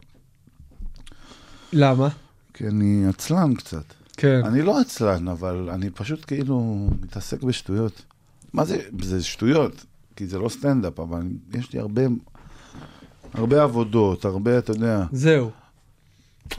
למה? 1.74 2.08
כי 2.54 2.68
אני 2.68 3.08
עצלן 3.08 3.54
קצת. 3.54 3.84
כן. 4.18 4.42
אני 4.46 4.62
לא 4.62 4.80
עצלן, 4.80 5.28
אבל 5.28 5.70
אני 5.74 5.90
פשוט 5.90 6.26
כאילו 6.28 6.90
מתעסק 7.02 7.44
בשטויות. 7.44 8.02
מה 8.54 8.66
זה, 8.66 8.78
זה 9.02 9.24
שטויות, 9.24 9.86
כי 10.16 10.28
זה 10.28 10.40
לא 10.40 10.50
סטנדאפ, 10.50 11.00
אבל 11.00 11.22
יש 11.54 11.74
לי 11.74 11.80
הרבה, 11.80 12.02
הרבה 13.38 13.64
עבודות, 13.64 14.26
הרבה, 14.26 14.58
אתה 14.58 14.72
יודע, 14.72 15.04
זהו. 15.12 15.52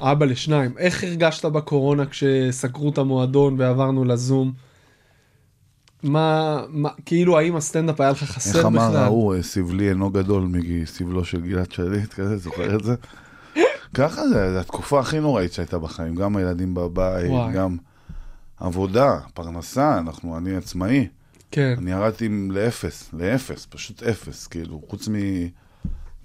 אבא 0.00 0.26
לשניים. 0.26 0.78
איך 0.78 1.04
הרגשת 1.04 1.44
בקורונה 1.44 2.06
כשסגרו 2.06 2.90
את 2.90 2.98
המועדון 2.98 3.60
ועברנו 3.60 4.04
לזום? 4.04 4.52
מה, 6.02 6.60
מה, 6.68 6.88
כאילו 7.06 7.38
האם 7.38 7.56
הסטנדאפ 7.56 8.00
היה 8.00 8.10
לך 8.10 8.24
חסר 8.24 8.58
איך 8.58 8.66
בכלל? 8.66 8.78
אמר 8.78 8.96
ההוא, 8.96 9.34
אה, 9.34 9.42
סבלי 9.42 9.88
אינו 9.88 10.10
גדול 10.10 10.48
מסבלו 10.52 11.24
של 11.24 11.40
גלעד 11.40 11.72
שליט, 11.72 12.14
כזה, 12.14 12.36
זוכר 12.36 12.76
את 12.76 12.84
זה? 12.84 12.94
ככה 13.94 14.28
זה, 14.28 14.52
זו 14.52 14.58
התקופה 14.58 15.00
הכי 15.00 15.20
נוראית 15.20 15.52
שהייתה 15.52 15.78
בחיים, 15.78 16.14
גם 16.14 16.36
הילדים 16.36 16.74
בבית, 16.74 17.30
וואי. 17.30 17.52
גם 17.52 17.76
עבודה, 18.60 19.18
פרנסה, 19.34 19.98
אנחנו, 19.98 20.38
אני 20.38 20.56
עצמאי. 20.56 21.08
כן, 21.50 21.74
אני 21.78 21.90
ירדתי 21.90 22.28
לאפס, 22.50 23.10
לאפס, 23.12 23.66
פשוט 23.70 24.02
אפס, 24.02 24.46
כאילו, 24.46 24.82
חוץ 24.88 25.08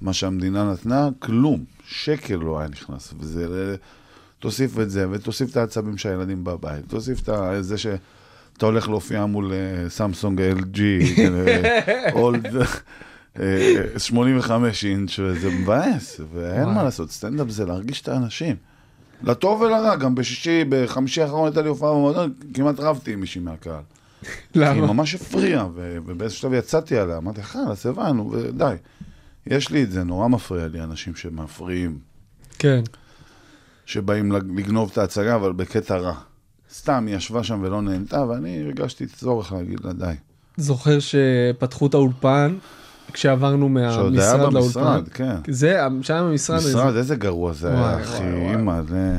ממה 0.01 0.13
שהמדינה 0.13 0.71
נתנה, 0.71 1.09
כלום, 1.19 1.63
שקל 1.87 2.35
לא 2.35 2.59
היה 2.59 2.69
נכנס, 2.69 3.13
וזה, 3.19 3.75
תוסיף 4.39 4.79
את 4.79 4.91
זה, 4.91 5.05
ותוסיף 5.11 5.51
את 5.51 5.57
העצבים 5.57 5.97
של 5.97 6.09
הילדים 6.09 6.43
בבית, 6.43 6.85
תוסיף 6.87 7.29
את 7.29 7.63
זה 7.63 7.77
שאתה 7.77 8.65
הולך 8.65 8.89
להופיע 8.89 9.25
מול 9.25 9.53
אה, 9.53 9.89
סמסונג 9.89 10.41
LG, 10.41 10.79
אה, 11.19 12.13
אולד, 12.19 12.55
אה, 13.39 13.85
85 13.97 14.85
אינץ', 14.85 15.19
וזה 15.19 15.49
מבאס, 15.49 16.21
ואין. 16.33 16.69
מה 16.69 16.83
לעשות, 16.83 17.11
סטנדאפ 17.11 17.49
זה 17.49 17.65
להרגיש 17.65 18.01
את 18.01 18.07
האנשים. 18.07 18.55
לטוב 19.23 19.61
ולרע, 19.61 19.95
גם 19.95 20.15
בשישי, 20.15 20.63
בחמישי 20.69 21.21
האחרון 21.21 21.45
הייתה 21.47 21.61
לי 21.61 21.69
הופעה 21.69 21.91
במועדון, 21.91 22.33
כמעט 22.53 22.79
רבתי 22.79 23.13
עם 23.13 23.19
מישהי 23.19 23.41
מהקהל. 23.41 23.81
כי 24.21 24.29
היא 24.53 24.65
למה? 24.65 24.93
ממש 24.93 25.15
הפריעה, 25.15 25.67
ובאיזשהו 25.75 26.41
שלב 26.41 26.53
יצאתי 26.53 26.97
עליה, 26.97 27.17
אמרתי, 27.17 27.43
חלאס, 27.43 27.85
הבנו, 27.85 28.31
ודי. 28.31 28.75
יש 29.47 29.69
לי 29.69 29.83
את 29.83 29.91
זה, 29.91 30.03
נורא 30.03 30.27
מפריע 30.27 30.67
לי 30.67 30.81
אנשים 30.81 31.15
שמפריעים, 31.15 31.97
כן, 32.59 32.81
שבאים 33.85 34.31
לג- 34.31 34.59
לגנוב 34.59 34.89
את 34.93 34.97
ההצגה, 34.97 35.35
אבל 35.35 35.51
בקטע 35.51 35.97
רע. 35.97 36.13
סתם, 36.73 37.05
היא 37.07 37.15
ישבה 37.15 37.43
שם 37.43 37.59
ולא 37.63 37.81
נהנתה, 37.81 38.25
ואני 38.25 38.63
הרגשתי 38.63 39.05
צורך 39.07 39.51
להגיד 39.51 39.79
לה, 39.79 39.93
די. 39.93 40.13
זוכר 40.57 40.97
שפתחו 40.99 41.87
את 41.87 41.93
האולפן 41.93 42.57
כשעברנו 43.13 43.69
שעוד 43.93 44.13
היה 44.19 44.33
מהמשרד 44.37 44.53
במשרד, 44.53 44.83
לאולפן. 44.83 45.09
כן. 45.13 45.35
זה, 45.53 45.79
שהיה 46.01 46.23
במשרד, 46.23 46.57
משרד, 46.57 46.95
איזה 46.95 47.15
גרוע 47.15 47.53
זה 47.53 47.67
וואי, 47.67 47.79
היה, 47.79 48.01
אחי. 48.01 48.23
אימא, 48.51 48.81
זה... 48.81 49.17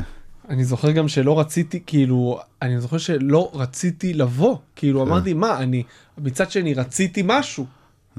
אני 0.49 0.65
זוכר 0.65 0.91
גם 0.91 1.09
שלא 1.09 1.41
רציתי, 1.41 1.81
כאילו, 1.87 2.41
אני 2.63 2.81
זוכר 2.81 2.99
שלא 2.99 3.51
רציתי 3.55 4.15
לבוא. 4.15 4.57
כאילו, 4.77 5.05
כן. 5.05 5.11
אמרתי, 5.11 5.35
מה, 5.35 5.59
אני, 5.59 5.83
מצד 6.19 6.51
שני, 6.51 6.75
רציתי 6.75 7.23
משהו. 7.25 7.67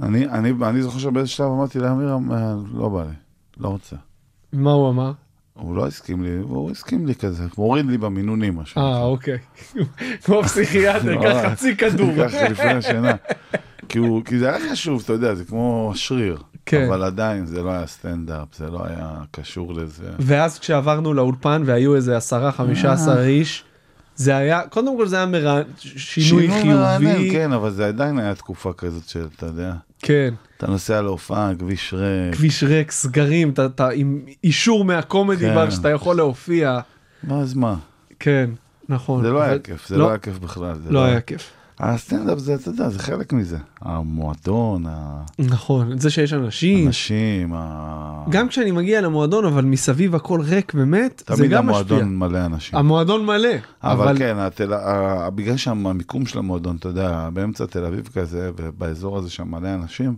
אני, 0.01 0.27
אני, 0.27 0.51
אני 0.61 0.81
זוכר 0.81 0.99
שבאיזשהו 0.99 1.37
שלב 1.37 1.47
אמרתי 1.47 1.79
לאמירה, 1.79 2.17
"אה, 2.31 2.55
לא 2.73 2.89
בא 2.89 3.03
לי, 3.03 3.13
לא 3.57 3.67
רוצה. 3.67 3.95
מה 4.53 4.71
הוא 4.71 4.89
אמר? 4.89 5.11
הוא 5.53 5.75
לא 5.75 5.87
הסכים 5.87 6.23
לי, 6.23 6.29
הוא 6.41 6.71
הסכים 6.71 7.05
לי 7.07 7.15
כזה, 7.15 7.43
מוריד 7.57 7.85
לי 7.85 7.97
במינונים, 7.97 8.55
מה 8.55 8.65
שנקרא. 8.65 8.83
אה, 8.83 9.03
אוקיי. 9.03 9.37
כמו 10.23 10.43
פסיכיאטר, 10.43 11.15
לא, 11.15 11.21
קח 11.21 11.51
חצי 11.51 11.77
כדור. 11.77 12.09
ככה 12.23 12.49
לפני 12.49 12.71
השינה. 12.71 13.15
כי, 14.25 14.39
זה 14.39 14.49
היה 14.55 14.71
חשוב, 14.71 15.01
אתה 15.05 15.13
יודע, 15.13 15.35
זה 15.35 15.45
כמו 15.45 15.91
שריר. 15.95 16.37
כן. 16.65 16.85
אבל 16.87 17.03
עדיין 17.03 17.45
זה 17.45 17.63
לא 17.63 17.69
היה 17.69 17.87
סטנדאפ, 17.87 18.47
זה 18.57 18.69
לא 18.69 18.85
היה 18.85 19.17
קשור 19.31 19.73
לזה. 19.73 20.09
ואז 20.19 20.59
כשעברנו 20.59 21.13
לאולפן 21.13 21.61
והיו 21.65 21.95
איזה 21.95 22.17
עשרה, 22.17 22.51
חמישה 22.51 22.87
אה. 22.87 22.93
עשר 22.93 23.23
איש, 23.23 23.63
זה 24.15 24.35
היה, 24.37 24.61
קודם 24.69 24.97
כל 24.97 25.07
זה 25.07 25.15
היה 25.17 25.25
מרע... 25.25 25.61
שינוי 25.79 26.47
מרענן, 26.47 27.13
חיובי. 27.13 27.31
כן, 27.31 27.51
אבל 27.53 27.71
זה 27.71 27.87
עדיין 27.87 28.19
היה 28.19 28.35
תקופה 28.35 28.73
כזאת 28.73 29.07
של, 29.09 29.27
אתה 29.35 29.45
יודע, 29.45 29.73
כן. 29.99 30.33
אתה 30.57 30.67
נוסע 30.67 31.01
להופעה, 31.01 31.51
כביש 31.59 31.93
ריק, 31.93 32.35
כביש 32.35 32.63
ריק, 32.63 32.91
סגרים, 32.91 33.49
אתה, 33.49 33.65
אתה 33.65 33.89
עם 33.89 34.19
אישור 34.43 34.85
מהקומדי 34.85 35.39
כן. 35.49 35.55
בר 35.55 35.69
שאתה 35.69 35.89
יכול 35.89 36.15
להופיע. 36.15 36.79
מה 37.23 37.39
אז 37.39 37.53
מה? 37.53 37.75
כן, 38.19 38.49
נכון. 38.89 39.23
זה 39.23 39.31
לא 39.31 39.41
היה 39.41 39.51
אבל- 39.51 39.59
כיף, 39.63 39.87
זה 39.87 39.97
לא 39.97 40.09
היה 40.09 40.17
כיף 40.17 40.37
בכלל. 40.39 40.75
זה 40.85 40.91
לא 40.91 41.03
היה 41.03 41.21
כיף. 41.21 41.51
הסטנדאפ 41.83 42.37
זה, 42.37 42.55
אתה 42.55 42.69
יודע, 42.69 42.89
זה 42.89 42.99
חלק 42.99 43.33
מזה. 43.33 43.57
המועדון, 43.81 44.85
נכון, 45.39 45.97
זה 45.99 46.09
שיש 46.09 46.33
אנשים, 46.33 46.85
האנשים, 46.85 47.53
ה... 47.55 48.23
גם 48.29 48.47
כשאני 48.47 48.71
מגיע 48.71 49.01
למועדון 49.01 49.45
אבל 49.45 49.65
מסביב 49.65 50.15
הכל 50.15 50.41
ריק 50.41 50.71
ומת, 50.75 51.23
זה 51.27 51.35
תמיד 51.37 51.51
גם 51.51 51.67
משפיע. 51.67 51.97
המועדון 51.97 52.17
מלא 52.17 52.45
אנשים. 52.45 52.79
המועדון 52.79 53.25
מלא, 53.25 53.49
אבל, 53.83 54.07
אבל 54.07 54.17
כן, 54.17 54.35
התל... 54.39 54.73
ה- 54.73 55.29
בגלל 55.29 55.57
שהמיקום 55.57 56.25
של 56.25 56.39
המועדון, 56.39 56.75
אתה 56.75 56.87
יודע, 56.87 57.29
באמצע 57.33 57.65
תל 57.65 57.85
אביב 57.85 58.09
כזה, 58.13 58.51
ובאזור 58.55 59.17
הזה 59.17 59.29
שם 59.29 59.51
מלא 59.51 59.73
אנשים, 59.73 60.15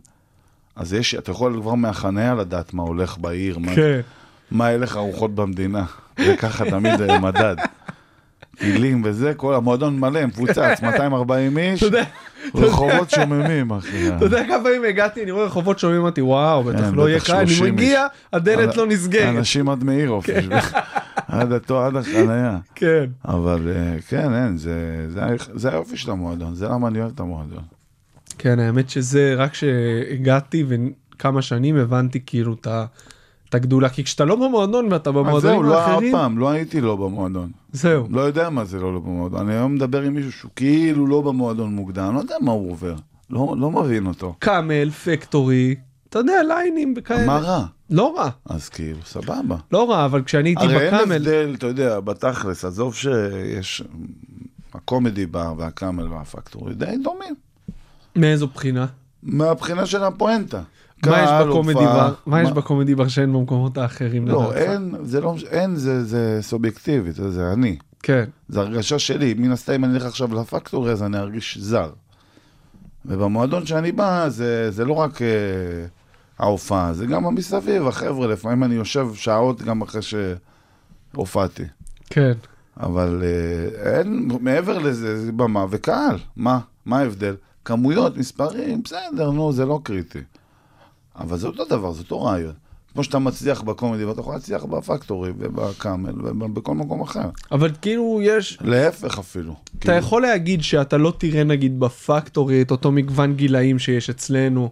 אז 0.76 0.94
יש, 0.94 1.16
אתה 1.16 1.32
יכול 1.32 1.60
כבר 1.62 1.76
מהחניה 1.76 2.34
לדעת 2.36 2.74
מה 2.74 2.84
הולך 2.84 3.18
בעיר, 3.18 3.58
מה, 3.60 3.76
כן, 3.76 4.00
מה 4.52 4.68
הלך 4.68 4.96
הרוחות 4.96 5.36
במדינה. 5.36 5.84
זה 6.20 6.36
ככה 6.38 6.66
תמיד 6.70 7.02
אה, 7.02 7.20
מדד. 7.20 7.56
טילים 8.60 9.02
וזה, 9.06 9.34
כל 9.34 9.54
המועדון 9.56 10.00
מלא, 10.00 10.26
מפוצץ, 10.26 10.82
240 10.82 11.58
איש, 11.58 11.84
רחובות 12.56 13.10
שוממים, 13.10 13.72
אחי. 13.72 14.10
אתה 14.16 14.26
יודע 14.26 14.44
כמה 14.48 14.64
פעמים 14.64 14.84
הגעתי, 14.90 15.24
אני 15.24 15.32
רואה 15.32 15.46
רחובות 15.46 15.80
שומעים 15.80 16.02
אותי, 16.02 16.22
וואו, 16.22 16.64
בטח 16.64 16.80
כן, 16.82 16.96
לא 16.96 17.10
יהיה 17.10 17.20
בטח 17.20 17.28
קל, 17.28 17.36
אני 17.36 17.48
30 17.50 17.74
מגיע, 17.76 18.06
הדלת 18.34 18.78
לא 18.78 18.88
נסגרת. 18.88 19.36
אנשים 19.38 19.70
עד 19.70 19.84
מאירוף, 19.84 20.26
עד 21.28 21.52
התו, 21.52 21.82
עד 21.86 21.96
החניה. 21.96 22.58
כן, 22.76 23.06
אבל 23.28 23.72
אה, 23.76 24.02
כן, 24.08 24.34
אין, 24.34 24.58
זה 25.56 25.70
היופי 25.72 25.98
של 25.98 26.12
המועדון, 26.12 26.56
זה 26.56 26.68
למה 26.68 26.88
אני 26.88 27.00
אוהב 27.02 27.12
את 27.16 27.20
המועדון. 27.20 27.64
כן, 28.38 28.60
האמת 28.60 28.90
שזה 28.90 29.34
רק 29.38 29.52
כשהגעתי 29.52 30.66
וכמה 30.68 31.42
שנים 31.42 31.76
הבנתי 31.78 32.20
כאילו 32.26 32.54
את 32.54 32.68
ה- 32.68 32.86
את 33.56 33.62
הגדולה, 33.62 33.90
כי 33.90 34.04
כשאתה 34.04 34.26
לא 34.26 34.36
במועדון 34.36 34.92
ואתה 34.92 35.10
אז 35.10 35.14
זהו, 35.16 35.24
במועדונים 35.24 35.64
לא 35.64 35.84
אף 35.84 35.90
האחרים, 35.90 36.12
פעם, 36.12 36.38
לא 36.38 36.50
הייתי 36.50 36.82
לא 36.82 36.96
במועדון. 36.96 37.52
זהו. 37.72 38.08
לא 38.10 38.22
יודע 38.22 38.50
מה 38.50 38.66
זה 38.66 38.80
לא 38.80 38.94
לא 38.94 39.00
במועדון. 39.00 39.40
אני 39.40 39.54
היום 39.54 39.76
מדבר 39.76 40.02
עם 40.02 40.14
מישהו 40.14 40.32
שהוא 40.32 40.52
כאילו 40.56 41.08
לא 41.08 41.22
במועדון 41.22 41.76
מוקדם, 41.76 42.16
לא 42.16 42.20
יודע 42.20 42.36
מה 42.42 42.52
הוא 42.52 42.72
עובר. 42.72 42.96
לא 43.30 43.56
לא 43.60 43.72
מבין 43.72 44.08
אותו. 44.08 44.36
קאמל, 44.40 44.90
פקטורי, 44.90 45.76
אתה 46.10 46.20
יודע, 46.20 46.44
ליינים 46.48 46.94
וכאלה. 46.98 47.26
מה 47.26 47.38
רע? 47.38 47.66
לא 47.90 48.16
רע, 48.18 48.30
אז 48.46 48.70
כאילו, 48.70 49.00
סבבה. 49.06 49.56
לא 49.72 49.90
רע, 49.92 50.06
אבל 50.06 50.24
כשאני 50.24 50.50
הייתי 50.50 50.64
הרי 50.64 50.88
אין 50.88 50.96
בקאמל, 50.96 51.16
הבדל, 51.16 51.56
אתה 51.58 51.68
יודע, 51.68 52.00
בתכלס, 52.00 52.66
עזוב 52.66 52.96
שיש... 52.96 53.84
הקומדי 54.76 55.26
בר 55.26 55.54
והקאמל 55.58 56.08
והפקטורי 56.08 56.74
די 56.74 56.96
דומים. 57.04 57.36
מאיזו 58.16 58.48
בחינה? 58.48 58.86
מהבחינה 59.24 59.86
של 59.86 60.04
הפואנטה. 60.04 60.62
מה 61.06 61.24
יש 61.24 61.30
בקומדי 61.48 61.74
בר? 61.74 62.14
מה 62.26 62.42
יש 62.42 62.52
בקומדי 62.52 62.96
בר 62.96 63.08
שאין 63.08 63.34
במקומות 63.34 63.78
האחרים? 63.78 64.28
לא? 64.28 64.54
אין, 64.54 64.96
זה 65.04 65.22
לא, 65.22 65.36
אין, 65.50 65.76
זה, 65.76 66.04
זה 66.04 66.38
סובייקטיבי, 66.42 67.12
זה, 67.12 67.32
זה 67.32 67.54
אני. 67.54 67.78
כן, 68.04 68.24
זה 68.48 68.60
הרגשה 68.60 69.00
שלי, 69.00 69.34
מן 69.34 69.52
הסתם 69.52 69.74
אם 69.74 69.86
אני 69.86 69.94
אלך 69.94 70.06
עכשיו 70.06 70.42
לפקטורי 70.42 70.92
אז 70.92 71.04
אני 71.04 71.18
ארגיש 71.18 71.58
זר. 71.58 71.90
ובמועדון 73.06 73.66
שאני 73.66 73.92
בא 73.92 74.30
זה, 74.30 74.72
זה 74.72 74.86
לא 74.86 74.94
רק 74.94 75.22
אה, 75.22 75.28
ההופעה, 76.40 76.94
זה 76.94 77.06
גם 77.06 77.26
המסביב, 77.26 77.88
החבר'ה, 77.88 78.28
לפעמים 78.28 78.64
אני 78.64 78.76
יושב 78.76 79.08
שעות 79.14 79.62
גם 79.62 79.82
אחרי 79.82 80.02
שהופעתי. 81.12 81.64
כן. 82.10 82.34
אבל 82.80 83.24
אה, 83.24 83.92
אין, 83.92 84.30
מעבר 84.42 84.78
לזה, 84.78 85.26
זה 85.26 85.32
במה 85.32 85.66
וקהל. 85.70 86.18
מה? 86.36 86.60
מה 86.86 87.00
ההבדל? 87.00 87.36
כמויות, 87.66 88.18
מספרים, 88.18 88.84
בסדר, 88.84 89.32
נו, 89.32 89.52
זה 89.52 89.66
לא 89.66 89.80
קריטי. 89.84 90.22
אבל 91.20 91.38
זה 91.38 91.48
אותו 91.48 91.66
דבר, 91.66 91.92
זה 91.92 92.00
אותו 92.00 92.22
רעיון. 92.22 92.54
כמו 92.94 93.04
שאתה 93.04 93.20
מצליח 93.20 93.62
בקומדי, 93.62 94.06
ואתה 94.06 94.20
יכול 94.20 94.34
להצליח 94.34 94.64
בפקטורי 94.64 95.32
ובקאמל 95.38 96.14
ובכל 96.28 96.76
מקום 96.76 97.02
אחר. 97.02 97.30
אבל 97.52 97.72
כאילו 97.82 98.20
יש, 98.24 98.58
להפך 98.62 99.20
אפילו. 99.20 99.56
אתה 99.80 99.94
יכול 99.94 100.22
להגיד 100.22 100.64
שאתה 100.64 100.98
לא 100.98 101.14
תראה 101.18 101.44
נגיד 101.44 101.80
בפקטורי 101.80 102.62
את 102.62 102.72
אותו 102.72 102.92
מגוון 102.92 103.34
גילאים 103.34 103.80
שיש 103.80 104.10
אצלנו. 104.10 104.70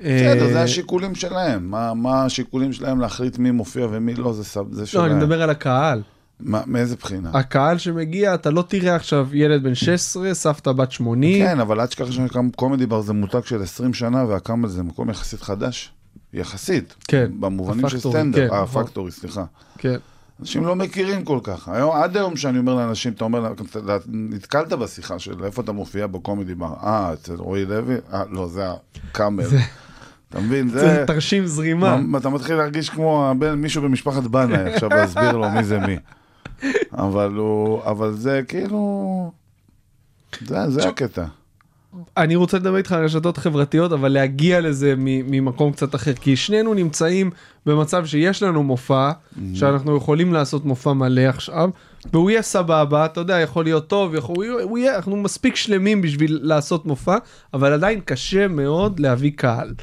בסדר, 0.00 0.46
אה, 0.46 0.52
זה 0.52 0.62
השיקולים 0.62 1.14
שלהם. 1.14 1.70
מה, 1.70 1.94
מה 1.94 2.24
השיקולים 2.24 2.72
שלהם 2.72 3.00
להחליט 3.00 3.38
מי 3.38 3.50
מופיע 3.50 3.86
ומי 3.90 4.14
לא, 4.14 4.32
זה, 4.32 4.42
זה 4.42 4.80
לא, 4.80 4.86
שלהם. 4.86 5.04
אני 5.04 5.14
מדבר 5.14 5.42
על 5.42 5.50
הקהל. 5.50 6.02
מה, 6.42 6.62
מאיזה 6.66 6.96
בחינה? 6.96 7.30
הקהל 7.34 7.78
שמגיע, 7.78 8.34
אתה 8.34 8.50
לא 8.50 8.62
תראה 8.68 8.96
עכשיו 8.96 9.28
ילד 9.32 9.62
בן 9.62 9.74
16, 9.74 10.34
סבתא 10.34 10.72
בת 10.72 10.92
80. 10.92 11.46
כן, 11.46 11.60
אבל 11.60 11.80
אל 11.80 11.86
תשכח 11.86 12.06
שקומדי 12.10 12.86
בר 12.86 13.00
זה 13.00 13.12
מותג 13.12 13.44
של 13.44 13.62
20 13.62 13.94
שנה, 13.94 14.24
והקאמל 14.28 14.68
זה 14.68 14.82
מקום 14.82 15.10
יחסית 15.10 15.42
חדש. 15.42 15.92
יחסית. 16.32 16.94
כן, 17.08 17.30
במובנים 17.40 17.88
של 17.88 17.98
סטנדאפ. 18.00 18.48
כן, 18.50 18.54
אה, 18.56 18.62
נכון. 18.62 18.82
הפקטורי, 18.82 19.10
סליחה. 19.10 19.44
כן. 19.78 19.96
אנשים 20.40 20.64
לא 20.66 20.76
מכירים 20.76 21.24
כל 21.24 21.38
כך. 21.42 21.68
היום, 21.68 21.96
עד 21.96 22.16
היום 22.16 22.36
שאני 22.36 22.58
אומר 22.58 22.74
לאנשים, 22.74 23.12
אתה 23.12 23.24
אומר, 23.24 23.52
נתקלת 24.08 24.72
בשיחה 24.72 25.18
של 25.18 25.44
איפה 25.44 25.62
אתה 25.62 25.72
מופיע 25.72 26.06
בקומדי 26.06 26.54
בר? 26.54 26.72
אה, 26.82 27.12
אצל 27.12 27.34
רועי 27.34 27.64
לוי? 27.64 27.94
אה, 28.12 28.22
לא, 28.30 28.48
זה 28.48 28.66
הקאמל. 29.10 29.44
אתה 30.28 30.40
מבין? 30.40 30.68
זה 30.68 30.78
זה... 30.80 31.04
תרשים 31.06 31.46
זרימה. 31.46 31.96
מה- 31.96 32.18
אתה 32.18 32.28
מתחיל 32.28 32.56
להרגיש 32.56 32.90
כמו 32.90 33.32
מישהו 33.56 33.82
במשפחת 33.82 34.22
בנאי, 34.22 34.72
עכשיו 34.72 34.88
להסביר 34.88 35.32
לו 35.32 35.50
מי 35.50 35.64
זה 35.64 35.78
מי. 35.78 35.96
אבל 36.92 37.32
הוא, 37.34 37.84
אבל 37.84 38.12
זה 38.12 38.40
כאילו, 38.48 39.32
זה, 40.40 40.70
זה 40.70 40.88
הקטע. 40.88 41.24
אני 42.16 42.36
רוצה 42.36 42.58
לדבר 42.58 42.76
איתך 42.76 42.92
על 42.92 43.04
רשתות 43.04 43.36
חברתיות 43.36 43.92
אבל 43.92 44.08
להגיע 44.08 44.60
לזה 44.60 44.94
ממקום 44.96 45.72
קצת 45.72 45.94
אחר 45.94 46.12
כי 46.12 46.36
שנינו 46.36 46.74
נמצאים 46.74 47.30
במצב 47.66 48.06
שיש 48.06 48.42
לנו 48.42 48.62
מופע 48.62 49.10
שאנחנו 49.54 49.96
יכולים 49.96 50.32
לעשות 50.32 50.64
מופע 50.64 50.92
מלא 50.92 51.20
עכשיו 51.20 51.70
והוא 52.12 52.30
יהיה 52.30 52.42
סבבה 52.42 53.06
אתה 53.06 53.20
יודע 53.20 53.40
יכול 53.40 53.64
להיות 53.64 53.88
טוב 53.88 54.14
יכול 54.14 54.46
הוא 54.62 54.78
יהיה, 54.78 54.96
אנחנו 54.96 55.16
מספיק 55.16 55.56
שלמים 55.56 56.02
בשביל 56.02 56.38
לעשות 56.42 56.86
מופע 56.86 57.16
אבל 57.54 57.72
עדיין 57.72 58.00
קשה 58.00 58.48
מאוד 58.48 59.00
להביא 59.00 59.32
קהל. 59.36 59.74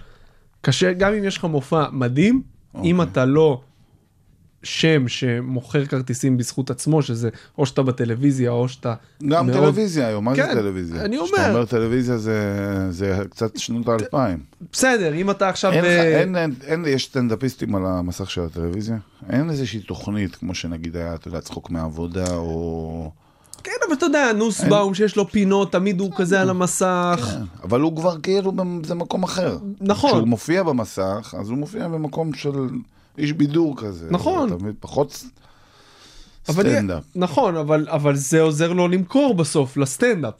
קשה 0.62 0.94
גם 0.94 1.14
אם 1.14 1.24
יש 1.24 1.38
לך 1.38 1.46
מופע 1.46 1.86
מדהים 1.92 2.42
אם 2.84 3.02
אתה 3.02 3.26
לא 3.26 3.62
שם 4.64 5.08
שמוכר 5.08 5.86
כרטיסים 5.86 6.38
בזכות 6.38 6.70
עצמו 6.70 7.02
שזה 7.02 7.30
או 7.58 7.66
שאתה 7.66 7.84
בטלוויזיה 7.84 8.52
או 8.52 8.70
שאתה 8.70 8.94
גם 9.30 9.48
מאוד- 9.48 9.58
טלוויזיה 9.60 10.08
היום, 10.08 10.26
מה 10.26 10.36
זה 10.36 10.42
כן, 10.42 10.54
טלוויזיה? 10.54 11.06
אני 11.06 11.18
כשאתה 11.24 11.38
אומר- 11.42 11.50
אומר 11.56 11.66
טלוויזיה 11.66 12.18
זה, 12.18 12.42
זה 12.90 13.18
קצת 13.30 13.58
שנות 13.58 13.88
האלפיים. 13.88 14.38
בסדר 14.72 15.14
אם 15.14 15.32
אתה 15.32 15.50
עכשיו 15.50 15.72
אין, 15.72 15.80
לך- 15.86 15.90
אה, 15.90 16.20
אין, 16.22 16.36
אין, 16.36 16.54
אין, 16.68 16.86
יש 16.88 17.06
סטנדאפיסטים 17.06 17.76
על 17.76 17.86
המסך 17.86 18.30
של 18.32 18.42
הטלוויזיה? 18.42 18.98
אין 19.30 19.50
איזושהי 19.50 19.80
תוכנית, 19.80 20.36
כמו 20.36 20.56
שנגיד 20.56 20.96
היה, 20.96 21.16
אתה 21.16 21.28
יודע, 21.28 21.42
צחוק 21.42 21.70
מעבודה, 21.70 22.36
או... 22.36 23.12
כן 23.64 23.72
אבל 23.88 23.94
אתה 23.96 24.06
יודע 24.06 24.34
נוסבאום 24.34 24.94
שיש 24.94 25.16
לו 25.16 25.28
פינות 25.28 25.72
תמיד 25.72 26.00
הוא 26.00 26.12
כזה 26.18 26.42
על 26.42 26.50
המסך 26.50 27.30
כן, 27.34 27.42
אבל 27.64 27.82
הוא 27.82 27.96
כבר 27.96 28.18
כאילו, 28.24 28.54
זה 28.86 28.96
מקום 28.96 29.24
אחר. 29.24 29.58
נכון. 29.82 30.10
כשהוא 30.12 30.28
מופיע 30.28 30.64
במסך, 30.64 31.36
אז 31.40 31.50
הוא 31.50 31.58
מופיע 31.58 31.88
במקום 31.88 32.34
של 32.34 32.52
איש 33.18 33.34
בידור 33.34 33.76
כזה. 33.78 34.08
נכון. 34.12 34.48
אתה? 34.54 34.56
פחות 34.80 35.26
סטנדאפ. 36.52 37.04
נכון 37.16 37.56
אבל 37.58 37.88
אבל 37.90 38.16
זה 38.16 38.42
עוזר 38.42 38.74
לו 38.74 38.88
למכור 38.88 39.34
בסוף 39.36 39.78
לסטנדאפ. 39.78 40.34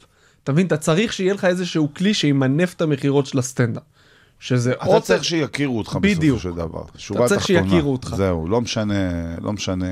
אתה 0.44 0.52
מבין 0.52 0.66
אתה 0.66 0.76
צריך 0.76 1.12
שיהיה 1.12 1.34
לך 1.34 1.44
איזשהו 1.44 1.88
כלי 1.96 2.14
שימנף 2.14 2.74
את 2.74 2.80
המכירות 2.82 3.26
של 3.26 3.38
הסטנדאפ. 3.38 3.82
שזה 4.40 4.72
אתה 4.72 4.84
עוד 4.84 5.02
צריך 5.02 5.24
שיכירו 5.24 5.78
אותך 5.78 5.98
בדיוק. 6.02 6.36
בסופו 6.38 6.38
של 6.50 6.54
דבר. 6.56 6.82
שורה 6.96 7.28
צריך 7.28 7.40
תחתונה. 7.40 7.62
שיכירו 7.70 7.92
אותך. 7.92 8.14
זהו, 8.16 8.48
לא 8.48 8.60
משנה, 8.60 8.94
לא 9.40 9.52
משנה 9.52 9.86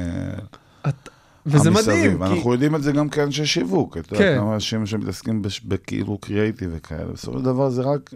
את- 0.89 1.09
וזה. 1.47 1.71
מדהים. 1.71 2.19
כי- 2.19 2.25
אנחנו 2.35 2.53
יודעים 2.53 2.75
את 2.77 2.83
זה 2.83 2.93
גם 2.93 3.09
כאנשי 3.09 3.47
שיווק. 3.47 3.97
אתה 3.97 4.17
כן. 4.17 4.25
יודע, 4.25 4.39
כמה 4.39 4.55
אנשים 4.55 4.87
שמתעסקים 4.87 5.43
בש- 5.43 5.61
בכאילו 5.65 6.19
קריאייטיב 6.19 6.71
וכאלה. 6.73 7.05
בסופו 7.05 7.39
של 7.39 7.45
דבר 7.45 7.71
זה 7.71 7.83
רק 7.83 8.11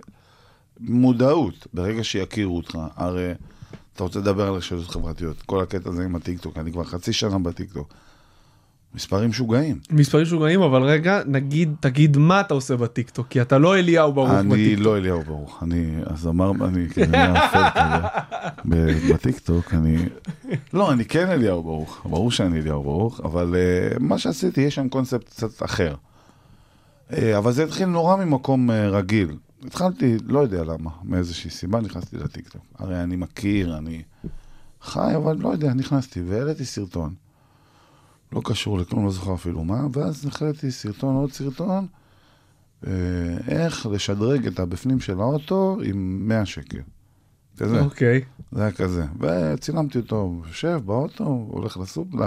מודעות. 0.80 1.66
ברגע 1.74 2.04
שיכירו 2.04 2.56
אותך, 2.56 2.78
הרי 2.96 3.32
אתה 4.01 4.05
רוצה 4.05 4.18
לדבר 4.18 4.46
על 4.48 4.55
רשתות 4.55 4.88
חברתיות. 4.88 5.42
כל 5.42 5.62
הקטע 5.62 5.90
הזה 5.90 6.05
עם 6.05 6.16
הטיקטוק, 6.16 6.59
אני 6.59 6.72
כבר 6.72 6.84
חצי 6.84 7.12
שנה 7.12 7.38
בטיקטוק. 7.38 7.94
מספרים 8.94 9.30
משוגעים. 9.30 9.78
מספרים 9.90 10.22
משוגעים 10.22 10.62
אבל 10.62 10.82
רגע 10.82 11.20
נגיד 11.26 11.74
תגיד 11.80 12.16
מה 12.16 12.40
אתה 12.40 12.55
עושה 12.55 12.76
בטיקטוק 12.76 13.26
כי 13.28 13.42
אתה 13.42 13.59
לא 13.59 13.78
אליהו 13.78 14.12
ברוך 14.12 14.30
אני 14.30 14.48
בטיקטוק. 14.48 14.86
לא 14.86 14.96
אליהו 14.96 15.22
ברוך, 15.22 15.62
אני 15.62 15.94
הזמר, 16.07 16.51
אני 16.64 16.88
כנראה 16.88 17.46
אפל 17.46 17.80
כזה, 17.80 19.14
בטיקטוק, 19.14 19.74
אני, 19.74 19.96
לא, 20.72 20.92
אני 20.92 21.05
כן 21.05 21.28
אליהו 21.28 21.62
ברוך, 21.62 22.01
ברור 22.05 22.30
שאני 22.30 22.61
אליהו 22.61 22.82
ברוך, 22.82 23.20
אבל 23.20 23.55
אה, 23.57 23.96
מה 23.98 24.18
שעשיתי, 24.18 24.61
יש 24.61 24.74
שם 24.74 24.88
קונספט 24.88 25.28
קצת 25.28 25.62
אחר. 25.62 25.94
אה, 27.12 27.38
אבל 27.38 27.53
זה 27.53 27.64
התחיל 27.64 27.86
נורא 27.86 28.16
ממקום 28.16 28.70
אה, 28.70 28.88
רגיל. 28.88 29.36
התחלתי, 29.66 30.16
לא 30.26 30.38
יודע 30.38 30.64
למה, 30.64 30.90
מאיזושהי 31.02 31.50
סיבה 31.50 31.80
נכנסתי 31.80 32.16
לטיקטוק. 32.16 32.62
הרי 32.78 33.02
אני 33.02 33.16
מכיר, 33.16 33.76
אני 33.78 34.02
חי, 34.82 35.12
אבל 35.16 35.36
לא 35.36 35.48
יודע, 35.48 35.74
נכנסתי 35.74 36.22
והעליתי 36.22 36.64
סרטון. 36.64 37.14
לא 38.32 38.40
קשור 38.44 38.78
לכלום, 38.78 39.04
לא 39.04 39.11
זוכר 39.11 39.34
אפילו 39.34 39.64
מה, 39.64 39.86
ואז 39.92 40.26
העליתי 40.40 40.70
סרטון, 40.70 41.16
עוד 41.16 41.32
סרטון, 41.32 41.86
אה, 42.86 42.92
איך 43.48 43.86
לשדרג 43.86 44.46
את 44.46 44.61
הבפנים 44.61 45.00
של 45.00 45.20
האוטו 45.20 45.78
עם 45.84 46.28
100 46.28 46.46
שקל. 46.46 46.80
כזה, 47.58 47.80
אוקיי. 47.80 48.20
זה 48.52 48.62
היה 48.62 48.72
כזה. 48.72 49.04
וצילמתי 49.18 49.98
אותו, 49.98 50.42
יושב 50.46 50.80
באוטו, 50.84 51.46
הולך 51.50 51.76
לסופ, 51.76 52.14
ל... 52.14 52.22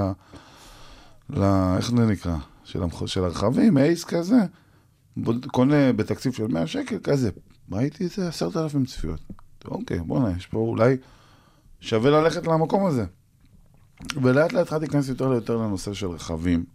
ל... 1.30 1.44
איך 1.78 1.92
זה 1.92 2.06
נקרא? 2.06 2.38
של, 2.64 2.84
המח... 2.84 3.06
של 3.06 3.24
הרכבים, 3.24 3.78
אייס 3.78 4.04
כזה. 4.04 4.40
קונה 5.48 5.94
בתקציב 5.94 6.34
של 6.34 6.48
100 6.48 6.68
שקל, 6.68 6.98
כזה. 7.04 7.30
ראיתי 7.72 8.06
את 8.06 8.12
זה, 8.12 8.28
עשרת 8.28 8.58
אלפים 8.58 8.86
צפיות. 8.86 9.20
אוקיי, 9.66 10.00
בוא'נה, 10.00 10.38
יש 10.38 10.48
פה 10.48 10.58
אולי 10.58 10.98
שווה 11.80 12.12
ללכת 12.12 12.48
למקום 12.48 12.86
הזה. 12.86 13.06
ולאט 14.22 14.54
לאט 14.54 14.62
התחלתי 14.62 14.86
להיכנס 14.86 15.10
יותר 15.10 15.30
ויותר 15.30 15.58
לנושא 15.58 15.94
של 15.94 16.08
רכבים. 16.08 16.66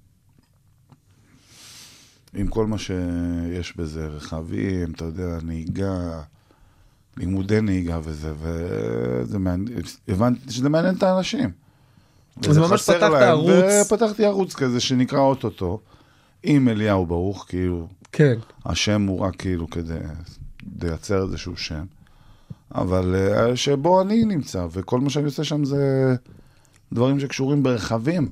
עם 2.34 2.48
כל 2.48 2.66
מה 2.66 2.78
שיש 2.78 3.76
בזה, 3.76 4.06
רכבים, 4.06 4.92
אתה 4.92 5.04
יודע, 5.04 5.38
נהיגה, 5.42 6.22
לימודי 7.16 7.60
נהיגה 7.60 8.00
וזה, 8.04 8.32
וזה 8.38 9.38
מעניין, 9.38 9.78
הבנתי 10.08 10.52
שזה 10.52 10.68
מעניין 10.68 10.94
את 10.94 11.02
האנשים. 11.02 11.50
אז 12.42 12.48
וזה 12.48 12.60
ממש 12.60 12.90
פתחת 12.90 13.12
ערוץ. 13.12 13.50
ופתחתי 13.86 14.24
ערוץ 14.24 14.54
כזה 14.54 14.80
שנקרא 14.80 15.20
אוטוטו, 15.20 15.80
עם 16.42 16.68
אליהו 16.68 17.06
ברוך, 17.06 17.46
כאילו, 17.48 17.88
כן. 18.12 18.34
השם 18.66 19.02
הוא 19.02 19.20
רק 19.20 19.36
כאילו 19.36 19.70
כדי 19.70 19.94
לייצר 20.82 21.22
איזשהו 21.22 21.56
שם, 21.56 21.84
אבל 22.74 23.14
אה, 23.14 23.56
שבו 23.56 24.00
אני 24.02 24.24
נמצא, 24.24 24.66
וכל 24.72 25.00
מה 25.00 25.10
שאני 25.10 25.24
עושה 25.24 25.44
שם 25.44 25.64
זה 25.64 26.14
דברים 26.92 27.20
שקשורים 27.20 27.62
ברכבים. 27.62 28.28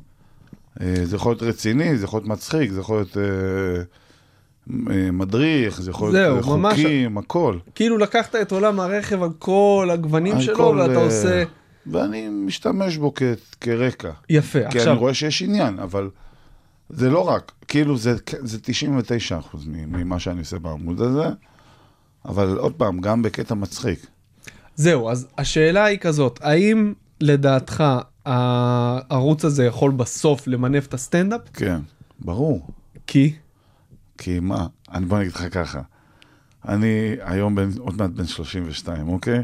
אה, 0.80 0.94
זה 1.04 1.16
יכול 1.16 1.32
להיות 1.32 1.42
רציני, 1.42 1.96
זה 1.98 2.04
יכול 2.04 2.18
להיות 2.20 2.28
מצחיק, 2.28 2.70
זה 2.70 2.80
יכול 2.80 2.96
להיות 2.96 3.16
אה, 3.16 3.22
אה, 4.90 5.10
מדריך, 5.12 5.80
זה 5.82 5.90
יכול 5.90 6.12
להיות 6.12 6.42
זהו, 6.42 6.52
אה, 6.52 6.56
ממש- 6.58 6.74
חוקים, 6.78 7.18
הכל. 7.18 7.58
כאילו 7.74 7.98
לקחת 7.98 8.34
את 8.36 8.52
עולם 8.52 8.80
הרכב 8.80 9.22
על 9.22 9.30
כל 9.38 9.88
הגוונים 9.92 10.40
שלו 10.40 10.54
הכל, 10.54 10.78
ואתה 10.80 10.98
עושה 11.00 11.44
ואני 11.86 12.28
משתמש 12.28 12.96
בו 12.96 13.12
כ- 13.14 13.22
כרקע. 13.60 14.10
יפה 14.30 14.58
כי 14.70 14.78
עכשיו 14.78 14.92
אני 14.92 15.00
רואה 15.00 15.14
שיש 15.14 15.42
עניין, 15.42 15.78
אבל 15.78 16.08
זה 16.88 17.10
לא 17.10 17.28
רק, 17.28 17.52
כאילו 17.68 17.96
זה, 17.96 18.16
זה 18.40 18.58
99% 19.52 19.56
ממה 19.66 20.18
שאני 20.18 20.40
עושה 20.40 20.58
בעמוד 20.58 21.00
הזה, 21.00 21.28
אבל 22.24 22.56
עוד 22.56 22.72
פעם, 22.72 23.00
גם 23.00 23.22
בקטע 23.22 23.54
מצחיק. 23.54 24.06
זהו 24.76 25.10
אז 25.10 25.26
השאלה 25.38 25.84
היא 25.84 25.98
כזאת 25.98 26.38
האם 26.42 26.92
לדעתך 27.20 27.84
הערוץ 28.24 29.44
הזה 29.44 29.64
יכול 29.64 29.90
בסוף 29.90 30.46
למנף 30.46 30.86
את 30.86 30.94
הסטנדאפ 30.94 31.40
כן, 31.52 31.80
ברור. 32.18 32.66
כי 33.06 33.34
כי 34.18 34.40
מה, 34.40 34.66
אני 34.92 35.06
בוא 35.06 35.18
נגיד 35.18 35.32
לך 35.32 35.44
ככה, 35.50 35.80
אני 36.68 37.16
היום 37.20 37.54
בן, 37.54 37.68
עוד 37.78 37.96
מעט 37.98 38.10
בן 38.10 38.26
32, 38.26 39.08
אוקיי? 39.08 39.42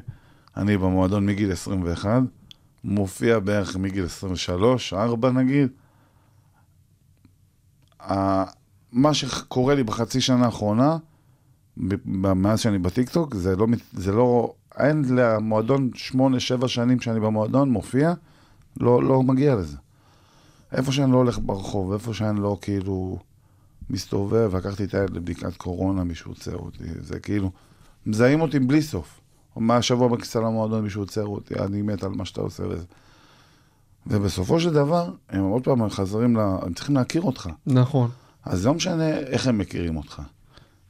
אני 0.57 0.77
במועדון 0.79 1.27
מגיל 1.27 1.53
21, 1.53 2.23
מופיע 2.85 3.39
בערך 3.39 3.77
מגיל 3.77 4.05
23, 4.05 4.93
4 4.93 5.31
נגיד. 5.31 5.69
מה 8.93 9.15
שקורה 9.15 9.75
לי 9.75 9.85
בחצי 9.85 10.21
שנה 10.21 10.45
האחרונה, 10.45 10.97
מאז 12.17 12.61
שאני 12.61 12.79
בטיקטוק, 12.79 13.35
זה 13.35 13.57
לא, 13.57 13.67
זה 13.93 14.13
לא, 14.13 14.55
אין 14.79 15.05
למועדון 15.15 15.91
8-7 16.65 16.69
שנים 16.69 17.01
שאני 17.01 17.21
במועדון, 17.21 17.71
מופיע, 17.71 18.13
לא, 18.81 19.03
לא 19.03 19.23
מגיע 19.23 19.55
לזה. 19.55 19.77
איפה 20.73 20.93
שאני 20.93 21.13
לא 21.13 21.17
הולך 21.17 21.39
ברחוב, 21.43 21.93
איפה 21.93 22.15
שאני 22.15 22.41
לא 22.41 22.59
כאילו 22.61 23.19
מסתובב, 23.91 24.57
לקחתי 24.57 24.85
את 24.85 24.95
הילד 24.95 25.11
לבדיקת 25.11 25.57
קורונה, 25.57 26.05
מישהו 26.05 26.31
עוצר 26.31 26.57
אותי, 26.57 26.85
זה 27.01 27.21
כאילו, 27.21 27.51
מזהים 28.07 28.41
אותי 28.41 28.59
בלי 28.59 28.83
סוף. 28.83 29.21
מהשבוע 29.57 30.09
בכניסה 30.09 30.41
למועדון 30.41 30.83
מישהו 30.83 31.03
עוצר 31.03 31.27
אותי, 31.27 31.55
אני 31.55 31.83
מת 31.83 32.05
על 32.05 32.11
מה 32.11 32.25
שאתה 32.25 32.41
עושה 32.41 32.63
וזה. 32.69 32.85
ובסופו 34.07 34.61
של 34.61 34.73
דבר, 34.73 35.11
הם 35.31 35.45
עוד 35.45 35.65
פעם 35.65 35.91
חזרים 35.91 36.37
ל... 36.37 36.41
הם 36.41 36.75
צריכים 36.75 36.95
להכיר 36.95 37.23
אותך. 37.23 37.49
נכון 37.67 38.11
אז 38.45 38.67
לא 38.67 38.75
משנה 38.75 39.09
איך 39.19 39.47
הם 39.47 39.59
מכירים 39.59 39.97
אותך. 39.97 40.23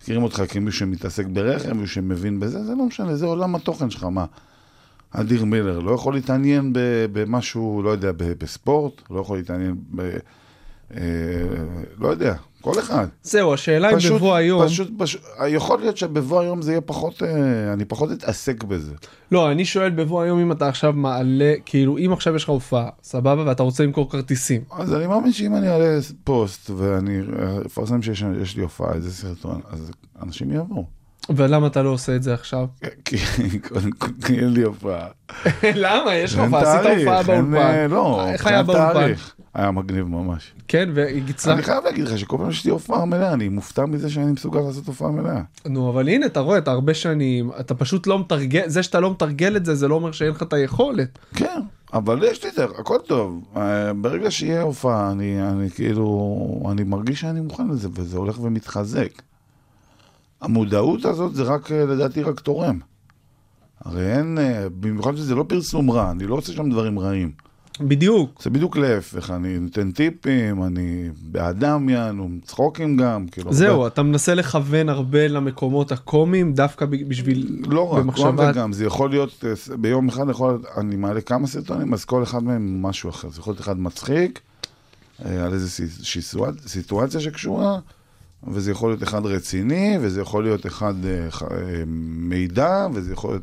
מכירים 0.03 0.23
אותך 0.23 0.43
כמישהו 0.49 0.79
שמתעסק 0.79 1.27
ברכב, 1.27 1.73
מישהו 1.73 1.95
שמבין 1.95 2.41
בזה, 2.41 2.65
זה 2.65 2.75
לא 2.75 2.87
משנה, 2.87 3.17
זה 3.17 3.27
עולם 3.27 3.55
התוכן 3.55 3.91
שלך, 3.91 4.05
מה? 4.05 4.25
אדיר 5.11 5.45
מילר 5.45 5.79
לא 5.79 5.91
יכול 5.91 6.15
להתעניין 6.15 6.73
במשהו, 7.13 7.83
לא 7.83 7.91
יודע, 7.91 8.13
בספורט, 8.17 9.03
לא 9.11 9.21
יכול 9.21 9.37
להתעניין 9.37 9.77
ב... 9.97 10.17
אה, 10.95 11.01
לא 11.99 12.09
יודע, 12.09 12.35
כל 12.63 12.79
אחד. 12.79 13.07
זהו 13.23 13.55
השאלה 13.55 13.91
אם 13.91 13.97
בבוא 14.11 14.35
היום 14.35 14.67
פשוט, 14.67 14.89
פשוט, 14.99 15.21
יכול 15.49 15.81
להיות 15.81 15.97
שבבוא 15.97 16.41
היום 16.41 16.63
זה 16.63 16.73
יהיה 16.73 16.81
פחות, 16.81 17.23
אה, 17.23 17.73
אני 17.73 17.85
פחות 17.85 18.13
אתעסק 18.13 18.65
בזה. 18.65 18.93
לא 19.33 19.51
אני 19.51 19.65
שואל 19.65 19.91
בבוא 19.91 20.23
היום 20.23 20.41
אם 20.41 20.53
אתה 20.53 20.69
עכשיו 20.69 20.93
מעלה 20.93 21.55
כאילו 21.67 21.99
אם 21.99 22.13
עכשיו 22.13 22.37
יש 22.37 22.45
לך 22.45 22.49
הופעה 22.49 22.89
סבבה 23.03 23.47
ואתה 23.47 23.63
רוצה 23.63 23.85
למכור 23.85 24.11
כרטיסים 24.11 24.65
אז 24.71 24.95
אני 24.95 25.07
מאמין 25.07 25.33
שאם 25.33 25.57
אני 25.57 25.69
אעלה 25.69 25.99
פוסט 26.25 26.71
ואני 26.71 27.19
אה, 27.19 27.59
אפרסם 27.67 28.03
שיש 28.03 28.25
יש 28.43 28.57
לי 28.57 28.63
הופעה, 28.63 28.95
איזה 28.95 29.13
סרטון, 29.13 29.61
אז 29.71 29.91
אנשים 30.23 30.51
יבואו. 30.51 31.01
ולמה 31.31 31.66
אתה 31.66 31.83
לא 31.83 31.89
עושה 31.89 32.16
את 32.16 32.23
זה 32.23 32.35
עכשיו? 32.35 32.66
כי 33.05 34.39
אין 34.41 34.53
לי 34.53 34.62
הופעה. 34.62 35.07
למה? 35.85 36.14
יש 36.14 36.35
לך 36.35 36.41
הופעה, 36.41 36.81
עשית 36.81 36.99
הופעה 36.99 37.18
אין, 37.18 37.27
באולפן. 37.27 37.57
אה, 37.57 37.89
לא, 37.89 38.29
איך 38.29 38.47
היה 38.47 38.62
באולפן? 38.62 39.12
היה 39.55 39.70
מגניב 39.70 40.09
ממש. 40.09 40.53
כן, 40.68 40.91
אני 40.91 41.23
והצלחת. 41.27 41.64
חייב 41.64 41.85
להגיד 41.85 42.05
לך 42.05 42.18
שכל 42.18 42.37
פעם 42.37 42.53
שיש 42.53 42.64
לי 42.64 42.70
הופעה 42.70 43.05
מלאה, 43.05 43.33
אני 43.33 43.49
מופתע 43.49 43.87
מזה 43.87 44.11
שאני 44.11 44.33
מסוגל 44.33 44.61
לעשות 44.61 44.87
הופעה 44.87 45.11
מלאה. 45.11 45.41
נו, 45.66 45.91
אבל 45.91 46.09
הנה, 46.09 46.27
אתה 46.27 46.41
רואה, 46.41 46.59
אתה 46.59 46.70
הרבה 46.70 46.95
שנים, 46.95 47.51
אתה 47.61 47.75
פשוט 47.75 48.07
לא 48.07 48.18
מתרגל, 48.18 48.62
זה 48.66 48.83
שאתה 48.83 49.01
לא 49.01 49.11
מתרגל 49.11 49.57
את 49.57 49.64
זה, 49.64 49.75
זה 49.75 49.89
לא 49.89 49.95
אומר 49.95 50.12
שאין 50.12 50.31
לך 50.31 50.43
את 50.43 50.53
היכולת. 50.53 51.18
כן, 51.35 51.61
אבל 51.93 52.25
יש 52.25 52.45
לי 52.45 52.51
את 52.51 52.55
זה, 52.55 52.64
הכל 52.64 52.99
טוב. 53.07 53.45
אה, 53.57 53.93
ברגע 53.93 54.31
שיהיה 54.31 54.62
הופעה, 54.62 55.11
אני, 55.11 55.43
אני 55.43 55.70
כאילו, 55.70 56.39
אני 56.70 56.85
מרגיש 56.85 57.20
שאני 57.20 57.41
מוכן 57.41 57.68
לזה, 57.68 57.89
וזה 57.95 58.16
הולך 58.16 58.41
ומתחזק. 58.41 59.23
המודעות 60.43 61.05
הזאת 61.05 61.34
זה 61.34 61.43
רק, 61.43 61.72
אה, 61.72 61.84
לדעתי, 61.84 62.22
רק 62.22 62.40
תורם. 62.40 62.78
הרי 63.84 64.12
אין, 64.16 64.38
אה, 64.38 64.66
במיוחד 64.80 65.16
שזה 65.16 65.34
לא 65.34 65.45
פרסום 65.49 65.90
רע, 65.90 66.11
אני 66.11 66.26
לא 66.26 66.34
רוצה 66.34 66.53
שם 66.53 66.70
דברים 66.70 66.99
רעים. 66.99 67.30
בדיוק. 67.80 68.43
זה 68.43 68.51
בדיוק 68.51 68.76
להפך, 68.76 69.30
אני 69.30 69.59
נותן 69.59 69.90
טיפים, 69.90 70.62
אני 70.64 71.09
באדם 71.22 71.88
יענו, 71.88 72.28
צחוקים 72.45 72.97
גם, 72.97 73.26
כאילו. 73.28 73.53
זהו, 73.53 73.74
הרבה- 73.74 73.86
אתה 73.86 74.03
מנסה 74.03 74.34
לכוון 74.34 74.88
הרבה 74.88 75.28
למקומות 75.28 75.93
הקומיים, 75.93 76.53
דווקא 76.53 76.86
בשביל... 76.86 77.61
לא 77.68 77.88
רק, 77.93 78.01
גם 78.01 78.07
במחשבה- 78.07 78.51
וגם, 78.53 78.72
זה 78.72 78.84
יכול 78.84 79.11
להיות, 79.11 79.45
אה, 79.70 79.76
ביום 79.76 80.09
אחד 80.09 80.28
יכול 80.30 80.62
אני 80.76 80.97
מעלה 80.97 81.20
כמה 81.20 81.47
סרטונים, 81.47 81.95
אז 81.95 82.05
כל 82.05 82.22
אחד 82.22 82.43
מהם 82.45 82.82
משהו 82.82 83.11
אחר. 83.11 83.28
זה 83.30 83.40
יכול 83.40 83.51
להיות 83.53 83.61
אחד 83.61 83.80
מצחיק, 83.80 84.40
על 85.24 85.59
סיטואציה, 86.03 86.68
סיטואציה 86.68 87.20
שקשורה, 87.20 87.78
וזה 88.47 88.70
יכול 88.70 88.90
להיות 88.90 89.03
אחד 89.03 89.26
רציני, 89.26 89.97
וזה 90.01 90.20
יכול 90.20 90.45
להיות 90.45 90.66
אחד 90.66 90.95
אה, 91.05 91.11
אה, 91.51 91.82
מידע, 91.86 92.86
וזה 92.93 93.12
יכול 93.12 93.30
להיות... 93.30 93.43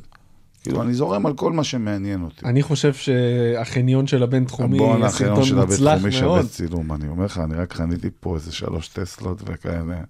כאילו, 0.63 0.81
אני 0.81 0.93
זורם 0.93 1.25
על 1.25 1.33
כל 1.33 1.51
מה 1.51 1.63
שמעניין 1.63 2.21
אותי. 2.23 2.45
אני 2.45 2.63
חושב 2.63 2.93
שהחניון 2.93 4.07
של 4.07 4.23
הבינתחומי 4.23 4.77
בואנה, 4.77 4.97
יהיה 4.97 5.07
החניון 5.07 5.35
סרטון 5.35 5.45
של 5.45 5.55
מוצלח 5.55 5.99
הבית 5.99 6.03
מאוד. 6.03 6.39
שווה 6.41 6.43
צילום, 6.43 6.93
אני 6.93 7.07
אומר 7.07 7.25
לך, 7.25 7.37
אני 7.37 7.55
רק 7.55 7.73
חניתי 7.73 8.09
פה 8.19 8.35
איזה 8.35 8.51
שלוש 8.51 8.87
טסלות 8.87 9.41
וכאלה. 9.45 10.01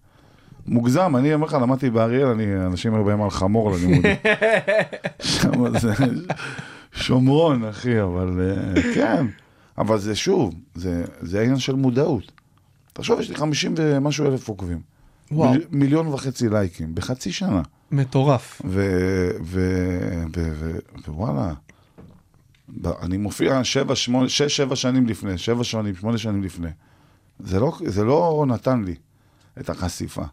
מוגזם, 0.67 1.15
אני 1.15 1.33
אומר 1.33 1.45
לך, 1.45 1.53
למדתי 1.53 1.89
באריאל, 1.89 2.27
אני, 2.27 2.65
אנשים 2.65 2.95
היו 2.95 3.03
באים 3.03 3.21
על 3.21 3.29
חמור 3.29 3.71
ללימודים. 3.71 4.15
שם 5.21 5.79
זה 5.79 5.93
שומרון, 6.91 7.65
אחי, 7.65 8.01
אבל 8.01 8.39
אה, 8.41 8.81
כן. 8.95 9.25
אבל 9.77 9.97
זה 9.97 10.15
שוב, 10.15 10.55
זה, 10.75 11.03
זה 11.21 11.39
העניין 11.39 11.59
של 11.59 11.75
מודעות. 11.75 12.38
תחשוב, 12.93 13.19
יש 13.19 13.29
לי 13.29 13.35
50 13.35 13.73
ומשהו 13.77 14.25
אלף 14.25 14.49
עוקבים. 14.49 14.81
וואו. 15.31 15.51
מיל, 15.51 15.67
מיליון 15.71 16.07
וחצי 16.07 16.49
לייקים, 16.49 16.95
בחצי 16.95 17.31
שנה. 17.31 17.61
מטורף. 17.91 18.61
ווואלה, 21.07 21.53
אני 23.01 23.17
מופיע 23.17 23.63
שבע, 23.63 23.95
שמונה, 23.95 24.29
שש, 24.29 24.55
שבע 24.55 24.75
שנים 24.75 25.07
לפני, 25.07 25.37
שבע 25.37 25.63
שנים, 25.63 25.95
שמונה 25.95 26.17
שנים 26.17 26.43
לפני. 26.43 26.69
זה 27.39 27.59
לא, 27.59 27.77
זה 27.85 28.03
לא 28.03 28.45
נתן 28.47 28.83
לי 28.83 28.95
את 29.59 29.69
החשיפה. 29.69 30.23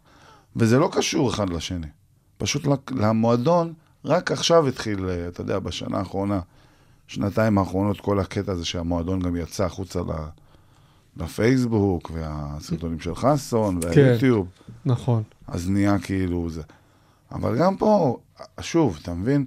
וזה 0.55 0.79
לא 0.79 0.89
קשור 0.91 1.29
אחד 1.29 1.49
לשני. 1.49 1.87
פשוט 2.37 2.67
למועדון, 2.91 3.73
רק 4.05 4.31
עכשיו 4.31 4.67
התחיל, 4.67 5.09
אה, 5.09 5.27
אתה 5.27 5.41
יודע, 5.41 5.59
בשנה 5.59 5.97
האחרונה, 5.97 6.39
שנתיים 7.07 7.57
האחרונות, 7.57 7.99
כל 8.01 8.19
הקטע 8.19 8.51
הזה 8.51 8.65
שהמועדון 8.65 9.19
גם 9.19 9.35
יצא 9.35 9.65
החוצה 9.65 9.99
ל... 9.99 10.11
לפייסבוק, 11.19 12.11
והסרטונים 12.13 12.99
של 12.99 13.15
חסון, 13.15 13.79
והיוטיוב. 13.81 14.47
נכון. 14.85 15.23
אז 15.47 15.69
נהיה 15.69 15.99
כאילו 15.99 16.49
זה. 16.49 16.61
אבל 17.31 17.57
גם 17.57 17.77
פה, 17.77 18.17
שוב, 18.61 18.99
אתה 19.01 19.13
מבין? 19.13 19.45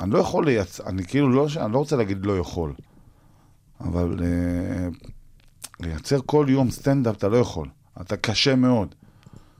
אני 0.00 0.10
לא 0.10 0.18
יכול 0.18 0.44
לייצר, 0.46 0.86
אני 0.86 1.04
כאילו 1.04 1.28
לא, 1.28 1.46
אני 1.56 1.72
לא 1.72 1.78
רוצה 1.78 1.96
להגיד 1.96 2.26
לא 2.26 2.38
יכול, 2.38 2.72
אבל 3.80 4.16
אה, 4.22 4.88
לייצר 5.80 6.18
כל 6.26 6.46
יום 6.48 6.70
סטנדאפ 6.70 7.16
אתה 7.16 7.28
לא 7.28 7.36
יכול. 7.36 7.68
אתה 8.00 8.16
קשה 8.16 8.54
מאוד. 8.56 8.94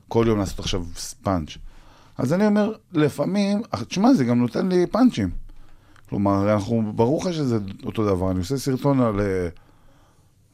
כל 0.08 0.24
יום 0.28 0.38
לעשות 0.38 0.58
עכשיו 0.58 0.84
פאנץ'. 1.22 1.56
אז 2.18 2.32
אני 2.32 2.46
אומר, 2.46 2.72
לפעמים, 2.92 3.62
תשמע, 3.88 4.14
זה 4.14 4.24
גם 4.24 4.38
נותן 4.38 4.68
לי 4.68 4.86
פאנצ'ים. 4.86 5.30
כלומר, 6.08 6.52
אנחנו, 6.52 6.92
ברור 6.94 7.22
לך 7.22 7.34
שזה 7.34 7.58
אותו 7.84 8.06
דבר, 8.06 8.30
אני 8.30 8.38
עושה 8.38 8.56
סרטון 8.56 9.00
על 9.00 9.20
אה, 9.20 9.48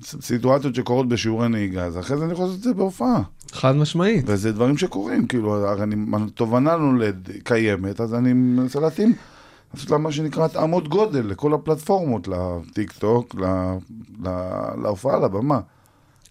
סיטואציות 0.02 0.74
שקורות 0.74 1.08
בשיעורי 1.08 1.48
נהיגה, 1.48 1.84
אז 1.84 1.98
אחרי 1.98 2.16
זה 2.16 2.24
אני 2.24 2.32
יכול 2.32 2.44
לעשות 2.44 2.58
את 2.58 2.64
זה 2.64 2.74
בהופעה. 2.74 3.22
חד 3.52 3.76
משמעית. 3.76 4.24
וזה 4.28 4.52
דברים 4.52 4.78
שקורים, 4.78 5.26
כאילו, 5.26 5.72
אני, 5.82 5.96
התובנה 6.12 6.76
כבר 6.76 7.30
קיימת, 7.44 8.00
אז 8.00 8.14
אני 8.14 8.32
מנסה 8.32 8.80
להתאים, 8.80 9.12
לעשות 9.74 9.90
לה 9.90 9.98
מה 9.98 10.12
שנקרא 10.12 10.44
התאמות 10.44 10.88
גודל 10.88 11.26
לכל 11.26 11.54
הפלטפורמות, 11.54 12.28
לטיק 12.28 12.92
טוק, 12.92 13.34
ל- 13.34 13.44
ל- 14.28 14.82
להופעה, 14.82 15.18
לבמה. 15.18 15.60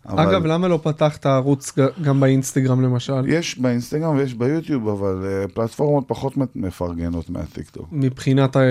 אבל 0.08 0.30
אגב, 0.30 0.46
למה 0.46 0.68
לא 0.68 0.80
פתחת 0.84 1.26
ערוץ 1.26 1.74
גם 2.02 2.20
באינסטגרם 2.20 2.82
למשל? 2.82 3.24
יש 3.28 3.60
באינסטגרם 3.60 4.16
ויש 4.18 4.34
ביוטיוב, 4.34 4.88
אבל 4.88 5.46
אה, 5.46 5.52
פלטפורמות 5.52 6.04
פחות 6.08 6.34
מפרגנות 6.56 7.30
מהטיק 7.30 7.70
טוק. 7.70 7.88
מבחינת 7.92 8.58
אה, 8.58 8.62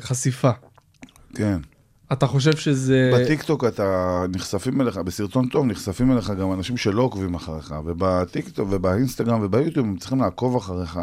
חשיפה. 0.00 0.50
כן. 1.34 1.58
אתה 2.12 2.26
חושב 2.26 2.56
שזה... 2.56 3.10
בטיק 3.14 3.42
טוק 3.42 3.64
אתה 3.64 4.24
נחשפים 4.34 4.80
אליך, 4.80 4.96
בסרטון 4.96 5.48
טוב 5.48 5.66
נחשפים 5.66 6.12
אליך 6.12 6.30
גם 6.30 6.52
אנשים 6.52 6.76
שלא 6.76 7.02
עוקבים 7.02 7.34
אחריך, 7.34 7.74
ובטיק 7.84 8.48
טוק 8.48 8.68
ובאינסטגרם 8.70 9.40
וביוטיוב 9.42 9.86
הם 9.86 9.96
צריכים 9.96 10.20
לעקוב 10.20 10.56
אחריך 10.56 11.00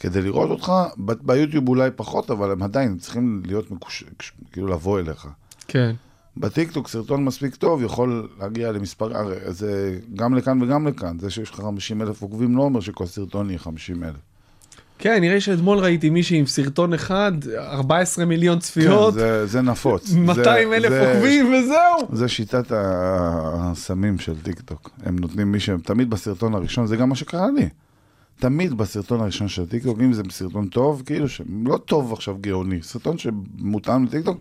כדי 0.00 0.22
לראות 0.22 0.50
אותך, 0.50 0.72
ביוטיוב 0.98 1.68
אולי 1.68 1.90
פחות, 1.96 2.30
אבל 2.30 2.50
הם 2.50 2.62
עדיין 2.62 2.98
צריכים 2.98 3.42
להיות 3.46 3.70
מקוש... 3.70 4.04
כאילו 4.52 4.68
לבוא 4.68 4.98
אליך. 5.00 5.28
כן. 5.68 5.94
בטיק 6.36 6.72
טוק 6.72 6.88
סרטון 6.88 7.24
מספיק 7.24 7.54
טוב 7.54 7.82
יכול 7.82 8.28
להגיע 8.38 8.72
למספר, 8.72 9.16
הרי 9.16 9.36
זה 9.48 10.00
גם 10.14 10.34
לכאן 10.34 10.62
וגם 10.62 10.86
לכאן, 10.86 11.18
זה 11.18 11.30
שיש 11.30 11.50
לך 11.50 11.56
50 11.56 12.02
אלף 12.02 12.22
עוקבים 12.22 12.56
לא 12.56 12.62
אומר 12.62 12.80
שכל 12.80 13.06
סרטון 13.06 13.50
יהיה 13.50 13.58
50 13.58 14.04
אלף. 14.04 14.29
כן, 15.00 15.20
נראה 15.20 15.33
לי 15.33 15.40
שאתמול 15.40 15.78
ראיתי 15.78 16.10
מישהי 16.10 16.38
עם 16.38 16.46
סרטון 16.46 16.94
אחד, 16.94 17.32
14 17.58 18.24
מיליון 18.24 18.58
צפיות, 18.58 19.14
כן, 19.14 19.20
זה, 19.20 19.46
זה 19.46 19.60
נפוץ. 19.62 20.12
200 20.12 20.72
אלף 20.72 20.92
עוקבים 20.92 21.54
וזהו. 21.54 22.08
זה 22.12 22.28
שיטת 22.28 22.72
הסמים 22.74 24.18
של 24.18 24.40
טיק 24.42 24.60
טוק. 24.60 24.90
הם 25.02 25.18
נותנים 25.18 25.52
מי 25.52 25.60
שהם, 25.60 25.80
תמיד 25.80 26.10
בסרטון 26.10 26.54
הראשון, 26.54 26.86
זה 26.86 26.96
גם 26.96 27.08
מה 27.08 27.14
שקרה 27.14 27.46
לי. 27.56 27.68
תמיד 28.38 28.74
בסרטון 28.74 29.20
הראשון 29.20 29.48
של 29.48 29.66
טיק 29.66 29.82
טוק, 29.82 30.00
אם 30.00 30.12
זה 30.12 30.22
סרטון 30.30 30.68
טוב, 30.68 31.02
כאילו 31.06 31.28
לא 31.28 31.78
טוב 31.84 32.12
עכשיו 32.12 32.36
גאוני, 32.40 32.82
סרטון 32.82 33.18
שמותאם 33.18 34.04
לטיק 34.04 34.24
טוק, 34.24 34.40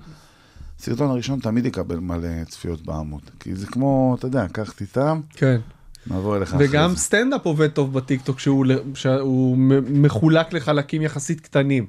סרטון 0.80 1.10
הראשון 1.10 1.40
תמיד 1.40 1.66
יקבל 1.66 2.00
מלא 2.00 2.44
צפיות 2.48 2.86
בעמוד. 2.86 3.22
כי 3.40 3.56
זה 3.56 3.68
כמו, 3.68 4.16
אתה 4.20 4.28
יודע, 4.28 4.48
קח 4.52 4.72
תטעם, 4.72 5.22
כן. 5.34 5.60
נעבור 6.08 6.38
אליך 6.38 6.54
אחרי 6.54 6.68
וגם 6.70 6.90
זה. 6.92 6.98
סטנדאפ 6.98 7.46
עובד 7.46 7.68
טוב 7.68 7.94
בטיקטוק 7.94 8.40
שהוא 8.40 8.66
שהוא 8.94 9.58
מחולק 9.90 10.54
לחלקים 10.54 11.02
יחסית 11.02 11.42
קטנים. 11.42 11.86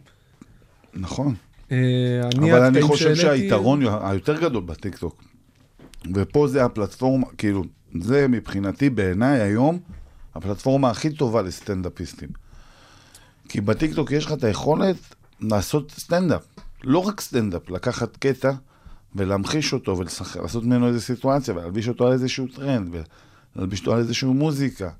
נכון. 0.94 1.34
אה, 1.72 1.76
אני 2.36 2.52
אבל 2.52 2.62
אני 2.64 2.82
חושב 2.82 3.14
שהעליתי- 3.14 3.20
שהיתרון 3.40 3.82
היותר 4.02 4.40
גדול 4.40 4.62
בטיקטוק, 4.62 5.22
ופה 6.14 6.48
זה 6.48 6.64
הפלטפורמה, 6.64 7.26
כאילו, 7.38 7.64
זה 8.02 8.26
מבחינתי 8.28 8.90
בעיניי 8.90 9.40
היום 9.40 9.78
הפלטפורמה 10.34 10.90
הכי 10.90 11.11
טובה 11.11 11.42
לסטנדאפיסטים. 11.42 12.28
כי 13.48 13.61
בטיקטוק 13.61 14.11
יש 14.11 14.26
לך 14.26 14.32
את 14.32 14.44
היכולת 14.44 14.96
לעשות 15.40 15.90
סטנדאפ. 15.98 16.42
לא 16.84 16.98
רק 16.98 17.20
סטנדאפ, 17.20 17.70
לקחת 17.70 18.16
קטע 18.16 18.50
ולהמחיש 19.14 19.72
אותו 19.72 19.96
ולעשות 19.98 20.64
ממנו 20.64 20.88
איזו 20.88 21.00
סיטואציה 21.00 21.54
ולהלביש 21.54 21.88
אותו 21.88 22.06
על 22.06 22.12
איזשהו 22.12 22.46
טרנד 22.46 22.88
ולהלביש 22.88 23.11
אותו 23.57 23.92
על 23.92 23.98
איזשהו 23.98 24.34
מוזיקה. 24.34 24.90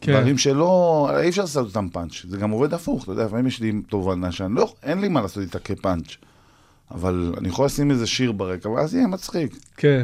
כן. 0.00 0.12
דברים 0.12 0.38
שלא, 0.38 1.10
אי 1.20 1.28
אפשר 1.28 1.42
לעשות 1.42 1.66
אותם 1.66 1.88
פאנץ', 1.88 2.26
זה 2.28 2.36
גם 2.36 2.50
עובד 2.50 2.74
הפוך, 2.74 3.02
אתה 3.02 3.12
יודע, 3.12 3.24
לפעמים 3.24 3.46
יש 3.46 3.60
לי 3.60 3.72
תובנה 3.88 4.32
שאני 4.32 4.54
לא, 4.54 4.74
אין 4.82 5.00
לי 5.00 5.08
מה 5.08 5.20
לעשות 5.20 5.42
איתה 5.42 5.58
כפאנץ', 5.58 6.16
אבל 6.90 7.34
אני 7.38 7.48
יכול 7.48 7.66
לשים 7.66 7.90
איזה 7.90 8.06
שיר 8.06 8.32
ברקע, 8.32 8.68
ואז 8.68 8.94
יהיה 8.94 9.06
מצחיק. 9.06 9.56
כן. 9.76 10.02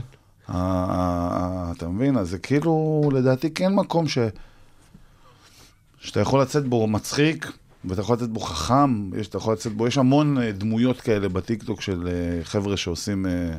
אה, 0.50 0.54
אה, 0.54 1.72
אתה 1.76 1.88
מבין? 1.88 2.16
אז 2.16 2.30
זה 2.30 2.38
כאילו, 2.38 3.02
לדעתי 3.12 3.50
כן 3.50 3.74
מקום 3.74 4.08
ש... 4.08 4.18
שאתה 6.00 6.20
יכול 6.20 6.40
לצאת 6.40 6.64
בו 6.64 6.86
מצחיק, 6.86 7.52
ואתה 7.84 8.00
יכול 8.00 8.16
לצאת 8.16 8.30
בו 8.30 8.40
חכם, 8.40 9.10
יש, 9.16 9.28
אתה 9.28 9.36
יכול 9.36 9.52
לצאת 9.52 9.72
בו, 9.72 9.86
יש 9.86 9.98
המון 9.98 10.38
אה, 10.38 10.52
דמויות 10.52 11.00
כאלה 11.00 11.28
בטיקטוק 11.28 11.80
של 11.80 12.08
אה, 12.08 12.44
חבר'ה 12.44 12.76
שעושים 12.76 13.26
אה, 13.26 13.56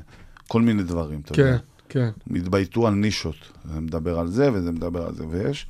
כל 0.47 0.61
מיני 0.61 0.83
דברים, 0.83 1.21
אתה 1.25 1.41
יודע. 1.41 1.57
כן. 1.89 2.09
התבייתו 2.35 2.87
על 2.87 2.93
נישות. 2.93 3.35
זה 3.73 3.79
מדבר 3.79 4.19
על 4.19 4.27
זה 4.27 4.53
וזה 4.53 4.71
מדבר 4.71 5.05
על 5.05 5.15
זה, 5.15 5.23
ויש, 5.29 5.67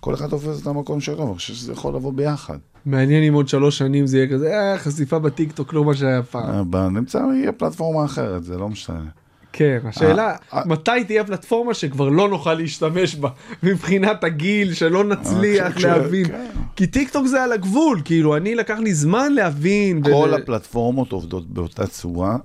כל 0.00 0.14
אחד 0.14 0.28
תופס 0.28 0.62
את 0.62 0.66
המקום 0.66 1.00
שלו, 1.00 1.18
ואני 1.18 1.34
חושב 1.34 1.54
שזה 1.54 1.72
יכול 1.72 1.94
לבוא 1.94 2.12
ביחד. 2.12 2.58
מעניין 2.86 3.22
אם 3.22 3.34
עוד 3.34 3.48
שלוש 3.48 3.78
שנים 3.78 4.06
זה 4.06 4.16
יהיה 4.16 4.30
כזה, 4.30 4.52
אה, 4.52 4.78
חשיפה 4.78 5.18
בטיקטוק 5.18 5.72
לא 5.72 5.84
מה 5.84 5.94
שהיה 5.94 6.22
פעם. 6.22 6.74
אה, 6.74 6.88
נמצא, 6.88 7.22
יהיה 7.34 7.52
פלטפורמה 7.52 8.04
אחרת, 8.04 8.44
זה 8.44 8.58
לא 8.58 8.68
משנה. 8.68 9.04
כן, 9.52 9.78
השאלה, 9.84 10.28
אה, 10.28 10.36
אה. 10.58 10.62
מתי 10.66 11.04
תהיה 11.06 11.24
פלטפורמה 11.24 11.74
שכבר 11.74 12.08
לא 12.08 12.28
נוכל 12.28 12.54
להשתמש 12.54 13.14
בה, 13.14 13.28
מבחינת 13.62 14.24
הגיל, 14.24 14.74
שלנו 14.74 15.04
צריך 15.04 15.76
להבין. 15.76 16.28
כן. 16.28 16.46
כי 16.76 16.86
טיק 16.86 17.10
טוק 17.10 17.26
זה 17.26 17.42
על 17.42 17.52
הגבול, 17.52 18.02
כאילו, 18.04 18.36
אני 18.36 18.54
לקח 18.54 18.78
לי 18.78 18.94
זמן 18.94 19.32
להבין. 19.32 20.02
כל 20.02 20.34
הפלטפורמות 20.34 21.12
עובדות 21.12 21.50
באותה 21.50 21.86
צורה, 21.86 22.36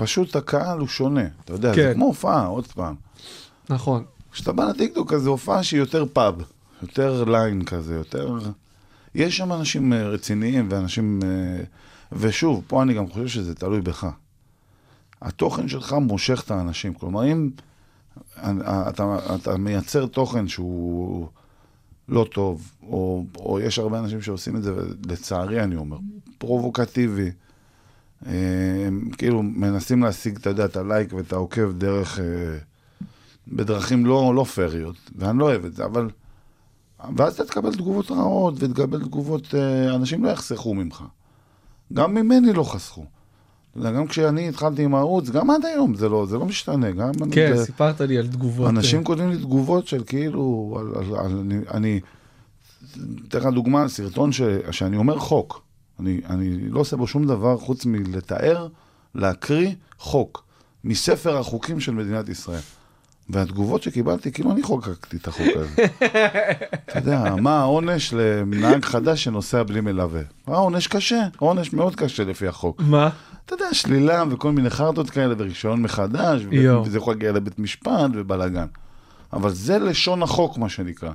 פשוט 0.00 0.36
הקהל 0.36 0.78
הוא 0.78 0.88
שונה. 0.88 1.24
אתה 1.44 1.52
יודע, 1.52 1.74
כן. 1.74 1.88
זה 1.88 1.94
כמו 1.94 2.04
הופעה, 2.04 2.46
עוד 2.46 2.66
פעם. 2.66 2.94
נכון. 3.68 4.04
כשאתה 4.32 4.52
בא 4.52 4.64
לטיקטוק, 4.64 5.12
אז 5.12 5.22
זו 5.22 5.30
הופעה 5.30 5.62
שהיא 5.62 5.80
יותר 5.80 6.04
פאב, 6.12 6.42
יותר 6.82 7.24
ליין 7.24 7.64
כזה, 7.64 7.94
יותר... 7.94 8.38
יש 9.14 9.36
שם 9.36 9.52
אנשים 9.52 9.92
אה, 9.92 10.08
רציניים 10.08 10.68
ואנשים... 10.70 11.20
אה, 11.22 11.62
ושוב, 12.12 12.62
פה 12.66 12.82
אני 12.82 12.94
גם 12.94 13.08
חושב 13.08 13.26
שזה 13.26 13.54
תלוי 13.54 13.80
בך. 13.80 14.06
התוכן 15.22 15.68
שלך 15.68 15.92
מושך 15.92 16.42
את 16.46 16.50
האנשים. 16.50 16.94
כלומר, 16.94 17.32
אם 17.32 17.50
אה, 18.42 18.88
אתה, 18.88 19.18
אתה 19.34 19.56
מייצר 19.56 20.06
תוכן 20.06 20.48
שהוא 20.48 21.28
לא 22.08 22.26
טוב, 22.32 22.72
או, 22.82 23.24
או 23.38 23.60
יש 23.60 23.78
הרבה 23.78 23.98
אנשים 23.98 24.22
שעושים 24.22 24.56
את 24.56 24.62
זה, 24.62 24.74
ולצערי 24.74 25.62
אני 25.62 25.76
אומר, 25.76 25.98
פרובוקטיבי, 26.38 27.30
הם 28.26 29.10
כאילו 29.18 29.42
מנסים 29.42 30.02
להשיג, 30.02 30.36
אתה 30.36 30.50
יודע, 30.50 30.64
את 30.64 30.76
הלייק 30.76 31.12
ואת 31.12 31.32
העוקב 31.32 31.72
דרך... 31.72 32.20
אה, 32.20 32.58
בדרכים 33.48 34.06
לא, 34.06 34.32
לא 34.34 34.44
פריות, 34.44 34.96
ואני 35.16 35.38
לא 35.38 35.44
אוהב 35.44 35.64
את 35.64 35.74
זה, 35.74 35.84
אבל... 35.84 36.10
ואז 37.16 37.34
אתה 37.34 37.44
תקבל 37.44 37.74
תגובות 37.74 38.10
רעות, 38.10 38.54
ותקבל 38.58 39.04
תגובות... 39.04 39.54
אה, 39.54 39.94
אנשים 39.94 40.24
לא 40.24 40.28
יחסכו 40.28 40.74
ממך. 40.74 41.04
גם 41.92 42.14
ממני 42.14 42.52
לא 42.52 42.62
חסכו. 42.62 43.04
גם 43.82 44.06
כשאני 44.06 44.48
התחלתי 44.48 44.82
עם 44.82 44.94
הערוץ, 44.94 45.30
גם 45.30 45.50
עד 45.50 45.64
היום 45.64 45.94
זה 45.94 46.08
לא, 46.08 46.26
זה 46.26 46.38
לא 46.38 46.46
משתנה. 46.46 46.90
גם 46.90 47.12
כן, 47.32 47.56
זה, 47.56 47.64
סיפרת 47.64 48.00
לי 48.00 48.18
על 48.18 48.28
תגובות. 48.28 48.68
אנשים 48.68 48.98
אה, 48.98 49.04
כותבים 49.04 49.30
לי 49.30 49.36
תגובות 49.36 49.86
של 49.86 50.04
כאילו... 50.06 50.76
על, 50.80 51.02
על, 51.02 51.16
על, 51.16 51.38
אני... 51.38 51.58
אני 51.74 52.00
אתן 53.28 53.38
לך 53.38 53.46
דוגמה, 53.46 53.88
סרטון 53.88 54.32
ש, 54.32 54.40
שאני 54.70 54.96
אומר 54.96 55.18
חוק. 55.18 55.62
אני, 56.00 56.20
אני 56.30 56.70
לא 56.70 56.80
עושה 56.80 56.96
בו 56.96 57.06
שום 57.06 57.26
דבר 57.26 57.58
חוץ 57.58 57.86
מלתאר, 57.86 58.68
להקריא 59.14 59.70
חוק. 59.98 60.44
מספר 60.84 61.36
החוקים 61.38 61.80
של 61.80 61.92
מדינת 61.92 62.28
ישראל. 62.28 62.60
והתגובות 63.28 63.82
שקיבלתי, 63.82 64.32
כאילו 64.32 64.52
אני 64.52 64.62
חוקקתי 64.62 65.16
את 65.16 65.28
החוק 65.28 65.46
הזה. 65.56 65.86
אתה 66.88 66.98
יודע, 66.98 67.34
מה 67.40 67.60
העונש 67.60 68.12
לנהג 68.12 68.84
חדש 68.84 69.24
שנוסע 69.24 69.62
בלי 69.62 69.80
מלווה? 69.80 70.22
העונש 70.46 70.86
קשה, 70.86 71.26
עונש 71.38 71.72
מאוד 71.72 71.96
קשה 71.96 72.24
לפי 72.24 72.46
החוק. 72.46 72.82
מה? 72.86 73.08
אתה 73.46 73.54
יודע, 73.54 73.74
שלילה 73.74 74.24
וכל 74.30 74.52
מיני 74.52 74.70
חרטות 74.70 75.10
כאלה 75.10 75.34
ורישיון 75.38 75.82
מחדש. 75.82 76.42
וזה 76.86 76.98
יכול 76.98 77.14
להגיע 77.14 77.32
לבית 77.32 77.58
משפט 77.58 78.10
ובלאגן. 78.14 78.66
אבל 79.32 79.50
זה 79.50 79.78
לשון 79.78 80.22
החוק, 80.22 80.58
מה 80.58 80.68
שנקרא. 80.68 81.10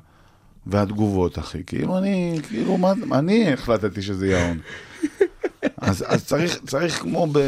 והתגובות, 0.68 1.40
אחי, 1.40 1.64
כאילו 1.66 1.98
אני, 1.98 2.40
כאילו, 2.48 2.78
מה, 2.78 2.94
אני 3.12 3.54
החלטתי 3.54 4.02
שזה 4.02 4.42
העונש. 4.42 4.62
אז, 5.78 6.04
אז 6.08 6.26
צריך, 6.26 6.60
צריך 6.68 7.02
כמו 7.02 7.28
ב... 7.32 7.40